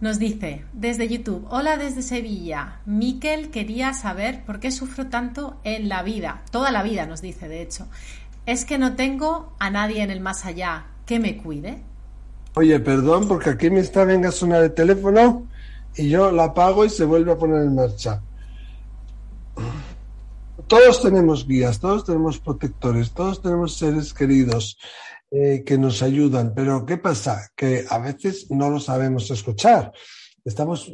nos 0.00 0.18
dice 0.18 0.64
desde 0.72 1.08
YouTube, 1.08 1.46
hola 1.50 1.76
desde 1.76 2.02
Sevilla, 2.02 2.80
Miquel 2.86 3.50
quería 3.50 3.92
saber 3.92 4.44
por 4.44 4.58
qué 4.58 4.70
sufro 4.70 5.08
tanto 5.08 5.58
en 5.62 5.88
la 5.88 6.02
vida, 6.02 6.42
toda 6.50 6.72
la 6.72 6.82
vida 6.82 7.06
nos 7.06 7.20
dice 7.20 7.48
de 7.48 7.62
hecho, 7.62 7.86
es 8.46 8.64
que 8.64 8.78
no 8.78 8.96
tengo 8.96 9.52
a 9.58 9.70
nadie 9.70 10.02
en 10.02 10.10
el 10.10 10.20
más 10.20 10.46
allá 10.46 10.86
que 11.04 11.18
me 11.18 11.36
cuide. 11.36 11.82
Oye, 12.54 12.80
perdón, 12.80 13.28
porque 13.28 13.50
aquí 13.50 13.70
me 13.70 13.80
está 13.80 14.04
venga 14.04 14.32
sonar 14.32 14.64
el 14.64 14.72
teléfono 14.72 15.46
y 15.94 16.08
yo 16.08 16.32
la 16.32 16.44
apago 16.44 16.84
y 16.84 16.90
se 16.90 17.04
vuelve 17.04 17.32
a 17.32 17.36
poner 17.36 17.62
en 17.62 17.74
marcha. 17.74 18.22
Todos 20.66 21.02
tenemos 21.02 21.46
guías, 21.46 21.78
todos 21.78 22.04
tenemos 22.04 22.38
protectores, 22.38 23.10
todos 23.12 23.42
tenemos 23.42 23.76
seres 23.76 24.14
queridos 24.14 24.78
eh, 25.32 25.62
que 25.64 25.78
nos 25.78 26.02
ayudan, 26.02 26.54
pero 26.56 26.84
¿qué 26.84 26.96
pasa? 26.96 27.50
Que 27.54 27.84
a 27.88 27.98
veces 27.98 28.50
no 28.50 28.68
lo 28.68 28.80
sabemos 28.80 29.30
escuchar. 29.30 29.92
Estamos 30.44 30.90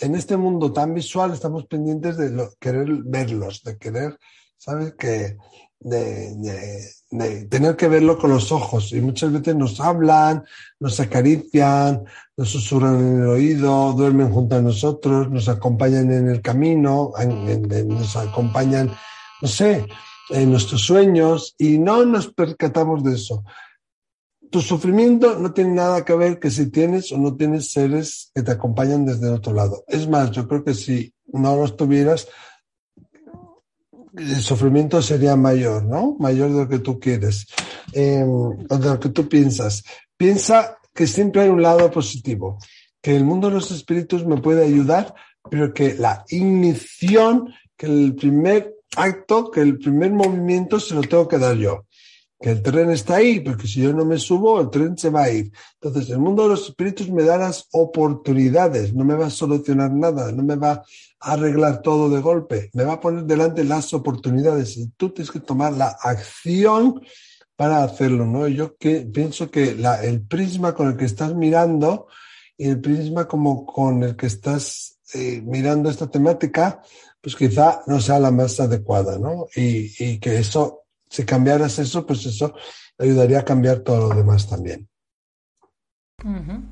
en 0.00 0.14
este 0.14 0.36
mundo 0.36 0.72
tan 0.72 0.94
visual, 0.94 1.32
estamos 1.32 1.66
pendientes 1.66 2.16
de 2.16 2.30
lo, 2.30 2.52
querer 2.60 2.86
verlos, 3.04 3.64
de 3.64 3.78
querer, 3.78 4.16
¿sabes? 4.56 4.94
Que 4.94 5.36
de, 5.80 6.32
de, 6.36 6.90
de, 7.10 7.44
tener 7.46 7.74
que 7.74 7.88
verlo 7.88 8.16
con 8.18 8.30
los 8.30 8.52
ojos 8.52 8.92
y 8.92 9.00
muchas 9.00 9.32
veces 9.32 9.56
nos 9.56 9.80
hablan, 9.80 10.44
nos 10.78 11.00
acarician, 11.00 12.04
nos 12.36 12.50
susurran 12.50 13.00
en 13.00 13.22
el 13.22 13.28
oído, 13.30 13.94
duermen 13.94 14.30
junto 14.30 14.54
a 14.54 14.62
nosotros, 14.62 15.28
nos 15.28 15.48
acompañan 15.48 16.12
en 16.12 16.28
el 16.28 16.40
camino, 16.40 17.14
en, 17.18 17.50
en, 17.50 17.88
nos 17.88 18.14
acompañan, 18.14 18.92
no 19.40 19.48
sé, 19.48 19.88
en 20.30 20.50
nuestros 20.52 20.82
sueños 20.82 21.56
y 21.58 21.78
no 21.78 22.04
nos 22.04 22.32
percatamos 22.32 23.02
de 23.02 23.16
eso 23.16 23.42
tu 24.52 24.60
sufrimiento 24.60 25.38
no 25.38 25.54
tiene 25.54 25.72
nada 25.72 26.04
que 26.04 26.14
ver 26.14 26.38
que 26.38 26.50
si 26.50 26.70
tienes 26.70 27.10
o 27.10 27.16
no 27.16 27.34
tienes 27.34 27.72
seres 27.72 28.30
que 28.34 28.42
te 28.42 28.52
acompañan 28.52 29.06
desde 29.06 29.30
otro 29.30 29.54
lado. 29.54 29.82
Es 29.88 30.06
más, 30.06 30.30
yo 30.30 30.46
creo 30.46 30.62
que 30.62 30.74
si 30.74 31.14
no 31.32 31.56
los 31.56 31.74
tuvieras, 31.74 32.28
el 34.14 34.42
sufrimiento 34.42 35.00
sería 35.00 35.36
mayor, 35.36 35.84
¿no? 35.84 36.16
Mayor 36.18 36.52
de 36.52 36.64
lo 36.64 36.68
que 36.68 36.80
tú 36.80 37.00
quieres, 37.00 37.46
o 37.94 38.76
de 38.78 38.88
lo 38.88 39.00
que 39.00 39.08
tú 39.08 39.26
piensas. 39.26 39.84
Piensa 40.18 40.76
que 40.94 41.06
siempre 41.06 41.40
hay 41.40 41.48
un 41.48 41.62
lado 41.62 41.90
positivo, 41.90 42.58
que 43.00 43.16
el 43.16 43.24
mundo 43.24 43.48
de 43.48 43.54
los 43.54 43.70
espíritus 43.70 44.26
me 44.26 44.36
puede 44.36 44.66
ayudar, 44.66 45.14
pero 45.50 45.72
que 45.72 45.94
la 45.94 46.26
ignición, 46.28 47.54
que 47.74 47.86
el 47.86 48.14
primer 48.14 48.74
acto, 48.96 49.50
que 49.50 49.62
el 49.62 49.78
primer 49.78 50.12
movimiento 50.12 50.78
se 50.78 50.94
lo 50.94 51.00
tengo 51.00 51.26
que 51.26 51.38
dar 51.38 51.56
yo 51.56 51.86
que 52.42 52.50
el 52.50 52.62
tren 52.62 52.90
está 52.90 53.16
ahí, 53.16 53.38
porque 53.38 53.68
si 53.68 53.80
yo 53.80 53.92
no 53.92 54.04
me 54.04 54.18
subo, 54.18 54.60
el 54.60 54.68
tren 54.68 54.98
se 54.98 55.10
va 55.10 55.22
a 55.22 55.30
ir. 55.30 55.52
Entonces, 55.80 56.10
el 56.10 56.18
mundo 56.18 56.42
de 56.42 56.48
los 56.50 56.68
espíritus 56.68 57.08
me 57.08 57.22
da 57.22 57.38
las 57.38 57.68
oportunidades, 57.70 58.92
no 58.92 59.04
me 59.04 59.14
va 59.14 59.26
a 59.26 59.30
solucionar 59.30 59.92
nada, 59.92 60.32
no 60.32 60.42
me 60.42 60.56
va 60.56 60.82
a 61.20 61.32
arreglar 61.32 61.82
todo 61.82 62.10
de 62.10 62.20
golpe, 62.20 62.70
me 62.74 62.82
va 62.82 62.94
a 62.94 63.00
poner 63.00 63.24
delante 63.24 63.62
las 63.62 63.94
oportunidades 63.94 64.76
y 64.76 64.88
tú 64.96 65.10
tienes 65.10 65.30
que 65.30 65.38
tomar 65.38 65.72
la 65.74 65.96
acción 66.02 67.00
para 67.54 67.84
hacerlo, 67.84 68.26
¿no? 68.26 68.48
Yo 68.48 68.74
pienso 69.12 69.48
que 69.48 69.76
el 70.02 70.22
prisma 70.22 70.74
con 70.74 70.88
el 70.88 70.96
que 70.96 71.04
estás 71.04 71.34
mirando 71.36 72.08
y 72.58 72.68
el 72.70 72.80
prisma 72.80 73.28
como 73.28 73.64
con 73.64 74.02
el 74.02 74.16
que 74.16 74.26
estás 74.26 74.98
eh, 75.14 75.40
mirando 75.44 75.88
esta 75.88 76.10
temática, 76.10 76.82
pues 77.20 77.36
quizá 77.36 77.82
no 77.86 78.00
sea 78.00 78.18
la 78.18 78.32
más 78.32 78.58
adecuada, 78.58 79.16
¿no? 79.16 79.46
Y 79.54 80.18
que 80.18 80.38
eso 80.38 80.81
si 81.12 81.26
cambiaras 81.26 81.78
eso, 81.78 82.06
pues 82.06 82.24
eso 82.24 82.54
ayudaría 82.98 83.40
a 83.40 83.44
cambiar 83.44 83.80
todo 83.80 84.08
lo 84.08 84.14
demás 84.14 84.48
también. 84.48 84.88
Uh 86.24 86.28
-huh. 86.28 86.62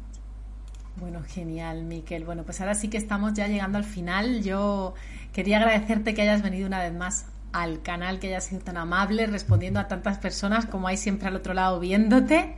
Bueno, 0.96 1.22
genial, 1.26 1.84
Miquel. 1.84 2.24
Bueno, 2.24 2.44
pues 2.44 2.58
ahora 2.62 2.74
sí 2.74 2.88
que 2.88 2.96
estamos 2.96 3.34
ya 3.34 3.48
llegando 3.48 3.76
al 3.76 3.84
final. 3.84 4.42
Yo 4.42 4.94
quería 5.34 5.58
agradecerte 5.58 6.14
que 6.14 6.22
hayas 6.22 6.42
venido 6.42 6.66
una 6.66 6.82
vez 6.82 6.94
más 6.94 7.26
al 7.52 7.82
canal, 7.82 8.18
que 8.18 8.28
hayas 8.28 8.44
sido 8.44 8.62
tan 8.62 8.78
amable 8.78 9.26
respondiendo 9.26 9.78
a 9.78 9.88
tantas 9.88 10.16
personas 10.16 10.64
como 10.64 10.88
hay 10.88 10.96
siempre 10.96 11.28
al 11.28 11.36
otro 11.36 11.52
lado 11.52 11.78
viéndote 11.78 12.56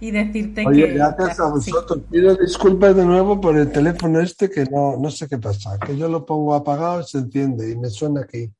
y 0.00 0.12
decirte 0.12 0.64
Oye, 0.66 0.86
que... 0.86 0.94
gracias 0.94 1.40
a 1.40 1.50
vosotros. 1.50 1.98
Sí. 1.98 2.06
Pido 2.10 2.36
disculpas 2.36 2.96
de 2.96 3.04
nuevo 3.04 3.38
por 3.38 3.58
el 3.58 3.70
teléfono 3.70 4.20
este 4.20 4.48
que 4.48 4.64
no, 4.64 4.96
no 4.96 5.10
sé 5.10 5.28
qué 5.28 5.36
pasa, 5.36 5.78
que 5.78 5.94
yo 5.94 6.08
lo 6.08 6.24
pongo 6.24 6.54
apagado 6.54 7.02
y 7.02 7.04
se 7.04 7.18
enciende 7.18 7.70
y 7.70 7.76
me 7.76 7.90
suena 7.90 8.22
aquí. 8.22 8.50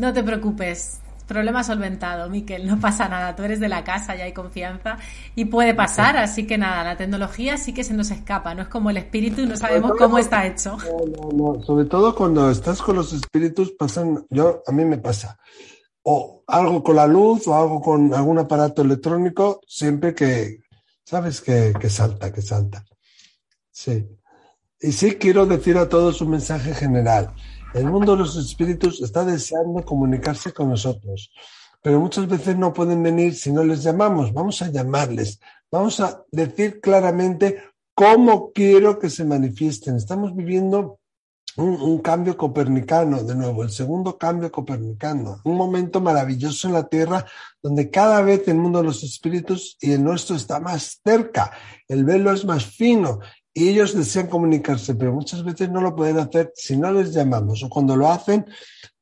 No 0.00 0.14
te 0.14 0.22
preocupes, 0.22 0.98
problema 1.26 1.62
solventado, 1.62 2.30
Miquel, 2.30 2.66
no 2.66 2.80
pasa 2.80 3.06
nada, 3.06 3.36
tú 3.36 3.42
eres 3.42 3.60
de 3.60 3.68
la 3.68 3.84
casa, 3.84 4.16
ya 4.16 4.24
hay 4.24 4.32
confianza. 4.32 4.96
Y 5.36 5.44
puede 5.44 5.74
pasar, 5.74 6.16
así 6.16 6.46
que 6.46 6.56
nada, 6.56 6.82
la 6.82 6.96
tecnología 6.96 7.58
sí 7.58 7.74
que 7.74 7.84
se 7.84 7.92
nos 7.92 8.10
escapa, 8.10 8.54
no 8.54 8.62
es 8.62 8.68
como 8.68 8.88
el 8.88 8.96
espíritu 8.96 9.42
y 9.42 9.46
no 9.46 9.58
sabemos 9.58 9.92
cómo 9.98 10.16
está 10.16 10.46
hecho. 10.46 10.78
No, 10.78 11.28
no, 11.28 11.52
no, 11.52 11.62
sobre 11.62 11.84
todo 11.84 12.14
cuando 12.14 12.50
estás 12.50 12.80
con 12.80 12.96
los 12.96 13.12
espíritus 13.12 13.72
pasan, 13.72 14.24
yo 14.30 14.62
a 14.66 14.72
mí 14.72 14.86
me 14.86 14.96
pasa, 14.96 15.38
o 16.02 16.44
algo 16.46 16.82
con 16.82 16.96
la 16.96 17.06
luz 17.06 17.46
o 17.46 17.54
algo 17.54 17.82
con 17.82 18.14
algún 18.14 18.38
aparato 18.38 18.80
electrónico, 18.80 19.60
siempre 19.68 20.14
que, 20.14 20.60
sabes 21.04 21.42
que, 21.42 21.74
que 21.78 21.90
salta, 21.90 22.32
que 22.32 22.40
salta. 22.40 22.86
Sí. 23.70 24.08
Y 24.80 24.92
sí 24.92 25.16
quiero 25.16 25.44
decir 25.44 25.76
a 25.76 25.90
todos 25.90 26.22
un 26.22 26.30
mensaje 26.30 26.72
general. 26.74 27.34
El 27.72 27.86
mundo 27.86 28.12
de 28.12 28.18
los 28.18 28.36
espíritus 28.36 29.00
está 29.00 29.24
deseando 29.24 29.84
comunicarse 29.84 30.52
con 30.52 30.70
nosotros, 30.70 31.30
pero 31.80 32.00
muchas 32.00 32.26
veces 32.26 32.56
no 32.56 32.72
pueden 32.72 33.02
venir 33.02 33.34
si 33.34 33.52
no 33.52 33.62
les 33.62 33.82
llamamos. 33.82 34.32
Vamos 34.32 34.60
a 34.62 34.70
llamarles, 34.70 35.40
vamos 35.70 36.00
a 36.00 36.24
decir 36.32 36.80
claramente 36.80 37.62
cómo 37.94 38.50
quiero 38.52 38.98
que 38.98 39.08
se 39.08 39.24
manifiesten. 39.24 39.96
Estamos 39.96 40.34
viviendo 40.34 40.98
un, 41.56 41.98
cambio 41.98 42.36
copernicano, 42.36 43.22
de 43.22 43.34
nuevo, 43.34 43.62
el 43.62 43.70
segundo 43.70 44.16
cambio 44.16 44.50
copernicano, 44.50 45.40
un 45.44 45.56
momento 45.56 46.00
maravilloso 46.00 46.68
en 46.68 46.74
la 46.74 46.88
Tierra 46.88 47.26
donde 47.62 47.90
cada 47.90 48.22
vez 48.22 48.46
el 48.48 48.56
mundo 48.56 48.78
de 48.78 48.86
los 48.86 49.02
espíritus 49.02 49.76
y 49.80 49.92
el 49.92 50.02
nuestro 50.02 50.36
está 50.36 50.60
más 50.60 51.00
cerca, 51.04 51.50
el 51.88 52.04
velo 52.04 52.32
es 52.32 52.44
más 52.44 52.64
fino 52.64 53.20
y 53.52 53.68
ellos 53.68 53.96
desean 53.96 54.28
comunicarse, 54.28 54.94
pero 54.94 55.12
muchas 55.12 55.44
veces 55.44 55.70
no 55.70 55.80
lo 55.80 55.96
pueden 55.96 56.18
hacer 56.18 56.52
si 56.54 56.76
no 56.76 56.92
les 56.92 57.12
llamamos 57.12 57.62
o 57.62 57.68
cuando 57.68 57.96
lo 57.96 58.08
hacen 58.08 58.46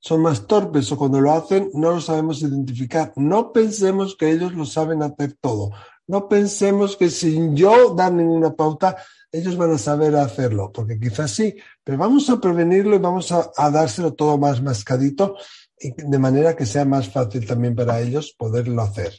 son 0.01 0.23
más 0.23 0.47
torpes 0.47 0.91
o 0.91 0.97
cuando 0.97 1.21
lo 1.21 1.33
hacen 1.33 1.71
no 1.75 1.91
lo 1.91 2.01
sabemos 2.01 2.41
identificar. 2.41 3.13
No 3.17 3.53
pensemos 3.53 4.17
que 4.17 4.31
ellos 4.31 4.55
lo 4.55 4.65
saben 4.65 5.03
hacer 5.03 5.37
todo. 5.41 5.71
No 6.07 6.29
pensemos 6.29 6.97
que 6.97 7.11
sin 7.11 7.55
yo 7.55 7.95
dar 7.95 8.13
ninguna 8.13 8.55
pauta 8.55 8.97
ellos 9.31 9.57
van 9.59 9.73
a 9.73 9.79
saber 9.79 10.17
hacerlo, 10.17 10.73
porque 10.73 10.99
quizás 10.99 11.31
sí, 11.33 11.55
pero 11.85 11.99
vamos 11.99 12.31
a 12.31 12.41
prevenirlo 12.41 12.97
y 12.97 12.99
vamos 12.99 13.31
a, 13.31 13.71
dárselo 13.71 14.15
todo 14.15 14.39
más 14.39 14.63
mascadito 14.63 15.37
y 15.79 15.93
de 15.93 16.19
manera 16.19 16.57
que 16.57 16.65
sea 16.65 16.87
más 16.87 17.11
fácil 17.11 17.47
también 17.47 17.77
para 17.77 18.01
ellos 18.01 18.35
poderlo 18.37 18.81
hacer. 18.81 19.13